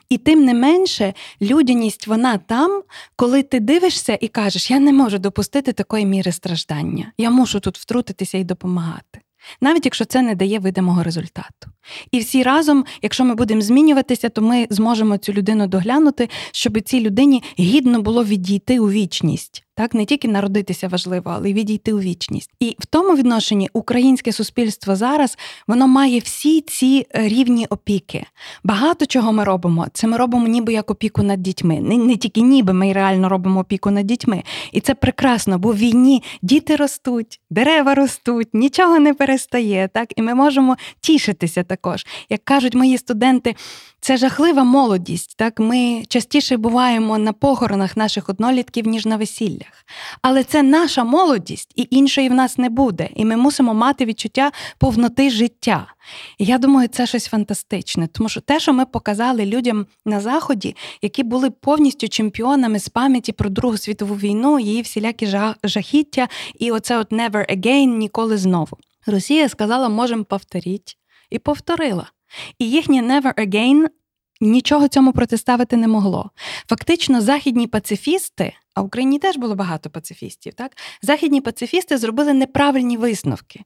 І 0.08 0.18
тим 0.18 0.44
не 0.44 0.54
менше, 0.54 1.14
людяність 1.42 2.06
вона 2.06 2.38
там, 2.38 2.82
коли 3.16 3.42
ти 3.42 3.60
дивишся 3.60 4.18
і 4.20 4.28
кажеш, 4.28 4.70
я 4.70 4.78
не 4.78 4.92
можу 4.92 5.18
допустити 5.18 5.72
такої 5.72 6.06
міри 6.06 6.32
страждання, 6.32 7.12
я 7.18 7.30
мушу 7.30 7.60
тут 7.60 7.78
втрутитися 7.78 8.38
і 8.38 8.44
допомагати 8.44 9.23
навіть 9.60 9.84
якщо 9.84 10.04
це 10.04 10.22
не 10.22 10.34
дає 10.34 10.58
видимого 10.58 11.02
результату. 11.02 11.70
І 12.10 12.18
всі 12.18 12.42
разом, 12.42 12.84
якщо 13.02 13.24
ми 13.24 13.34
будемо 13.34 13.60
змінюватися, 13.60 14.28
то 14.28 14.42
ми 14.42 14.66
зможемо 14.70 15.18
цю 15.18 15.32
людину 15.32 15.66
доглянути, 15.66 16.28
щоб 16.52 16.80
цій 16.80 17.00
людині 17.00 17.42
гідно 17.58 18.02
було 18.02 18.24
відійти 18.24 18.78
у 18.78 18.90
вічність. 18.90 19.63
Так, 19.76 19.94
не 19.94 20.04
тільки 20.04 20.28
народитися 20.28 20.88
важливо, 20.88 21.30
але 21.34 21.50
й 21.50 21.54
відійти 21.54 21.92
у 21.92 22.00
вічність. 22.00 22.50
І 22.60 22.76
в 22.78 22.86
тому 22.86 23.16
відношенні 23.16 23.70
українське 23.72 24.32
суспільство 24.32 24.96
зараз 24.96 25.38
воно 25.66 25.88
має 25.88 26.18
всі 26.18 26.60
ці 26.60 27.06
е, 27.14 27.28
рівні 27.28 27.66
опіки. 27.66 28.26
Багато 28.64 29.06
чого 29.06 29.32
ми 29.32 29.44
робимо. 29.44 29.86
Це 29.92 30.06
ми 30.06 30.16
робимо 30.16 30.48
ніби 30.48 30.72
як 30.72 30.90
опіку 30.90 31.22
над 31.22 31.42
дітьми. 31.42 31.80
Не, 31.80 31.96
не 31.96 32.16
тільки 32.16 32.40
ніби 32.40 32.72
ми 32.72 32.92
реально 32.92 33.28
робимо 33.28 33.60
опіку 33.60 33.90
над 33.90 34.06
дітьми. 34.06 34.42
І 34.72 34.80
це 34.80 34.94
прекрасно, 34.94 35.58
бо 35.58 35.72
в 35.72 35.76
війні 35.76 36.22
діти 36.42 36.76
ростуть, 36.76 37.40
дерева 37.50 37.94
ростуть, 37.94 38.48
нічого 38.52 38.98
не 38.98 39.14
перестає. 39.14 39.88
Так, 39.94 40.12
і 40.16 40.22
ми 40.22 40.34
можемо 40.34 40.76
тішитися 41.00 41.62
також. 41.62 42.06
Як 42.30 42.44
кажуть 42.44 42.74
мої 42.74 42.98
студенти, 42.98 43.54
це 44.04 44.16
жахлива 44.16 44.64
молодість. 44.64 45.36
Так, 45.36 45.60
Ми 45.60 46.02
частіше 46.08 46.56
буваємо 46.56 47.18
на 47.18 47.32
похоронах 47.32 47.96
наших 47.96 48.28
однолітків, 48.28 48.86
ніж 48.86 49.06
на 49.06 49.16
весіллях. 49.16 49.86
Але 50.22 50.44
це 50.44 50.62
наша 50.62 51.04
молодість, 51.04 51.72
і 51.76 51.88
іншої 51.90 52.28
в 52.28 52.34
нас 52.34 52.58
не 52.58 52.68
буде. 52.70 53.08
І 53.14 53.24
ми 53.24 53.36
мусимо 53.36 53.74
мати 53.74 54.04
відчуття 54.04 54.52
повноти 54.78 55.30
життя. 55.30 55.86
І 56.38 56.44
я 56.44 56.58
думаю, 56.58 56.88
це 56.88 57.06
щось 57.06 57.26
фантастичне, 57.26 58.06
тому 58.06 58.28
що 58.28 58.40
те, 58.40 58.60
що 58.60 58.72
ми 58.72 58.86
показали 58.86 59.46
людям 59.46 59.86
на 60.06 60.20
Заході, 60.20 60.76
які 61.02 61.22
були 61.22 61.50
повністю 61.50 62.08
чемпіонами 62.08 62.78
з 62.78 62.88
пам'яті 62.88 63.32
про 63.32 63.50
Другу 63.50 63.76
світову 63.76 64.14
війну, 64.14 64.60
її 64.60 64.82
всілякі 64.82 65.28
жахіття, 65.64 66.28
і 66.58 66.70
оце 66.70 66.98
от 66.98 67.12
never 67.12 67.56
again, 67.56 67.86
ніколи 67.86 68.38
знову. 68.38 68.78
Росія 69.06 69.48
сказала, 69.48 69.88
можемо 69.88 70.24
повторити, 70.24 70.92
і 71.30 71.38
повторила. 71.38 72.10
І 72.58 72.70
їхнє 72.70 73.02
never 73.02 73.34
again 73.34 73.86
нічого 74.40 74.88
цьому 74.88 75.12
протиставити 75.12 75.76
не 75.76 75.88
могло. 75.88 76.30
Фактично, 76.68 77.20
західні 77.20 77.66
пацифісти, 77.66 78.52
а 78.74 78.82
в 78.82 78.84
Україні 78.84 79.18
теж 79.18 79.36
було 79.36 79.54
багато 79.54 79.90
пацифістів, 79.90 80.54
так? 80.54 80.72
Західні 81.02 81.40
пацифісти 81.40 81.98
зробили 81.98 82.32
неправильні 82.32 82.96
висновки, 82.96 83.60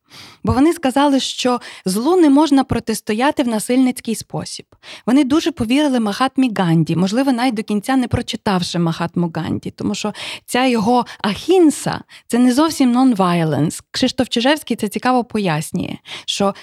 бо 0.45 0.53
вони 0.53 0.73
сказали, 0.73 1.21
що 1.21 1.61
злу 1.85 2.17
не 2.17 2.31
можна 2.31 2.65
протистояти 2.65 3.43
в 3.43 3.49
насильницький 3.49 4.15
спосіб. 4.15 4.67
Вони 5.07 5.25
дуже 5.25 5.53
повірили 5.53 6.01
Махатмі 6.01 6.51
Ганді, 6.57 6.97
можливо, 6.97 7.33
навіть 7.33 7.55
до 7.55 7.63
кінця 7.63 7.97
не 7.97 8.09
прочитавши 8.09 8.79
Махатму 8.79 9.33
Ганді, 9.35 9.71
тому 9.71 9.95
що 9.95 10.13
ця 10.47 10.67
його 10.67 11.07
ахінса 11.21 12.01
це 12.27 12.39
не 12.39 12.53
зовсім 12.53 12.97
нон-вайленс. 12.97 13.83
Кшиштоф 13.91 14.29
Чижевський 14.29 14.77
це 14.77 14.89
цікаво 14.89 15.25
пояснює, 15.25 15.97
що 16.27 16.55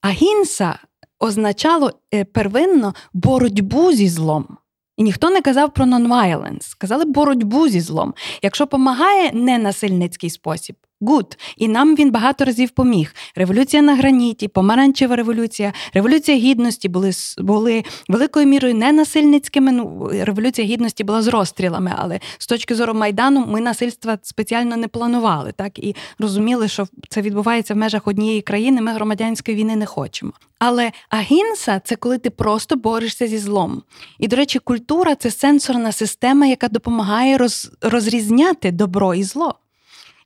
агінса 0.00 0.78
означало 1.20 1.92
е, 2.14 2.24
первинно 2.24 2.94
боротьбу 3.12 3.92
зі 3.92 4.08
злом. 4.08 4.58
І 4.96 5.02
ніхто 5.02 5.30
не 5.30 5.42
казав 5.42 5.74
про 5.74 5.86
нонвайленс, 5.86 6.66
сказали 6.66 7.04
боротьбу 7.04 7.68
зі 7.68 7.80
злом. 7.80 8.14
Якщо 8.42 8.66
помагає 8.66 9.32
ненасильницький 9.32 10.30
спосіб, 10.30 10.76
Good. 11.00 11.38
І 11.56 11.68
нам 11.68 11.96
він 11.96 12.10
багато 12.10 12.44
разів 12.44 12.70
поміг. 12.70 13.14
Революція 13.34 13.82
на 13.82 13.94
граніті, 13.94 14.48
помаранчева 14.48 15.16
революція, 15.16 15.72
революція 15.94 16.38
гідності 16.38 16.88
були 16.88 17.10
були 17.38 17.84
великою 18.08 18.46
мірою 18.46 18.74
ненасильницькими. 18.74 19.72
Ну, 19.72 20.10
революція 20.12 20.66
гідності 20.66 21.04
була 21.04 21.22
з 21.22 21.28
розстрілами, 21.28 21.92
але 21.96 22.20
з 22.38 22.46
точки 22.46 22.74
зору 22.74 22.94
майдану 22.94 23.46
ми 23.46 23.60
насильства 23.60 24.18
спеціально 24.22 24.76
не 24.76 24.88
планували, 24.88 25.52
так 25.52 25.78
і 25.78 25.96
розуміли, 26.18 26.68
що 26.68 26.86
це 27.08 27.22
відбувається 27.22 27.74
в 27.74 27.76
межах 27.76 28.06
однієї 28.06 28.42
країни. 28.42 28.80
Ми 28.80 28.92
громадянської 28.92 29.56
війни 29.56 29.76
не 29.76 29.86
хочемо. 29.86 30.32
Але 30.58 30.92
агінса 31.08 31.80
це 31.84 31.96
коли 31.96 32.18
ти 32.18 32.30
просто 32.30 32.76
борешся 32.76 33.26
зі 33.26 33.38
злом. 33.38 33.82
І, 34.18 34.28
до 34.28 34.36
речі, 34.36 34.58
культура 34.58 35.14
це 35.14 35.30
сенсорна 35.30 35.92
система, 35.92 36.46
яка 36.46 36.68
допомагає 36.68 37.38
роз, 37.38 37.70
розрізняти 37.82 38.70
добро 38.70 39.14
і 39.14 39.22
зло. 39.22 39.58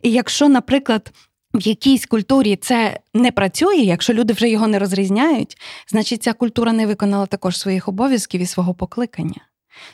І 0.02 0.10
якщо, 0.10 0.48
наприклад, 0.48 1.12
в 1.54 1.66
якійсь 1.66 2.06
культурі 2.06 2.56
це 2.56 3.00
не 3.14 3.32
працює, 3.32 3.76
якщо 3.76 4.12
люди 4.12 4.32
вже 4.32 4.48
його 4.48 4.66
не 4.66 4.78
розрізняють, 4.78 5.56
значить 5.88 6.22
ця 6.22 6.32
культура 6.32 6.72
не 6.72 6.86
виконала 6.86 7.26
також 7.26 7.58
своїх 7.58 7.88
обов'язків 7.88 8.40
і 8.40 8.46
свого 8.46 8.74
покликання. 8.74 9.49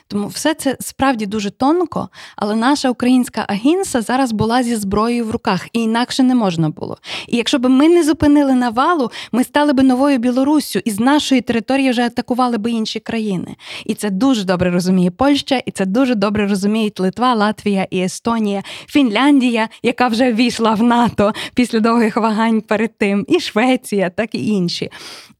Тому 0.07 0.27
все 0.27 0.53
це 0.53 0.77
справді 0.79 1.25
дуже 1.25 1.49
тонко, 1.49 2.09
але 2.35 2.55
наша 2.55 2.89
українська 2.89 3.45
агінса 3.47 4.01
зараз 4.01 4.31
була 4.31 4.63
зі 4.63 4.75
зброєю 4.75 5.25
в 5.25 5.31
руках, 5.31 5.67
і 5.73 5.81
інакше 5.81 6.23
не 6.23 6.35
можна 6.35 6.69
було. 6.69 6.97
І 7.27 7.37
якщо 7.37 7.59
б 7.59 7.69
ми 7.69 7.89
не 7.89 8.03
зупинили 8.03 8.53
навалу, 8.53 9.11
ми 9.31 9.43
стали 9.43 9.73
б 9.73 9.83
новою 9.83 10.17
Білоруссю, 10.17 10.79
і 10.85 10.91
з 10.91 10.99
нашої 10.99 11.41
території 11.41 11.89
вже 11.89 12.05
атакували 12.05 12.57
б 12.57 12.67
інші 12.67 12.99
країни. 12.99 13.55
І 13.85 13.93
це 13.93 14.09
дуже 14.09 14.43
добре 14.43 14.71
розуміє 14.71 15.11
Польща, 15.11 15.61
і 15.65 15.71
це 15.71 15.85
дуже 15.85 16.15
добре 16.15 16.47
розуміють 16.47 16.99
Литва, 16.99 17.33
Латвія 17.33 17.87
і 17.91 17.99
Естонія, 17.99 18.63
Фінляндія, 18.87 19.69
яка 19.83 20.07
вже 20.07 20.33
війшла 20.33 20.73
в 20.73 20.83
НАТО 20.83 21.33
після 21.53 21.79
довгих 21.79 22.17
вагань 22.17 22.61
перед 22.61 22.97
тим, 22.97 23.25
і 23.27 23.39
Швеція, 23.39 24.09
так 24.09 24.35
і 24.35 24.47
інші. 24.47 24.89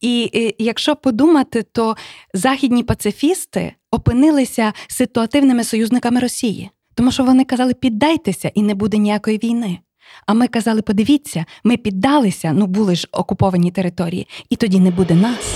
І, 0.01 0.29
і 0.33 0.55
якщо 0.57 0.95
подумати, 0.95 1.65
то 1.71 1.95
західні 2.33 2.83
пацифісти 2.83 3.73
опинилися 3.91 4.73
ситуативними 4.87 5.63
союзниками 5.63 6.19
Росії, 6.19 6.69
тому 6.95 7.11
що 7.11 7.23
вони 7.23 7.43
казали, 7.43 7.73
піддайтеся 7.73 8.51
і 8.53 8.61
не 8.61 8.75
буде 8.75 8.97
ніякої 8.97 9.37
війни. 9.37 9.79
А 10.25 10.33
ми 10.33 10.47
казали, 10.47 10.81
подивіться, 10.81 11.45
ми 11.63 11.77
піддалися, 11.77 12.53
ну 12.53 12.67
були 12.67 12.95
ж 12.95 13.07
окуповані 13.11 13.71
території, 13.71 14.27
і 14.49 14.55
тоді 14.55 14.79
не 14.79 14.91
буде 14.91 15.15
нас. 15.15 15.55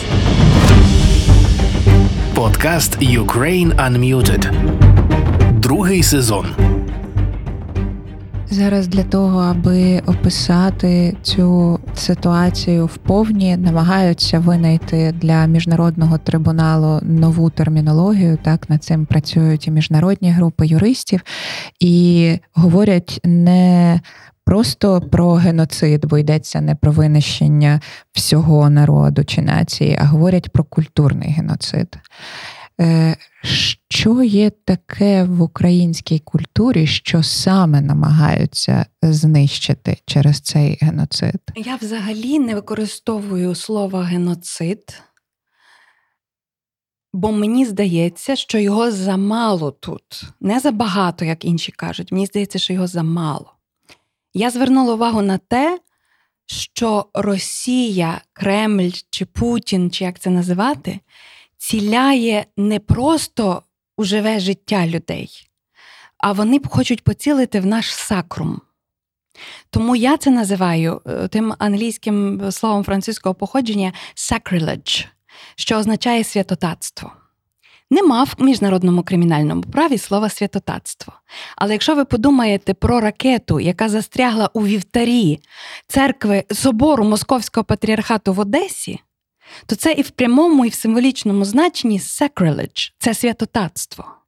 Подкаст 2.36 2.98
Ukraine 2.98 3.76
Unmuted. 3.76 4.52
Другий 5.60 6.04
сезон. 6.04 6.71
Зараз 8.54 8.88
для 8.88 9.04
того, 9.04 9.40
аби 9.40 10.02
описати 10.06 11.18
цю 11.22 11.80
ситуацію 11.96 12.86
вповні, 12.86 13.58
намагаються 13.58 14.40
винайти 14.40 15.12
для 15.12 15.46
міжнародного 15.46 16.18
трибуналу 16.18 17.00
нову 17.02 17.50
термінологію. 17.50 18.38
Так 18.44 18.70
над 18.70 18.84
цим 18.84 19.06
працюють 19.06 19.68
і 19.68 19.72
міжнародні 19.72 20.32
групи 20.32 20.68
юристів 20.68 21.22
і 21.80 22.38
говорять 22.54 23.20
не 23.24 24.00
просто 24.46 25.02
про 25.02 25.34
геноцид, 25.34 26.06
бо 26.06 26.18
йдеться 26.18 26.62
не 26.62 26.76
про 26.76 26.92
винищення 26.92 27.82
всього 28.12 28.70
народу 28.70 29.24
чи 29.24 29.42
нації, 29.42 29.98
а 30.02 30.06
говорять 30.06 30.50
про 30.50 30.64
культурний 30.64 31.30
геноцид. 31.30 31.98
Е, 32.80 33.18
що 33.90 34.24
є 34.24 34.50
таке 34.50 35.24
в 35.24 35.42
українській 35.42 36.20
культурі, 36.20 36.88
що 36.88 37.24
саме 37.24 37.82
намагаються 37.82 38.86
знищити 39.02 39.98
через 40.06 40.40
цей 40.40 40.78
геноцид? 40.82 41.42
Я 41.56 41.76
взагалі 41.76 42.40
не 42.40 42.56
використовую 42.56 43.56
слово 43.56 43.98
геноцид, 43.98 45.02
бо 47.14 47.32
мені 47.32 47.66
здається, 47.66 48.36
що 48.36 48.58
його 48.58 48.92
замало 48.92 49.72
тут. 49.72 50.24
Не 50.42 50.60
забагато, 50.60 51.26
як 51.26 51.46
інші 51.46 51.72
кажуть. 51.72 52.12
Мені 52.12 52.26
здається, 52.26 52.60
що 52.60 52.74
його 52.74 52.88
замало. 52.88 53.54
Я 54.34 54.50
звернула 54.50 54.94
увагу 54.94 55.22
на 55.22 55.38
те, 55.38 55.80
що 56.46 57.06
Росія, 57.14 58.22
Кремль 58.34 58.90
чи 59.10 59.26
Путін, 59.26 59.92
чи 59.92 60.04
як 60.04 60.20
це 60.20 60.30
називати, 60.30 61.00
ціляє 61.62 62.46
не 62.58 62.80
просто 62.80 63.64
у 63.98 64.04
живе 64.04 64.40
життя 64.40 64.88
людей, 64.88 65.30
а 66.18 66.32
вони 66.32 66.62
хочуть 66.70 67.04
поцілити 67.04 67.60
в 67.60 67.66
наш 67.66 67.94
сакрум. 67.94 68.62
Тому 69.70 69.96
я 69.96 70.18
це 70.18 70.30
називаю 70.30 71.02
е, 71.08 71.28
тим 71.28 71.54
англійським 71.60 72.52
словом 72.52 72.84
французького 72.84 73.36
походження 73.36 73.94
sacrilege, 74.16 75.06
що 75.56 75.78
означає 75.78 76.24
святотатство. 76.24 77.12
Нема 77.90 78.24
в 78.24 78.36
міжнародному 78.40 79.04
кримінальному 79.04 79.62
праві 79.62 79.98
слова 79.98 80.30
святотатство. 80.30 81.14
Але 81.56 81.72
якщо 81.72 81.96
ви 81.96 82.06
подумаєте 82.06 82.74
про 82.74 83.00
ракету, 83.00 83.60
яка 83.60 83.90
застрягла 83.90 84.50
у 84.54 84.66
вівтарі 84.66 85.40
церкви 85.88 86.44
собору 86.52 87.04
Московського 87.04 87.64
патріархату 87.64 88.34
в 88.34 88.40
Одесі, 88.40 89.00
то 89.66 89.76
це 89.76 89.92
і 89.92 90.02
в 90.02 90.10
прямому, 90.10 90.66
і 90.66 90.70
в 90.70 90.74
символічному 90.74 91.46
значенні 91.46 92.00
sacrilege– 92.00 92.92
це 93.00 93.14
святотатство. 93.14 94.21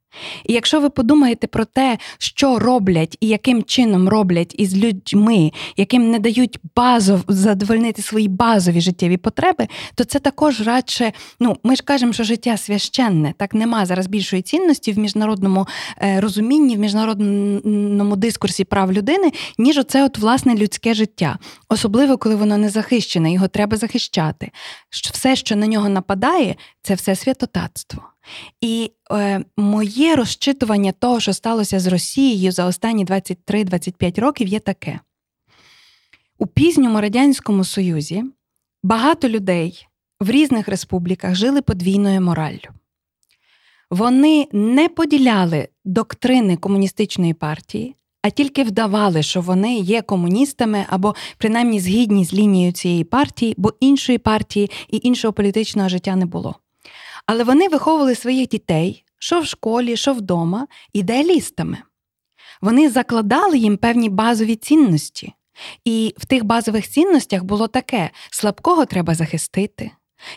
І 0.44 0.52
якщо 0.52 0.80
ви 0.80 0.90
подумаєте 0.90 1.46
про 1.46 1.64
те, 1.64 1.98
що 2.18 2.58
роблять 2.58 3.16
і 3.20 3.28
яким 3.28 3.62
чином 3.62 4.08
роблять 4.08 4.54
із 4.58 4.76
людьми, 4.76 5.52
яким 5.76 6.10
не 6.10 6.18
дають 6.18 6.58
базов 6.76 7.20
задовольнити 7.28 8.02
свої 8.02 8.28
базові 8.28 8.80
життєві 8.80 9.16
потреби, 9.16 9.68
то 9.94 10.04
це 10.04 10.18
також 10.18 10.60
радше, 10.60 11.12
ну 11.40 11.56
ми 11.62 11.76
ж 11.76 11.82
кажемо, 11.82 12.12
що 12.12 12.24
життя 12.24 12.56
священне, 12.56 13.34
так 13.38 13.54
нема 13.54 13.86
зараз 13.86 14.06
більшої 14.06 14.42
цінності 14.42 14.92
в 14.92 14.98
міжнародному 14.98 15.66
е, 16.02 16.20
розумінні, 16.20 16.76
в 16.76 16.78
міжнародному 16.78 18.16
дискурсі 18.16 18.64
прав 18.64 18.92
людини, 18.92 19.32
ніж 19.58 19.78
оце 19.78 20.04
от 20.04 20.18
власне 20.18 20.54
людське 20.54 20.94
життя, 20.94 21.38
особливо 21.68 22.18
коли 22.18 22.34
воно 22.34 22.58
не 22.58 22.68
захищене, 22.68 23.32
його 23.32 23.48
треба 23.48 23.76
захищати. 23.76 24.50
Все, 24.90 25.36
що 25.36 25.56
на 25.56 25.66
нього 25.66 25.88
нападає, 25.88 26.56
це 26.82 26.94
все 26.94 27.16
святотатство. 27.16 28.13
І 28.60 28.92
е, 29.12 29.44
моє 29.56 30.16
розчитування 30.16 30.92
того, 30.92 31.20
що 31.20 31.32
сталося 31.32 31.80
з 31.80 31.86
Росією 31.86 32.52
за 32.52 32.66
останні 32.66 33.04
23-25 33.04 34.20
років, 34.20 34.48
є 34.48 34.60
таке: 34.60 35.00
у 36.38 36.46
пізньому 36.46 37.00
Радянському 37.00 37.64
Союзі 37.64 38.24
багато 38.82 39.28
людей 39.28 39.86
в 40.20 40.30
різних 40.30 40.68
республіках 40.68 41.34
жили 41.34 41.62
подвійною 41.62 42.20
мораллю. 42.20 42.68
Вони 43.90 44.48
не 44.52 44.88
поділяли 44.88 45.68
доктрини 45.84 46.56
комуністичної 46.56 47.34
партії, 47.34 47.94
а 48.22 48.30
тільки 48.30 48.64
вдавали, 48.64 49.22
що 49.22 49.40
вони 49.40 49.78
є 49.78 50.02
комуністами 50.02 50.86
або 50.88 51.14
принаймні 51.38 51.80
згідні 51.80 52.24
з 52.24 52.34
лінією 52.34 52.72
цієї 52.72 53.04
партії, 53.04 53.54
бо 53.56 53.72
іншої 53.80 54.18
партії 54.18 54.70
і 54.90 55.00
іншого 55.02 55.32
політичного 55.32 55.88
життя 55.88 56.16
не 56.16 56.26
було. 56.26 56.56
Але 57.26 57.44
вони 57.44 57.68
виховували 57.68 58.14
своїх 58.14 58.48
дітей, 58.48 59.04
що 59.18 59.40
в 59.40 59.46
школі, 59.46 59.96
що 59.96 60.12
вдома, 60.12 60.66
ідеалістами. 60.92 61.78
Вони 62.60 62.90
закладали 62.90 63.58
їм 63.58 63.76
певні 63.76 64.08
базові 64.08 64.56
цінності. 64.56 65.32
І 65.84 66.14
в 66.18 66.26
тих 66.26 66.44
базових 66.44 66.88
цінностях 66.88 67.44
було 67.44 67.68
таке: 67.68 68.10
слабкого 68.30 68.86
треба 68.86 69.14
захистити, 69.14 69.90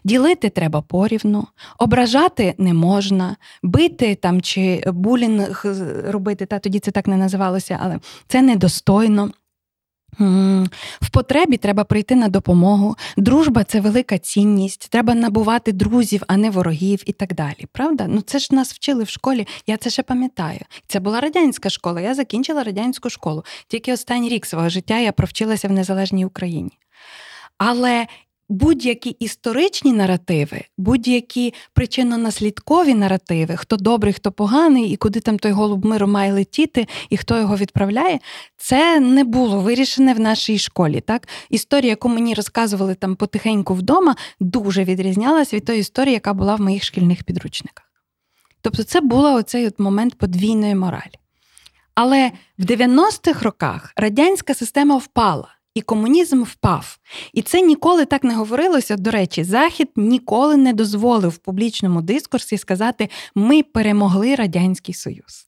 ділити 0.03 0.49
треба 0.49 0.81
порівну, 0.81 1.47
ображати 1.79 2.55
не 2.57 2.73
можна, 2.73 3.35
бити 3.63 4.15
там 4.15 4.41
чи 4.41 4.83
булінг 4.87 5.65
робити, 6.05 6.45
та 6.45 6.59
тоді 6.59 6.79
це 6.79 6.91
так 6.91 7.07
не 7.07 7.17
називалося, 7.17 7.79
але 7.81 7.99
це 8.27 8.41
недостойно. 8.41 9.31
В 11.01 11.09
потребі 11.11 11.57
треба 11.57 11.83
прийти 11.83 12.15
на 12.15 12.27
допомогу. 12.27 12.95
Дружба 13.17 13.63
це 13.63 13.81
велика 13.81 14.17
цінність. 14.17 14.89
Треба 14.89 15.15
набувати 15.15 15.71
друзів, 15.71 16.23
а 16.27 16.37
не 16.37 16.49
ворогів 16.49 17.03
і 17.05 17.13
так 17.13 17.33
далі. 17.33 17.65
Правда? 17.71 18.05
Ну 18.07 18.21
це 18.21 18.39
ж 18.39 18.55
нас 18.55 18.73
вчили 18.73 19.03
в 19.03 19.09
школі. 19.09 19.47
Я 19.67 19.77
це 19.77 19.89
ще 19.89 20.03
пам'ятаю. 20.03 20.59
Це 20.87 20.99
була 20.99 21.21
радянська 21.21 21.69
школа. 21.69 22.01
Я 22.01 22.15
закінчила 22.15 22.63
радянську 22.63 23.09
школу. 23.09 23.43
Тільки 23.67 23.93
останній 23.93 24.29
рік 24.29 24.45
свого 24.45 24.69
життя 24.69 24.99
я 24.99 25.11
провчилася 25.11 25.67
в 25.67 25.71
незалежній 25.71 26.25
Україні. 26.25 26.71
Але 27.57 28.07
будь-які 28.49 29.09
історичні 29.09 29.93
наративи, 29.93 30.61
будь-які 30.77 31.53
причинно-наслідкові 31.75 32.93
наративи, 32.93 33.55
хто 33.55 33.77
добрий, 33.77 34.13
хто 34.13 34.31
поганий, 34.31 34.89
і 34.89 34.95
куди 34.95 35.19
там 35.19 35.39
той 35.39 35.51
голуб 35.51 35.85
миру 35.85 36.07
має 36.07 36.33
летіти, 36.33 36.87
і 37.09 37.17
хто 37.17 37.37
його 37.37 37.55
відправляє, 37.55 38.19
це 38.57 38.99
не 38.99 39.23
було 39.23 39.59
вирішене 39.59 40.13
в 40.13 40.19
нашій 40.19 40.57
школі. 40.57 41.01
Так, 41.01 41.27
історія, 41.49 41.89
яку 41.89 42.09
мені 42.09 42.33
розказували 42.33 42.95
там 42.95 43.15
потихеньку 43.15 43.73
вдома, 43.73 44.15
дуже 44.39 44.83
відрізнялась 44.83 45.53
від 45.53 45.65
тої 45.65 45.79
історії, 45.79 46.13
яка 46.13 46.33
була 46.33 46.55
в 46.55 46.61
моїх 46.61 46.83
шкільних 46.83 47.23
підручниках. 47.23 47.85
Тобто, 48.61 48.83
це 48.83 49.01
був 49.01 49.23
оцей 49.23 49.67
от 49.67 49.79
момент 49.79 50.17
подвійної 50.17 50.75
моралі. 50.75 51.13
Але 51.95 52.31
в 52.57 52.63
90-х 52.63 53.43
роках 53.43 53.93
радянська 53.95 54.53
система 54.53 54.97
впала. 54.97 55.56
І 55.77 55.81
комунізм 55.81 56.43
впав. 56.43 56.97
І 57.33 57.41
це 57.41 57.61
ніколи 57.61 58.05
так 58.05 58.23
не 58.23 58.35
говорилося. 58.35 58.95
До 58.95 59.11
речі, 59.11 59.43
Захід 59.43 59.89
ніколи 59.95 60.57
не 60.57 60.73
дозволив 60.73 61.31
в 61.31 61.37
публічному 61.37 62.01
дискурсі 62.01 62.57
сказати 62.57 63.09
Ми 63.35 63.63
перемогли 63.63 64.35
Радянський 64.35 64.93
Союз. 64.93 65.47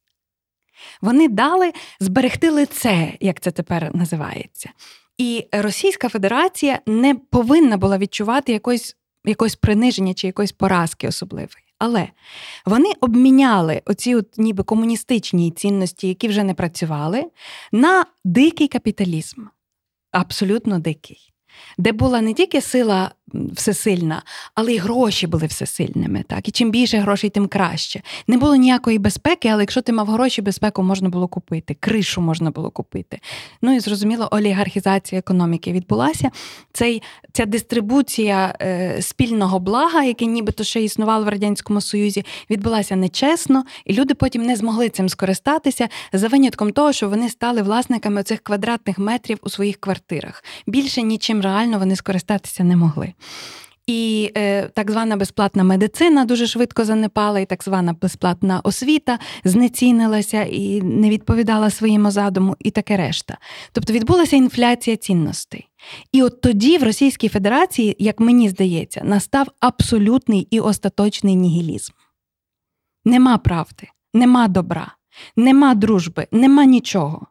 Вони 1.01 1.27
дали 1.27 1.71
зберегти 1.99 2.49
лице, 2.49 3.13
як 3.19 3.39
це 3.39 3.51
тепер 3.51 3.95
називається. 3.95 4.69
І 5.17 5.47
Російська 5.51 6.09
Федерація 6.09 6.80
не 6.86 7.15
повинна 7.15 7.77
була 7.77 7.97
відчувати 7.97 8.51
якось, 8.51 8.95
якось 9.25 9.55
приниження 9.55 10.13
чи 10.13 10.27
якоїсь 10.27 10.51
поразки 10.51 11.07
особливої. 11.07 11.65
Але 11.80 12.07
вони 12.65 12.91
обміняли 13.01 13.82
оці 13.86 14.15
от 14.15 14.38
ніби 14.38 14.63
комуністичні 14.63 15.51
цінності, 15.51 16.07
які 16.07 16.27
вже 16.27 16.43
не 16.43 16.53
працювали, 16.53 17.25
на 17.71 18.05
дикий 18.23 18.67
капіталізм. 18.67 19.41
Абсолютно 20.12 20.80
дикий 20.80 21.30
де 21.78 21.91
була 21.91 22.22
не 22.22 22.34
тільки 22.34 22.62
сила 22.62 23.12
всесильна, 23.34 24.23
але 24.55 24.73
й 24.73 24.77
гроші 24.77 25.27
були 25.27 25.45
всесильними. 25.45 26.23
Так? 26.27 26.47
І 26.47 26.51
чим 26.51 26.71
більше 26.71 26.97
грошей, 26.97 27.30
тим 27.30 27.47
краще. 27.47 28.01
Не 28.27 28.38
було 28.38 28.55
ніякої 28.55 28.97
безпеки, 28.97 29.47
але 29.47 29.63
якщо 29.63 29.82
ти 29.82 29.91
мав 29.91 30.07
гроші, 30.07 30.41
безпеку 30.41 30.84
можна 30.84 31.09
було 31.09 31.27
купити, 31.27 31.77
кришу 31.80 32.21
можна 32.21 32.51
було 32.51 32.71
купити. 32.71 33.19
Ну 33.61 33.75
і 33.75 33.80
зрозуміло, 33.80 34.30
олігархізація 34.32 35.19
економіки 35.19 35.71
відбулася. 35.71 36.32
Цей, 36.73 37.01
Ця 37.34 37.45
дистрибуція 37.45 38.55
е, 38.61 39.01
спільного 39.01 39.59
блага, 39.59 40.03
яке 40.03 40.25
нібито 40.25 40.63
ще 40.63 40.84
існувало 40.84 41.25
в 41.25 41.30
Радянському 41.30 41.82
Союзі, 41.82 42.25
відбулася 42.49 42.95
нечесно, 42.95 43.63
і 43.86 43.93
люди 43.93 44.13
потім 44.13 44.41
не 44.41 44.55
змогли 44.55 44.89
цим 44.89 45.09
скористатися 45.09 45.89
за 46.13 46.27
винятком 46.27 46.71
того, 46.71 46.93
що 46.93 47.09
вони 47.09 47.30
стали 47.30 47.61
власниками 47.61 48.23
цих 48.23 48.39
квадратних 48.39 48.99
метрів 48.99 49.38
у 49.41 49.49
своїх 49.49 49.77
квартирах. 49.77 50.43
Більше 50.67 51.01
нічим 51.01 51.41
реально 51.41 51.80
вони 51.80 51.95
скористатися 51.95 52.63
не 52.63 52.75
могли. 52.75 53.13
І 53.89 54.32
е, 54.38 54.67
так 54.67 54.91
звана 54.91 55.17
безплатна 55.17 55.63
медицина 55.63 56.26
дуже 56.26 56.47
швидко 56.47 56.86
занепала, 56.86 57.39
і 57.39 57.45
так 57.45 57.63
звана 57.63 57.93
безплатна 57.93 58.61
освіта 58.63 59.20
знецінилася 59.43 60.43
і 60.43 60.82
не 60.82 61.09
відповідала 61.09 61.70
своєму 61.70 62.11
задуму, 62.11 62.55
і 62.59 62.72
таке 62.72 62.97
решта. 62.97 63.38
Тобто 63.72 63.93
відбулася 63.93 64.36
інфляція 64.36 64.97
цінностей. 64.97 65.70
І 66.11 66.24
от 66.24 66.41
тоді 66.41 66.78
в 66.78 66.84
Російській 66.84 67.30
Федерації, 67.30 67.95
як 67.99 68.20
мені 68.20 68.49
здається, 68.49 69.01
настав 69.03 69.47
абсолютний 69.59 70.47
і 70.51 70.59
остаточний 70.59 71.36
нігілізм. 71.36 71.93
Нема 73.05 73.38
правди, 73.38 73.88
нема 74.13 74.47
добра, 74.47 74.95
нема 75.36 75.76
дружби, 75.76 76.28
нема 76.32 76.65
нічого. 76.65 77.28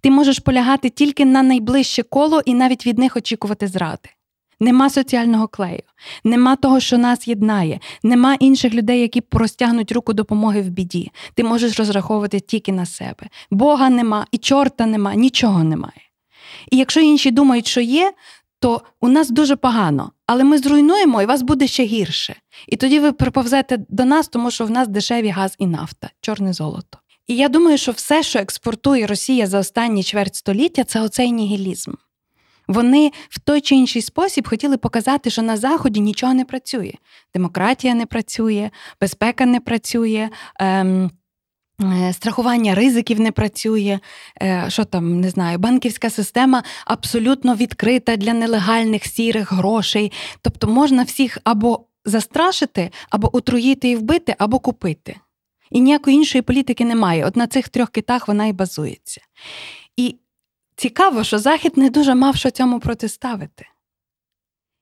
Ти 0.00 0.10
можеш 0.10 0.38
полягати 0.38 0.90
тільки 0.90 1.24
на 1.24 1.42
найближче 1.42 2.02
коло 2.02 2.42
і 2.44 2.54
навіть 2.54 2.86
від 2.86 2.98
них 2.98 3.16
очікувати 3.16 3.66
зради. 3.68 4.08
Нема 4.60 4.90
соціального 4.90 5.48
клею, 5.48 5.82
нема 6.24 6.56
того, 6.56 6.80
що 6.80 6.98
нас 6.98 7.28
єднає, 7.28 7.80
нема 8.02 8.34
інших 8.34 8.74
людей, 8.74 9.00
які 9.00 9.20
простягнуть 9.20 9.92
руку 9.92 10.12
допомоги 10.12 10.60
в 10.62 10.68
біді. 10.68 11.10
Ти 11.34 11.44
можеш 11.44 11.78
розраховувати 11.78 12.40
тільки 12.40 12.72
на 12.72 12.86
себе. 12.86 13.28
Бога 13.50 13.90
нема, 13.90 14.26
і 14.32 14.38
чорта 14.38 14.86
нема, 14.86 15.14
нічого 15.14 15.64
немає. 15.64 16.02
І 16.70 16.76
якщо 16.76 17.00
інші 17.00 17.30
думають, 17.30 17.66
що 17.66 17.80
є, 17.80 18.12
то 18.60 18.82
у 19.00 19.08
нас 19.08 19.30
дуже 19.30 19.56
погано, 19.56 20.12
але 20.26 20.44
ми 20.44 20.58
зруйнуємо 20.58 21.22
і 21.22 21.26
вас 21.26 21.42
буде 21.42 21.66
ще 21.66 21.84
гірше. 21.84 22.36
І 22.68 22.76
тоді 22.76 23.00
ви 23.00 23.12
приповзете 23.12 23.78
до 23.88 24.04
нас, 24.04 24.28
тому 24.28 24.50
що 24.50 24.66
в 24.66 24.70
нас 24.70 24.88
дешеві 24.88 25.28
газ 25.28 25.54
і 25.58 25.66
нафта, 25.66 26.10
чорне 26.20 26.52
золото. 26.52 26.98
І 27.26 27.36
я 27.36 27.48
думаю, 27.48 27.78
що 27.78 27.92
все, 27.92 28.22
що 28.22 28.38
експортує 28.38 29.06
Росія 29.06 29.46
за 29.46 29.58
останні 29.58 30.02
чверть 30.02 30.34
століття, 30.34 30.84
це 30.84 31.00
оцей 31.00 31.32
нігілізм. 31.32 31.92
Вони 32.68 33.12
в 33.28 33.40
той 33.40 33.60
чи 33.60 33.74
інший 33.74 34.02
спосіб 34.02 34.48
хотіли 34.48 34.76
показати, 34.76 35.30
що 35.30 35.42
на 35.42 35.56
Заході 35.56 36.00
нічого 36.00 36.34
не 36.34 36.44
працює. 36.44 36.92
Демократія 37.34 37.94
не 37.94 38.06
працює, 38.06 38.70
безпека 39.00 39.46
не 39.46 39.60
працює. 39.60 40.28
Ем, 40.60 41.10
е, 41.82 42.12
Страхування 42.12 42.74
ризиків 42.74 43.20
не 43.20 43.32
працює, 43.32 43.98
е, 44.42 44.64
що 44.68 44.84
там 44.84 45.20
не 45.20 45.30
знаю, 45.30 45.58
банківська 45.58 46.10
система 46.10 46.62
абсолютно 46.84 47.54
відкрита 47.54 48.16
для 48.16 48.32
нелегальних 48.32 49.06
сірих 49.06 49.52
грошей. 49.52 50.12
Тобто 50.42 50.66
можна 50.66 51.02
всіх 51.02 51.38
або 51.44 51.86
застрашити, 52.04 52.90
або 53.10 53.36
отруїти 53.36 53.90
і 53.90 53.96
вбити, 53.96 54.34
або 54.38 54.58
купити. 54.58 55.16
І 55.70 55.80
ніякої 55.80 56.16
іншої 56.16 56.42
політики 56.42 56.84
немає. 56.84 57.26
От 57.26 57.36
на 57.36 57.46
цих 57.46 57.68
трьох 57.68 57.90
китах 57.90 58.28
вона 58.28 58.46
і 58.46 58.52
базується. 58.52 59.20
І 59.96 60.16
цікаво, 60.76 61.24
що 61.24 61.38
Захід 61.38 61.76
не 61.76 61.90
дуже 61.90 62.14
мав 62.14 62.36
що 62.36 62.50
цьому 62.50 62.80
протиставити. 62.80 63.66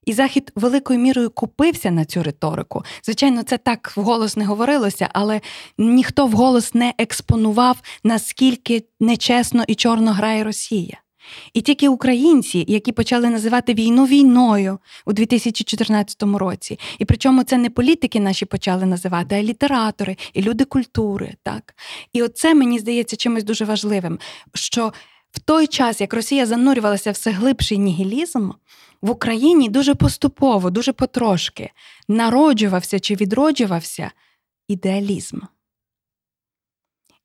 І 0.06 0.12
Захід 0.12 0.52
великою 0.54 0.98
мірою 0.98 1.30
купився 1.30 1.90
на 1.90 2.04
цю 2.04 2.22
риторику. 2.22 2.84
Звичайно, 3.02 3.42
це 3.42 3.58
так 3.58 3.92
вголос 3.96 4.36
не 4.36 4.44
говорилося, 4.44 5.08
але 5.12 5.40
ніхто 5.78 6.26
вголос 6.26 6.74
не 6.74 6.94
експонував, 6.98 7.80
наскільки 8.04 8.84
нечесно 9.00 9.64
і 9.68 9.74
чорно 9.74 10.12
грає 10.12 10.44
Росія. 10.44 11.00
І 11.52 11.60
тільки 11.60 11.88
українці, 11.88 12.64
які 12.68 12.92
почали 12.92 13.30
називати 13.30 13.74
війну 13.74 14.06
війною 14.06 14.78
у 15.06 15.12
2014 15.12 16.22
році, 16.22 16.78
і 16.98 17.04
причому 17.04 17.42
це 17.42 17.58
не 17.58 17.70
політики 17.70 18.20
наші 18.20 18.44
почали 18.44 18.86
називати, 18.86 19.34
а 19.34 19.42
літератори 19.42 20.16
і 20.32 20.42
люди 20.42 20.64
культури. 20.64 21.34
Так? 21.42 21.74
І 22.12 22.22
оце 22.22 22.54
мені 22.54 22.78
здається 22.78 23.16
чимось 23.16 23.44
дуже 23.44 23.64
важливим. 23.64 24.18
що 24.54 24.92
в 25.34 25.38
той 25.38 25.66
час, 25.66 26.00
як 26.00 26.14
Росія 26.14 26.46
занурювалася 26.46 27.10
все 27.10 27.30
глибший 27.30 27.78
нігілізм, 27.78 28.50
в 29.02 29.10
Україні 29.10 29.68
дуже 29.68 29.94
поступово, 29.94 30.70
дуже 30.70 30.92
потрошки 30.92 31.70
народжувався 32.08 33.00
чи 33.00 33.14
відроджувався 33.14 34.10
ідеалізм. 34.68 35.38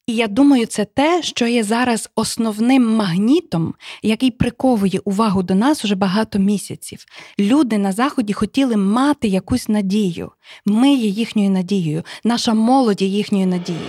І 0.07 0.15
я 0.15 0.27
думаю, 0.27 0.65
це 0.65 0.85
те, 0.85 1.23
що 1.23 1.47
є 1.47 1.63
зараз 1.63 2.09
основним 2.15 2.95
магнітом, 2.95 3.73
який 4.03 4.31
приковує 4.31 4.99
увагу 5.05 5.43
до 5.43 5.55
нас 5.55 5.85
уже 5.85 5.95
багато 5.95 6.39
місяців. 6.39 7.05
Люди 7.39 7.77
на 7.77 7.91
Заході 7.91 8.33
хотіли 8.33 8.77
мати 8.77 9.27
якусь 9.27 9.69
надію. 9.69 10.31
Ми 10.65 10.93
є 10.93 11.07
їхньою 11.07 11.49
надією, 11.49 12.03
наша 12.23 12.53
молодь 12.53 13.01
є 13.01 13.07
їхньою 13.07 13.47
надією. 13.47 13.85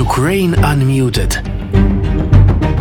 Ukraine 0.00 0.54
Unmuted 0.56 1.40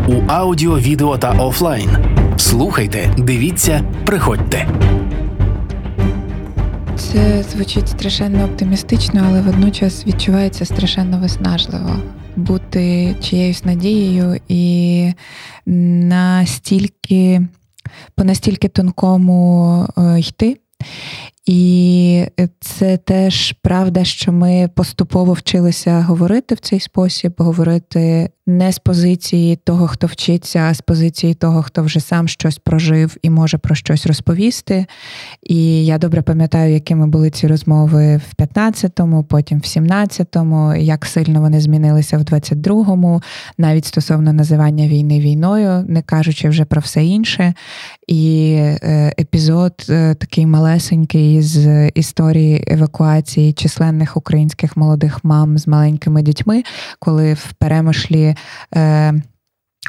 у 0.08 0.24
аудіо, 0.28 0.80
відео 0.80 1.18
та 1.18 1.32
офлайн. 1.32 1.90
Слухайте, 2.38 3.16
дивіться, 3.18 3.84
приходьте. 4.06 4.68
Це 6.98 7.44
звучить 7.44 7.90
страшенно 7.90 8.46
оптимістично, 8.46 9.26
але 9.28 9.42
водночас 9.42 10.08
відчувається 10.08 10.66
страшенно 10.66 11.20
виснажливо 11.20 11.96
бути 12.36 13.16
чиєюсь 13.22 13.66
надією 13.66 14.40
і 14.48 15.14
настільки 15.66 17.42
по 18.16 18.24
настільки 18.24 18.68
тонкому 18.68 19.88
е, 19.98 20.20
йти. 20.20 20.58
І 21.46 22.26
це 22.60 22.98
теж 22.98 23.52
правда, 23.52 24.04
що 24.04 24.32
ми 24.32 24.70
поступово 24.76 25.34
вчилися 25.34 26.02
говорити 26.02 26.56
в 26.56 26.60
цей 26.60 26.80
спосіб, 26.80 27.34
говорити 27.38 28.30
не 28.52 28.72
з 28.72 28.80
позиції 28.80 29.56
того, 29.56 29.88
хто 29.88 30.08
вчиться, 30.08 30.60
а 30.60 30.74
з 30.74 30.82
позиції 30.82 31.34
того, 31.34 31.64
хто 31.64 31.84
вже 31.84 32.00
сам 32.00 32.28
щось 32.28 32.58
прожив 32.58 33.18
і 33.22 33.30
може 33.30 33.58
про 33.58 33.76
щось 33.76 34.08
розповісти. 34.08 34.86
І 35.44 35.86
я 35.86 35.98
добре 35.98 36.22
пам'ятаю, 36.22 36.74
якими 36.74 37.08
були 37.08 37.30
ці 37.30 37.48
розмови 37.48 38.18
в 38.18 38.42
15-му, 38.42 39.24
потім 39.24 39.60
в 39.60 39.62
17-му, 39.62 40.76
як 40.76 41.06
сильно 41.06 41.42
вони 41.42 41.62
змінилися 41.62 42.18
в 42.18 42.22
22-му, 42.22 43.22
навіть 43.58 43.86
стосовно 43.86 44.34
називання 44.34 44.88
війни 44.88 45.20
війною, 45.20 45.86
не 45.88 46.02
кажучи 46.02 46.50
вже 46.50 46.66
про 46.66 46.82
все 46.82 47.06
інше. 47.06 47.54
І 48.08 48.54
е, 48.60 49.14
епізод 49.20 49.74
е, 49.90 50.16
такий 50.16 50.46
малесенький 50.46 51.42
з 51.42 51.90
історії 51.90 52.64
евакуації 52.68 53.54
численних 53.54 54.18
українських 54.18 54.78
молодих 54.78 55.24
мам 55.24 55.58
з 55.58 55.68
маленькими 55.68 56.22
дітьми, 56.22 56.64
коли 57.00 57.34
в 57.34 57.54
перемишлі. 57.54 58.36
Е, 58.76 59.14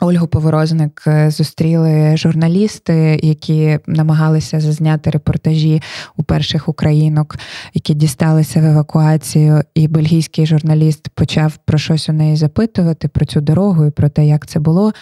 Ольгу 0.01 0.27
Поворозник 0.27 1.03
е, 1.07 1.31
зустріли 1.31 2.17
журналісти, 2.17 3.21
які 3.23 3.79
намагалися 3.87 4.61
зазняти 4.61 5.11
репортажі 5.11 5.83
у 6.17 6.23
перших 6.23 6.69
українок, 6.69 7.37
які 7.75 7.95
дісталися 7.95 8.61
в 8.61 8.65
евакуацію. 8.65 9.63
І 9.75 9.89
бельгійський 9.89 10.47
журналіст 10.47 11.09
почав 11.09 11.57
про 11.57 11.79
щось 11.79 12.09
у 12.09 12.13
неї 12.13 12.37
запитувати 12.37 13.09
про 13.09 13.27
цю 13.27 13.41
дорогу 13.41 13.87
і 13.87 13.91
про 13.91 14.09
те, 14.09 14.27
як 14.27 14.47
це 14.47 14.61
було. 14.61 14.93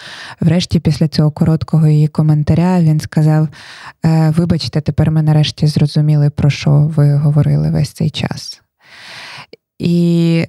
Врешті, 0.41 0.81
після 0.81 1.09
цього 1.09 1.31
короткого 1.31 1.87
її 1.87 2.09
коментаря, 2.09 2.81
він 2.81 3.01
сказав: 3.01 3.49
«Е, 4.05 4.31
Вибачте, 4.37 4.81
тепер 4.81 5.11
ми 5.11 5.23
нарешті 5.23 5.67
зрозуміли, 5.67 6.31
про 6.31 6.51
що 6.51 6.71
ви 6.71 7.15
говорили 7.15 7.71
весь 7.71 7.91
цей 7.91 8.11
час. 8.11 8.63
І 9.79 10.45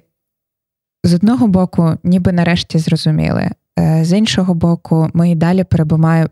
з 1.04 1.14
одного 1.14 1.46
боку, 1.46 1.92
ніби 2.04 2.32
нарешті 2.32 2.78
зрозуміли. 2.78 3.50
Е, 3.78 4.04
з 4.04 4.18
іншого 4.18 4.54
боку, 4.54 5.08
ми 5.14 5.30
і 5.30 5.34
далі 5.34 5.64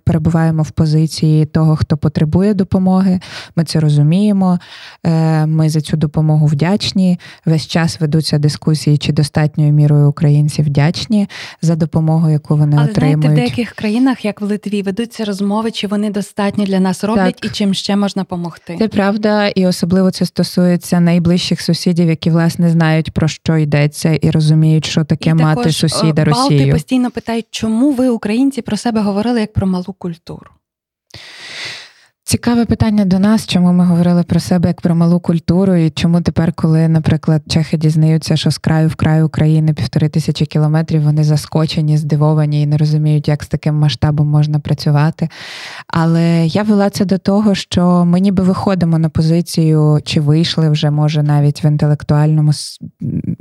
перебуваємо 0.04 0.62
в 0.62 0.70
позиції 0.70 1.46
того, 1.46 1.76
хто 1.76 1.96
потребує 1.96 2.54
допомоги. 2.54 3.20
Ми 3.56 3.64
це 3.64 3.80
розуміємо. 3.80 4.58
Е, 5.06 5.46
ми 5.46 5.68
за 5.68 5.80
цю 5.80 5.96
допомогу 5.96 6.46
вдячні. 6.46 7.18
Весь 7.46 7.66
час 7.66 8.00
ведуться 8.00 8.38
дискусії, 8.38 8.98
чи 8.98 9.12
достатньою 9.12 9.72
мірою 9.72 10.08
українці 10.08 10.62
вдячні 10.62 11.28
за 11.62 11.76
допомогу, 11.76 12.30
яку 12.30 12.56
вони 12.56 12.76
Але, 12.76 12.90
отримують. 12.90 13.20
знаєте, 13.20 13.42
в 13.42 13.44
деяких 13.44 13.72
країнах, 13.72 14.24
як 14.24 14.40
в 14.40 14.44
Литві, 14.44 14.82
ведуться 14.82 15.24
розмови, 15.24 15.70
чи 15.70 15.86
вони 15.86 16.10
достатньо 16.10 16.64
для 16.64 16.80
нас 16.80 17.04
роблять 17.04 17.36
так. 17.36 17.50
і 17.50 17.54
чим 17.54 17.74
ще 17.74 17.96
можна 17.96 18.22
допомогти. 18.22 18.76
Це 18.78 18.88
правда, 18.88 19.48
і 19.48 19.66
особливо 19.66 20.10
це 20.10 20.26
стосується 20.26 21.00
найближчих 21.00 21.60
сусідів, 21.60 22.08
які 22.08 22.30
власне 22.30 22.70
знають 22.70 23.10
про 23.10 23.28
що 23.28 23.56
йдеться, 23.56 24.12
і 24.14 24.30
розуміють, 24.30 24.86
що 24.86 25.04
таке 25.04 25.30
і 25.30 25.34
мати 25.34 25.56
також, 25.56 25.76
сусіда 25.76 26.24
Росію. 26.24 26.72
Постійно 26.72 27.10
питають, 27.10 27.29
питають, 27.30 27.46
чому 27.50 27.92
ви, 27.92 28.08
українці, 28.08 28.62
про 28.62 28.76
себе 28.76 29.00
говорили 29.00 29.40
як 29.40 29.52
про 29.52 29.66
малу 29.66 29.94
культуру? 29.98 30.50
Цікаве 32.24 32.64
питання 32.64 33.04
до 33.04 33.18
нас, 33.18 33.46
чому 33.46 33.72
ми 33.72 33.84
говорили 33.84 34.22
про 34.22 34.40
себе 34.40 34.68
як 34.68 34.80
про 34.80 34.94
малу 34.94 35.20
культуру, 35.20 35.74
і 35.74 35.90
чому 35.90 36.20
тепер, 36.20 36.52
коли, 36.52 36.88
наприклад, 36.88 37.42
чехи 37.48 37.76
дізнаються, 37.76 38.36
що 38.36 38.50
з 38.50 38.58
краю 38.58 38.88
в 38.88 38.94
краю 38.94 39.26
України 39.26 39.74
півтори 39.74 40.08
тисячі 40.08 40.46
кілометрів, 40.46 41.02
вони 41.02 41.24
заскочені, 41.24 41.96
здивовані 41.96 42.62
і 42.62 42.66
не 42.66 42.76
розуміють, 42.76 43.28
як 43.28 43.42
з 43.44 43.48
таким 43.48 43.74
масштабом 43.74 44.28
можна 44.28 44.58
працювати. 44.58 45.28
Але 45.86 46.46
я 46.46 46.62
вела 46.62 46.90
це 46.90 47.04
до 47.04 47.18
того, 47.18 47.54
що 47.54 48.04
ми 48.04 48.20
ніби 48.20 48.42
виходимо 48.42 48.98
на 48.98 49.08
позицію, 49.08 50.00
чи 50.04 50.20
вийшли 50.20 50.70
вже, 50.70 50.90
може, 50.90 51.22
навіть 51.22 51.64
в 51.64 51.66
інтелектуальному 51.66 52.52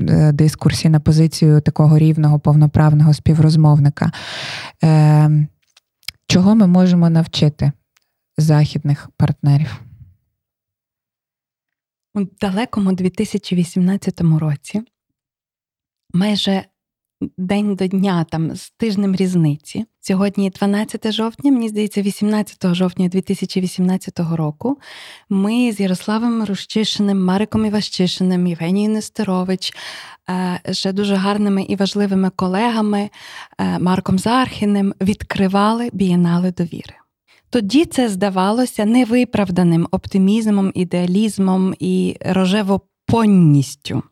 е, 0.09 0.31
дискурсі 0.31 0.89
на 0.89 0.99
позицію 0.99 1.61
такого 1.61 1.97
рівного 1.97 2.39
повноправного 2.39 3.13
співрозмовника. 3.13 4.11
Ем, 4.81 5.47
чого 6.27 6.55
ми 6.55 6.67
можемо 6.67 7.09
навчити? 7.09 7.71
Західних 8.39 9.09
партнерів? 9.17 9.81
У 12.15 12.21
далекому 12.41 12.93
2018 12.93 14.21
році, 14.21 14.81
майже 16.13 16.65
день 17.37 17.75
до 17.75 17.87
дня, 17.87 18.23
там 18.23 18.55
з 18.55 18.69
тижнем 18.69 19.15
різниці. 19.15 19.85
Сьогодні 20.01 20.49
12 20.49 21.11
жовтня, 21.11 21.51
мені 21.51 21.69
здається, 21.69 22.01
18 22.01 22.75
жовтня 22.75 23.07
2018 23.07 24.19
року. 24.19 24.77
Ми 25.29 25.71
з 25.71 25.79
Ярославом 25.79 26.43
Рущишиним, 26.43 27.25
Мариком 27.25 27.65
Іващишиним, 27.65 28.47
Євгенією 28.47 28.93
Нестерович, 28.93 29.73
е, 30.29 30.73
ще 30.73 30.91
дуже 30.91 31.15
гарними 31.15 31.63
і 31.63 31.75
важливими 31.75 32.29
колегами 32.29 33.09
е, 33.57 33.79
Марком 33.79 34.19
Зархіним 34.19 34.93
відкривали 35.01 35.89
бієнали 35.93 36.51
довіри. 36.51 36.98
Тоді 37.49 37.85
це 37.85 38.09
здавалося 38.09 38.85
невиправданим 38.85 39.87
оптимізмом, 39.91 40.71
ідеалізмом 40.75 41.75
і 41.79 42.17
рожевопонністю. 42.21 44.03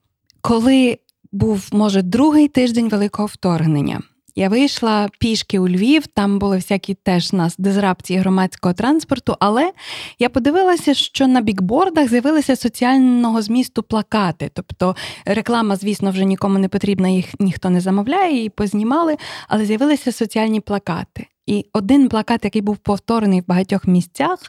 Коли 0.41 0.97
був, 1.31 1.69
може, 1.71 2.01
другий 2.01 2.47
тиждень 2.47 2.89
великого 2.89 3.25
вторгнення, 3.25 4.01
я 4.35 4.49
вийшла 4.49 5.09
пішки 5.19 5.59
у 5.59 5.69
Львів, 5.69 6.07
там 6.07 6.39
були 6.39 6.55
всякі 6.55 6.93
теж 6.93 7.33
нас 7.33 7.55
дизрапції 7.57 8.19
громадського 8.19 8.73
транспорту, 8.73 9.35
але 9.39 9.71
я 10.19 10.29
подивилася, 10.29 10.93
що 10.93 11.27
на 11.27 11.41
бікбордах 11.41 12.09
з'явилися 12.09 12.55
соціального 12.55 13.41
змісту 13.41 13.83
плакати. 13.83 14.51
Тобто 14.53 14.95
реклама, 15.25 15.75
звісно, 15.75 16.11
вже 16.11 16.25
нікому 16.25 16.59
не 16.59 16.69
потрібна, 16.69 17.09
їх 17.09 17.25
ніхто 17.39 17.69
не 17.69 17.81
замовляє, 17.81 18.35
її 18.35 18.49
познімали, 18.49 19.17
але 19.47 19.65
з'явилися 19.65 20.11
соціальні 20.11 20.59
плакати. 20.61 21.27
І 21.47 21.65
один 21.73 22.09
плакат, 22.09 22.43
який 22.43 22.61
був 22.61 22.77
повторений 22.77 23.41
в 23.41 23.47
багатьох 23.47 23.87
місцях, 23.87 24.39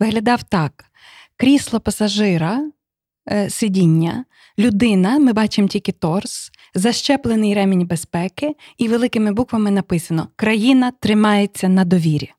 виглядав 0.00 0.42
так: 0.42 0.84
крісло 1.36 1.80
пасажира, 1.80 2.70
е, 3.30 3.50
сидіння, 3.50 4.24
людина, 4.58 5.18
ми 5.18 5.32
бачимо 5.32 5.68
тільки 5.68 5.92
торс, 5.92 6.50
защеплений 6.74 7.54
ремінь 7.54 7.86
безпеки, 7.86 8.54
і 8.78 8.88
великими 8.88 9.32
буквами 9.32 9.70
написано 9.70 10.28
Країна 10.36 10.92
тримається 11.00 11.68
на 11.68 11.84
довірі. 11.84 12.32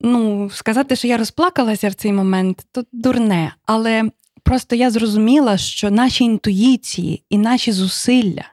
Ну, 0.00 0.50
сказати, 0.50 0.96
що 0.96 1.08
я 1.08 1.16
розплакалася 1.16 1.88
в 1.88 1.94
цей 1.94 2.12
момент, 2.12 2.66
то 2.72 2.84
дурне, 2.92 3.54
але 3.66 4.10
просто 4.42 4.76
я 4.76 4.90
зрозуміла, 4.90 5.56
що 5.56 5.90
наші 5.90 6.24
інтуїції 6.24 7.24
і 7.30 7.38
наші 7.38 7.72
зусилля 7.72 8.44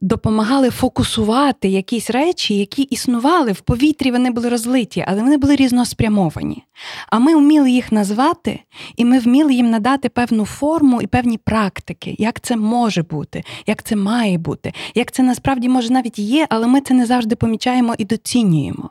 допомагали 0.00 0.70
фокусувати 0.70 1.68
якісь 1.68 2.10
речі, 2.10 2.54
які 2.54 2.82
існували 2.82 3.52
в 3.52 3.60
повітрі, 3.60 4.10
вони 4.10 4.30
були 4.30 4.48
розлиті, 4.48 5.04
але 5.08 5.22
вони 5.22 5.36
були 5.36 5.56
різноспрямовані. 5.56 6.64
А 7.08 7.18
ми 7.18 7.36
вміли 7.36 7.70
їх 7.70 7.92
назвати, 7.92 8.60
і 8.96 9.04
ми 9.04 9.18
вміли 9.18 9.54
їм 9.54 9.70
надати 9.70 10.08
певну 10.08 10.44
форму 10.44 11.02
і 11.02 11.06
певні 11.06 11.38
практики, 11.38 12.16
як 12.18 12.40
це 12.40 12.56
може 12.56 13.02
бути, 13.02 13.44
як 13.66 13.82
це 13.82 13.96
має 13.96 14.38
бути, 14.38 14.72
як 14.94 15.12
це 15.12 15.22
насправді 15.22 15.68
може 15.68 15.92
навіть 15.92 16.18
є, 16.18 16.46
але 16.50 16.66
ми 16.66 16.80
це 16.80 16.94
не 16.94 17.06
завжди 17.06 17.36
помічаємо 17.36 17.94
і 17.98 18.04
доцінюємо. 18.04 18.90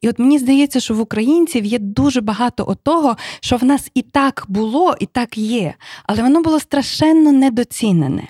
І 0.00 0.08
от 0.08 0.18
мені 0.18 0.38
здається, 0.38 0.80
що 0.80 0.94
в 0.94 1.00
українців 1.00 1.64
є 1.64 1.78
дуже 1.78 2.20
багато 2.20 2.76
того, 2.82 3.16
що 3.40 3.56
в 3.56 3.64
нас 3.64 3.90
і 3.94 4.02
так 4.02 4.44
було, 4.48 4.94
і 5.00 5.06
так 5.06 5.38
є, 5.38 5.74
але 6.04 6.22
воно 6.22 6.42
було 6.42 6.60
страшенно 6.60 7.32
недоцінене. 7.32 8.28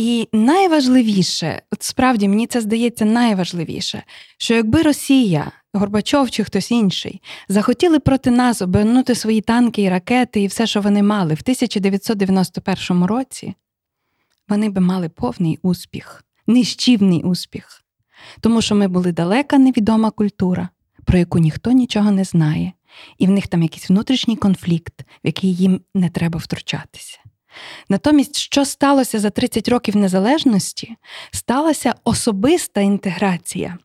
І 0.00 0.28
найважливіше, 0.32 1.62
от 1.72 1.82
справді 1.82 2.28
мені 2.28 2.46
це 2.46 2.60
здається 2.60 3.04
найважливіше, 3.04 4.02
що 4.38 4.54
якби 4.54 4.82
Росія, 4.82 5.52
Горбачов 5.72 6.30
чи 6.30 6.44
хтось 6.44 6.70
інший 6.70 7.22
захотіли 7.48 7.98
проти 7.98 8.30
нас 8.30 8.62
обернути 8.62 9.14
свої 9.14 9.40
танки 9.40 9.82
і 9.82 9.88
ракети 9.88 10.42
і 10.42 10.46
все, 10.46 10.66
що 10.66 10.80
вони 10.80 11.02
мали 11.02 11.34
в 11.34 11.40
1991 11.42 13.04
році, 13.04 13.54
вони 14.48 14.70
би 14.70 14.80
мали 14.80 15.08
повний 15.08 15.58
успіх, 15.62 16.24
нищівний 16.46 17.22
успіх. 17.22 17.84
Тому 18.40 18.62
що 18.62 18.74
ми 18.74 18.88
були 18.88 19.12
далека 19.12 19.58
невідома 19.58 20.10
культура, 20.10 20.68
про 21.04 21.18
яку 21.18 21.38
ніхто 21.38 21.70
нічого 21.70 22.10
не 22.10 22.24
знає, 22.24 22.72
і 23.18 23.26
в 23.26 23.30
них 23.30 23.46
там 23.46 23.62
якийсь 23.62 23.90
внутрішній 23.90 24.36
конфлікт, 24.36 25.00
в 25.00 25.26
який 25.26 25.54
їм 25.54 25.80
не 25.94 26.08
треба 26.08 26.38
втручатися. 26.38 27.18
Натомість, 27.88 28.36
що 28.36 28.64
сталося 28.64 29.18
за 29.18 29.30
30 29.30 29.68
років 29.68 29.96
незалежності, 29.96 30.96
сталася 31.30 31.94
особиста 32.04 32.80
інтеграція. 32.80 33.78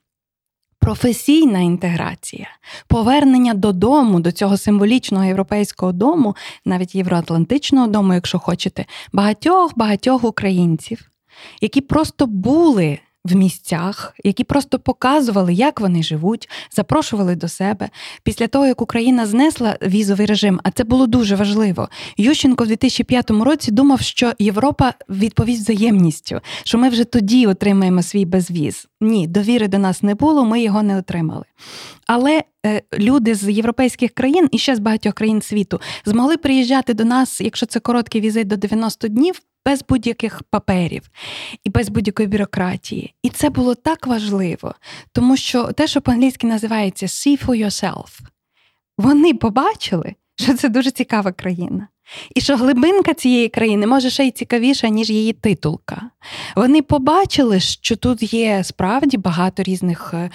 Професійна 0.80 1.60
інтеграція, 1.60 2.48
повернення 2.88 3.54
додому, 3.54 4.20
до 4.20 4.32
цього 4.32 4.58
символічного 4.58 5.26
європейського 5.26 5.92
дому, 5.92 6.36
навіть 6.66 6.96
євроатлантичного 6.96 7.88
дому, 7.88 8.14
якщо 8.14 8.40
хочете, 8.40 8.86
багатьох 9.14 9.78
багатьох 9.78 10.24
українців, 10.24 11.10
які 11.62 11.82
просто 11.82 12.26
були 12.26 13.00
в 13.26 13.36
місцях, 13.36 14.14
які 14.24 14.44
просто 14.44 14.80
показували, 14.80 15.54
як 15.54 15.82
вони 15.82 16.04
живуть, 16.04 16.50
запрошували 16.72 17.36
до 17.36 17.48
себе. 17.48 17.90
Після 18.24 18.48
того, 18.48 18.66
як 18.66 18.82
Україна 18.82 19.26
знесла 19.26 19.78
візовий 19.82 20.26
режим, 20.26 20.60
а 20.64 20.72
це 20.72 20.84
було 20.84 21.08
дуже 21.08 21.36
важливо. 21.36 21.90
Ющенко 22.18 22.64
в 22.64 22.68
2005 22.68 23.32
році 23.32 23.72
думав, 23.72 24.02
що 24.02 24.34
Європа 24.40 24.94
відповість 25.10 25.62
взаємністю, 25.62 26.42
що 26.64 26.78
ми 26.78 26.90
вже 26.90 27.04
тоді 27.04 27.48
отримаємо 27.48 28.02
свій 28.04 28.26
безвіз. 28.26 28.88
Ні, 29.02 29.28
довіри 29.28 29.68
до 29.68 29.78
нас 29.78 30.04
не 30.04 30.16
було, 30.16 30.46
ми 30.46 30.62
його 30.62 30.84
не 30.84 30.98
отримали. 30.98 31.46
Але 32.08 32.44
е, 32.66 32.82
люди 33.00 33.36
з 33.36 33.52
європейських 33.52 34.12
країн 34.12 34.48
і 34.52 34.58
ще 34.58 34.76
з 34.76 34.80
багатьох 34.80 35.14
країн 35.14 35.42
світу 35.42 35.82
змогли 36.06 36.38
приїжджати 36.38 36.94
до 36.94 37.06
нас, 37.06 37.42
якщо 37.42 37.66
це 37.66 37.80
короткий 37.80 38.22
візит 38.22 38.48
до 38.48 38.58
90 38.58 39.08
днів, 39.08 39.42
без 39.66 39.84
будь-яких 39.90 40.44
паперів 40.44 41.10
і 41.64 41.70
без 41.70 41.90
будь-якої 41.90 42.28
бюрократії. 42.28 43.14
І 43.24 43.30
це 43.30 43.50
було 43.50 43.76
так 43.76 44.08
важливо, 44.08 44.76
тому 45.12 45.38
що 45.38 45.64
те, 45.64 45.88
що 45.88 46.02
по-англійськи 46.02 46.48
називається 46.48 47.06
see 47.06 47.46
for 47.46 47.66
yourself, 47.66 48.20
вони 48.98 49.34
побачили, 49.34 50.16
що 50.36 50.54
це 50.54 50.70
дуже 50.70 50.92
цікава 50.92 51.32
країна. 51.32 51.88
І 52.36 52.42
що 52.42 52.56
глибинка 52.56 53.14
цієї 53.14 53.50
країни 53.50 53.88
може 53.88 54.10
ще 54.10 54.28
й 54.28 54.32
цікавіша, 54.32 54.90
ніж 54.90 55.10
її 55.10 55.34
титулка. 55.34 56.10
Вони 56.56 56.82
побачили, 56.82 57.60
що 57.60 57.96
тут 57.96 58.34
є 58.34 58.64
справді 58.64 59.18
багато 59.18 59.64
різних 59.64 60.12
е, 60.14 60.30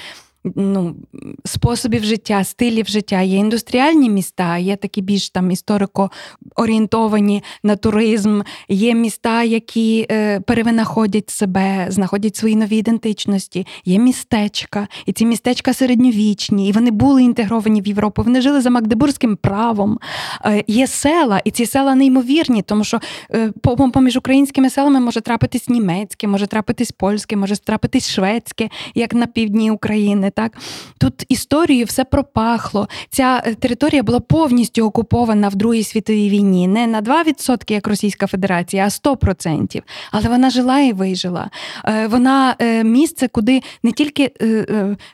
ну, 0.45 0.97
способів 1.45 2.05
життя, 2.05 2.45
стилів 2.45 2.86
життя. 2.86 3.20
Є 3.20 3.39
індустріальні 3.39 4.11
міста, 4.11 4.59
є 4.59 4.76
такі 4.76 5.01
більш 5.01 5.30
там 5.30 5.51
історико 5.51 6.11
орієнтовані 6.57 7.43
на 7.62 7.76
туризм, 7.76 8.41
є 8.68 8.95
міста, 8.95 9.43
які 9.43 10.07
е, 10.11 10.41
перевинаходять 10.41 11.30
себе, 11.30 11.86
знаходять 11.89 12.36
свої 12.36 12.57
нові 12.57 12.76
ідентичності, 12.76 13.66
є 13.84 13.99
містечка, 13.99 14.89
і 15.07 15.12
ці 15.12 15.26
містечка 15.26 15.74
середньовічні, 15.74 16.68
і 16.68 16.72
вони 16.72 16.91
були 16.91 17.22
інтегровані 17.22 17.80
в 17.80 17.86
Європу. 17.86 18.22
Вони 18.22 18.41
жили 18.41 18.61
за 18.61 18.70
Магдебурзьким 18.70 19.36
правом. 19.36 19.99
Е, 20.45 20.64
Є 20.66 20.86
села, 20.86 21.41
і 21.45 21.51
ці 21.51 21.66
села 21.66 21.95
неймовірні, 21.95 22.62
тому 22.62 22.84
що 22.84 23.01
е, 23.34 23.53
поміж 23.93 24.16
українськими 24.16 24.70
селами 24.70 25.01
може 25.01 25.20
трапитись 25.20 25.68
німецьке, 25.68 26.28
може 26.28 26.47
трапитись 26.47 26.93
польське, 26.93 27.36
може 27.36 27.57
трапитись 27.57 28.11
шведське, 28.11 28.68
як 28.95 29.14
на 29.14 29.26
півдні 29.26 29.70
України. 29.70 30.27
Так 30.30 30.52
Тут 30.98 31.24
історією 31.28 31.84
все 31.84 32.04
пропахло. 32.04 32.88
Ця 33.10 33.42
е, 33.46 33.54
територія 33.54 34.02
була 34.02 34.20
повністю 34.20 34.86
окупована 34.86 35.48
в 35.48 35.54
Другій 35.54 35.84
світовій 35.84 36.30
війні. 36.30 36.68
Не 36.68 36.86
на 36.86 37.02
2%, 37.02 37.72
як 37.72 37.86
Російська 37.86 38.26
Федерація, 38.26 38.84
а 38.84 38.88
100%. 38.88 39.82
Але 40.10 40.28
вона 40.28 40.50
жила 40.50 40.80
і 40.80 40.92
вижила. 40.92 41.50
Е, 41.84 42.06
вона 42.06 42.56
е, 42.58 42.84
місце, 42.84 43.28
куди 43.28 43.62
не 43.82 43.92
тільки 43.92 44.32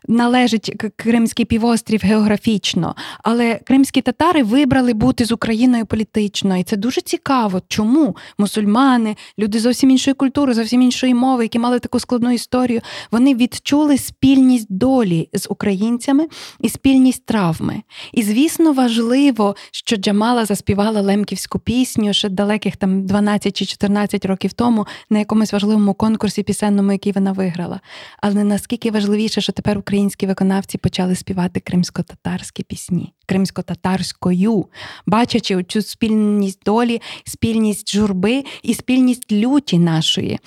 належить 0.09 0.93
Кримський 0.97 1.45
півострів 1.45 2.01
географічно, 2.05 2.95
але 3.23 3.61
кримські 3.65 4.01
татари 4.01 4.43
вибрали 4.43 4.93
бути 4.93 5.25
з 5.25 5.33
Україною 5.33 5.87
політично. 5.87 6.57
І 6.57 6.63
це 6.65 6.77
дуже 6.77 7.01
цікаво. 7.01 7.63
Чому 7.69 8.17
мусульмани, 8.39 9.17
люди 9.39 9.61
зовсім 9.61 9.91
іншої 9.91 10.15
культури, 10.15 10.55
зовсім 10.55 10.83
іншої 10.83 11.15
мови, 11.15 11.43
які 11.43 11.59
мали 11.59 11.79
таку 11.79 12.01
складну 12.01 12.31
історію, 12.31 12.81
вони 13.11 13.35
відчули 13.35 13.99
спільність 13.99 14.67
долі 14.71 15.04
з 15.33 15.47
українцями 15.51 16.27
і 16.61 16.69
спільність 16.69 17.27
травми. 17.27 17.83
І, 18.13 18.23
звісно, 18.23 18.73
важливо, 18.73 19.57
що 19.71 19.97
Джамала 19.97 20.45
заспівала 20.45 21.01
лемківську 21.01 21.59
пісню 21.59 22.13
ще 22.13 22.29
далеких 22.29 22.77
там 22.77 23.07
12 23.07 23.57
чи 23.57 23.65
14 23.67 24.25
років 24.25 24.53
тому 24.53 24.87
на 25.11 25.19
якомусь 25.19 25.53
важливому 25.53 25.95
конкурсі 25.95 26.43
пісенному, 26.43 26.93
який 26.93 27.13
вона 27.13 27.33
виграла. 27.33 27.81
Але 28.21 28.45
наскільки 28.45 28.91
важливіше, 28.91 29.41
що 29.41 29.53
тепер 29.53 29.79
українські 29.79 30.27
виконавці 30.27 30.79
почали 30.79 31.15
співати 31.15 31.61
кримсько-татарські 31.61 32.63
пісні, 32.63 33.13
кримсько-татарською, 33.27 34.67
бачачи 35.07 35.63
цю 35.63 35.83
спільність 35.83 36.61
долі, 36.65 37.01
спільність 37.25 37.95
журби 37.95 38.45
і 38.63 38.75
спільність 38.75 39.33
люті 39.33 39.79
нашої. 39.79 40.39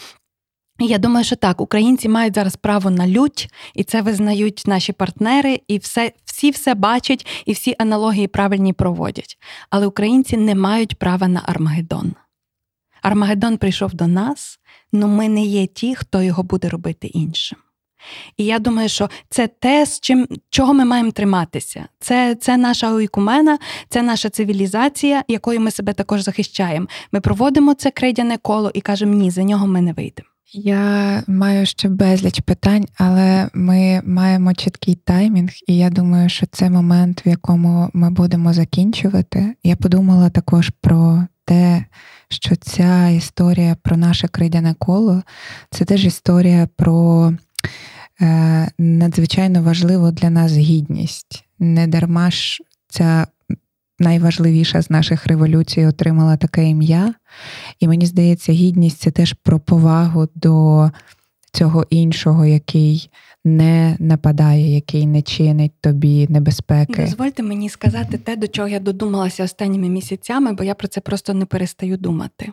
Я 0.79 0.97
думаю, 0.97 1.23
що 1.23 1.35
так, 1.35 1.61
українці 1.61 2.09
мають 2.09 2.35
зараз 2.35 2.55
право 2.55 2.89
на 2.89 3.07
лють, 3.07 3.49
і 3.73 3.83
це 3.83 4.01
визнають 4.01 4.63
наші 4.67 4.93
партнери, 4.93 5.61
і 5.67 5.77
все, 5.77 6.11
всі 6.25 6.51
все 6.51 6.75
бачать, 6.75 7.27
і 7.45 7.53
всі 7.53 7.75
аналогії 7.79 8.27
правильні 8.27 8.73
проводять. 8.73 9.37
Але 9.69 9.87
українці 9.87 10.37
не 10.37 10.55
мають 10.55 10.99
права 10.99 11.27
на 11.27 11.43
Армагеддон. 11.45 12.13
Армагеддон 13.01 13.57
прийшов 13.57 13.93
до 13.93 14.07
нас, 14.07 14.59
але 14.93 15.05
ми 15.05 15.29
не 15.29 15.45
є 15.45 15.67
ті, 15.67 15.95
хто 15.95 16.21
його 16.21 16.43
буде 16.43 16.69
робити 16.69 17.07
іншим. 17.07 17.59
І 18.37 18.45
я 18.45 18.59
думаю, 18.59 18.89
що 18.89 19.09
це 19.29 19.47
те, 19.47 19.85
з 19.85 19.99
чим 19.99 20.27
чого 20.49 20.73
ми 20.73 20.85
маємо 20.85 21.11
триматися. 21.11 21.87
Це 21.99 22.35
це 22.35 22.57
наша 22.57 22.93
ойкумена, 22.93 23.59
це 23.89 24.01
наша 24.01 24.29
цивілізація, 24.29 25.23
якою 25.27 25.59
ми 25.59 25.71
себе 25.71 25.93
також 25.93 26.21
захищаємо. 26.21 26.87
Ми 27.11 27.21
проводимо 27.21 27.73
це 27.73 27.91
крейдяне 27.91 28.37
коло 28.37 28.71
і 28.73 28.81
кажемо, 28.81 29.13
ні, 29.13 29.31
за 29.31 29.43
нього 29.43 29.67
ми 29.67 29.81
не 29.81 29.93
вийдемо. 29.93 30.29
Я 30.59 31.23
маю 31.27 31.65
ще 31.65 31.89
безліч 31.89 32.39
питань, 32.39 32.85
але 32.97 33.49
ми 33.53 34.01
маємо 34.05 34.53
чіткий 34.53 34.95
таймінг, 34.95 35.49
і 35.67 35.77
я 35.77 35.89
думаю, 35.89 36.29
що 36.29 36.45
це 36.45 36.69
момент, 36.69 37.25
в 37.25 37.27
якому 37.27 37.89
ми 37.93 38.09
будемо 38.09 38.53
закінчувати. 38.53 39.55
Я 39.63 39.75
подумала 39.75 40.29
також 40.29 40.71
про 40.81 41.23
те, 41.45 41.85
що 42.29 42.55
ця 42.55 43.09
історія 43.09 43.75
про 43.83 43.97
наше 43.97 44.27
крейдяне 44.27 44.75
коло 44.79 45.23
це 45.71 45.85
теж 45.85 46.05
історія 46.05 46.69
про 46.75 47.33
е, 48.21 48.71
надзвичайно 48.77 49.63
важливу 49.63 50.11
для 50.11 50.29
нас 50.29 50.51
гідність. 50.51 51.45
Не 51.59 51.87
дарма 51.87 52.31
ж 52.31 52.59
ця 52.87 53.27
найважливіша 53.99 54.81
з 54.81 54.89
наших 54.89 55.27
революцій 55.27 55.85
отримала 55.85 56.37
таке 56.37 56.69
ім'я. 56.69 57.13
І 57.79 57.87
мені 57.87 58.05
здається, 58.05 58.51
гідність 58.51 58.99
це 58.99 59.11
теж 59.11 59.33
про 59.33 59.59
повагу 59.59 60.27
до 60.35 60.89
цього 61.51 61.85
іншого, 61.89 62.45
який 62.45 63.09
не 63.45 63.97
нападає, 63.99 64.75
який 64.75 65.07
не 65.07 65.21
чинить 65.21 65.71
тобі 65.81 66.27
небезпеки. 66.29 67.01
Дозвольте 67.01 67.43
мені 67.43 67.69
сказати 67.69 68.17
те, 68.17 68.35
до 68.35 68.47
чого 68.47 68.67
я 68.67 68.79
додумалася 68.79 69.43
останніми 69.43 69.89
місяцями, 69.89 70.53
бо 70.53 70.63
я 70.63 70.75
про 70.75 70.87
це 70.87 71.01
просто 71.01 71.33
не 71.33 71.45
перестаю 71.45 71.97
думати. 71.97 72.51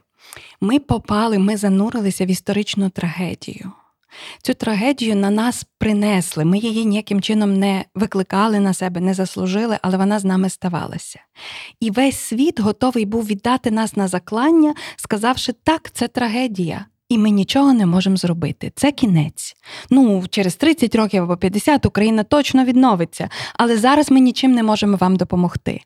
Ми 0.61 0.79
попали, 0.79 1.39
ми 1.39 1.57
занурилися 1.57 2.25
в 2.25 2.31
історичну 2.31 2.91
трагедію. 2.91 3.73
Цю 4.43 4.55
трагедію 4.55 5.17
на 5.17 5.31
нас 5.31 5.67
принесли. 5.79 6.45
Ми 6.45 6.59
її 6.59 6.85
ніяким 6.85 7.21
чином 7.21 7.59
не 7.59 7.85
викликали 7.95 8.61
на 8.61 8.75
себе, 8.75 9.01
не 9.01 9.15
заслужили, 9.15 9.79
але 9.83 9.97
вона 9.97 10.19
з 10.19 10.25
нами 10.25 10.51
ставалася. 10.51 11.21
І 11.81 11.91
весь 11.91 12.19
світ 12.19 12.61
готовий 12.61 13.05
був 13.05 13.27
віддати 13.27 13.71
нас 13.71 13.97
на 13.97 14.09
заклання, 14.09 14.75
сказавши, 14.97 15.53
так, 15.53 15.91
це 15.93 16.09
трагедія. 16.09 16.87
І 17.09 17.19
ми 17.19 17.31
нічого 17.31 17.73
не 17.73 17.87
можемо 17.87 18.17
зробити. 18.17 18.73
Це 18.75 18.93
кінець. 18.93 19.57
Ну, 19.91 20.25
через 20.31 20.57
30 20.57 20.95
років 20.95 21.23
або 21.23 21.37
50 21.37 21.87
Україна 21.87 22.23
точно 22.23 22.65
відновиться, 22.65 23.29
але 23.55 23.79
зараз 23.79 24.11
ми 24.11 24.21
нічим 24.21 24.53
не 24.53 24.63
можемо 24.63 24.97
вам 24.97 25.17
допомогти. 25.17 25.81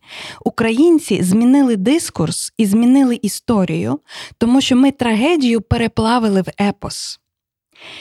Українці 0.45 1.23
змінили 1.23 1.77
дискурс 1.77 2.53
і 2.57 2.67
змінили 2.67 3.19
історію, 3.23 4.01
тому 4.39 4.61
що 4.61 4.77
ми 4.77 4.91
трагедію 4.91 5.61
переплавили 5.61 6.43
в 6.43 6.49
епос. 6.61 7.21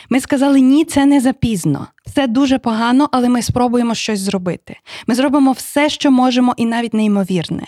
Ми 0.09 0.19
сказали, 0.19 0.59
ні, 0.61 0.85
це 0.85 1.05
не 1.05 1.21
запізно. 1.21 1.87
Це 2.15 2.27
дуже 2.27 2.59
погано, 2.59 3.09
але 3.11 3.29
ми 3.29 3.41
спробуємо 3.41 3.95
щось 3.95 4.19
зробити. 4.19 4.77
Ми 5.07 5.15
зробимо 5.15 5.51
все, 5.51 5.89
що 5.89 6.11
можемо, 6.11 6.53
і 6.57 6.65
навіть 6.65 6.93
неймовірне. 6.93 7.63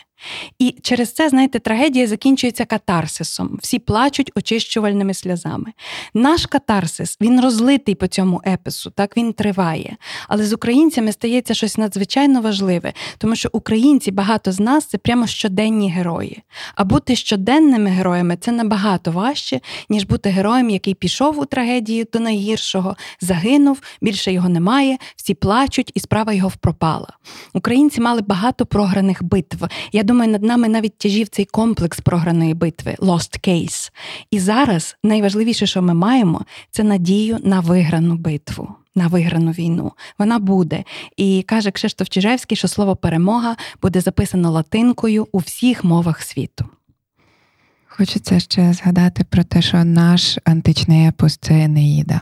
І 0.60 0.76
через 0.82 1.14
це, 1.14 1.30
знаєте, 1.30 1.60
трагедія 1.60 2.08
закінчується 2.08 2.66
катарсисом. 2.66 3.60
Всі 3.62 3.80
плачуть 3.80 4.32
очищувальними 4.36 5.14
сльозами. 5.14 5.74
Наш 6.14 6.46
катарсис 6.46 7.18
він 7.22 7.42
розлитий 7.42 7.96
по 7.96 8.08
цьому 8.08 8.42
епису, 8.48 8.90
так 8.90 9.18
він 9.18 9.34
триває. 9.34 9.98
Але 10.28 10.46
з 10.46 10.54
українцями 10.54 11.12
стається 11.12 11.54
щось 11.54 11.78
надзвичайно 11.78 12.42
важливе, 12.42 12.94
тому 13.18 13.36
що 13.36 13.50
українці, 13.52 14.12
багато 14.12 14.52
з 14.52 14.60
нас 14.60 14.86
це 14.86 14.98
прямо 14.98 15.28
щоденні 15.28 15.92
герої. 15.92 16.44
А 16.76 16.84
бути 16.84 17.16
щоденними 17.16 17.90
героями 17.90 18.38
це 18.42 18.52
набагато 18.52 19.12
важче, 19.12 19.60
ніж 19.90 20.04
бути 20.04 20.30
героєм, 20.30 20.70
який 20.70 20.94
пішов 20.94 21.40
у 21.40 21.46
трагедію 21.46 22.06
до 22.14 22.20
найгіршого, 22.20 22.96
загинув, 23.22 23.82
більше 24.02 24.29
його 24.32 24.50
немає, 24.50 24.98
всі 25.16 25.34
плачуть, 25.34 25.92
і 25.96 26.00
справа 26.00 26.34
його 26.34 26.50
впропала. 26.50 27.08
Українці 27.54 28.02
мали 28.02 28.22
багато 28.22 28.66
програних 28.66 29.24
битв. 29.24 29.68
Я 29.92 30.04
думаю, 30.04 30.32
над 30.32 30.44
нами 30.44 30.70
навіть 30.70 30.98
тяжів 30.98 31.28
цей 31.28 31.46
комплекс 31.46 32.00
програної 32.00 32.54
битви 32.54 32.96
Lost 33.00 33.48
Case. 33.50 33.92
І 34.32 34.40
зараз 34.40 34.98
найважливіше, 35.04 35.66
що 35.66 35.82
ми 35.82 35.94
маємо, 35.94 36.46
це 36.72 36.84
надію 36.84 37.38
на 37.44 37.60
виграну 37.60 38.16
битву. 38.16 38.76
На 38.96 39.08
виграну 39.08 39.52
війну 39.52 39.92
вона 40.20 40.40
буде, 40.40 40.84
і 41.18 41.44
каже 41.48 41.72
Кшиштоф 41.72 42.10
Чижевський, 42.10 42.58
що 42.58 42.68
слово 42.68 42.96
перемога 42.96 43.56
буде 43.82 44.02
записано 44.02 44.52
латинкою 44.52 45.28
у 45.32 45.38
всіх 45.38 45.84
мовах 45.84 46.22
світу. 46.22 46.66
Хочеться 47.88 48.40
ще 48.40 48.74
згадати 48.74 49.24
про 49.24 49.44
те, 49.44 49.62
що 49.62 49.84
наш 49.84 50.38
античний 50.46 51.08
епос 51.08 51.38
це 51.38 51.54
Енеїда. 51.54 52.22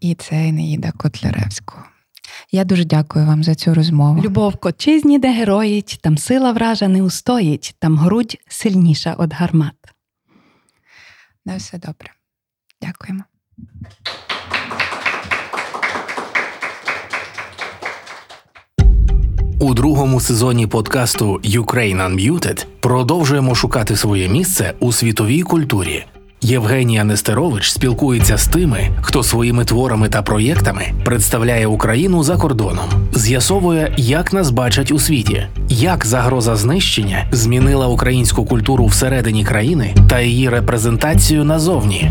І 0.00 0.14
це 0.14 0.48
Енеїда 0.48 0.92
Котляревського. 0.92 1.82
Я 2.52 2.64
дуже 2.64 2.84
дякую 2.84 3.26
вам 3.26 3.44
за 3.44 3.54
цю 3.54 3.74
розмову. 3.74 4.22
Любов 4.22 4.56
кочизні, 4.56 5.18
де 5.18 5.32
героїть, 5.32 5.98
там 6.02 6.18
сила 6.18 6.52
вража 6.52 6.88
не 6.88 7.02
устоїть, 7.02 7.74
там 7.78 7.98
грудь 7.98 8.36
сильніша 8.48 9.16
від 9.20 9.32
гармат. 9.32 9.74
На 11.44 11.56
все 11.56 11.78
добре. 11.78 12.10
Дякуємо. 12.82 13.24
У 19.58 19.74
другому 19.74 20.20
сезоні 20.20 20.66
подкасту 20.66 21.40
Ukraine 21.44 22.10
Unmuted 22.10 22.66
продовжуємо 22.80 23.54
шукати 23.54 23.96
своє 23.96 24.28
місце 24.28 24.74
у 24.80 24.92
світовій 24.92 25.42
культурі. 25.42 26.04
Євгенія 26.40 27.04
Нестерович 27.04 27.70
спілкується 27.70 28.38
з 28.38 28.46
тими, 28.46 28.90
хто 29.00 29.22
своїми 29.22 29.64
творами 29.64 30.08
та 30.08 30.22
проєктами 30.22 30.82
представляє 31.04 31.66
Україну 31.66 32.22
за 32.22 32.36
кордоном, 32.36 32.84
з'ясовує, 33.14 33.92
як 33.96 34.32
нас 34.32 34.50
бачать 34.50 34.92
у 34.92 34.98
світі, 34.98 35.46
як 35.68 36.06
загроза 36.06 36.56
знищення 36.56 37.26
змінила 37.32 37.86
українську 37.86 38.44
культуру 38.44 38.86
всередині 38.86 39.44
країни 39.44 39.94
та 40.08 40.20
її 40.20 40.48
репрезентацію 40.48 41.44
назовні. 41.44 42.10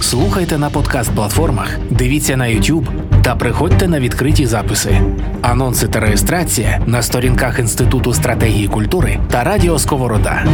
Слухайте 0.00 0.58
на 0.58 0.70
подкаст-платформах, 0.70 1.78
дивіться 1.90 2.36
на 2.36 2.44
YouTube 2.44 2.86
та 3.22 3.36
приходьте 3.36 3.88
на 3.88 4.00
відкриті 4.00 4.46
записи. 4.46 5.00
Анонси 5.42 5.88
та 5.88 6.00
реєстрація 6.00 6.82
на 6.86 7.02
сторінках 7.02 7.58
Інституту 7.58 8.14
стратегії 8.14 8.68
культури 8.68 9.18
та 9.30 9.44
Радіо 9.44 9.78
Сковорода. 9.78 10.44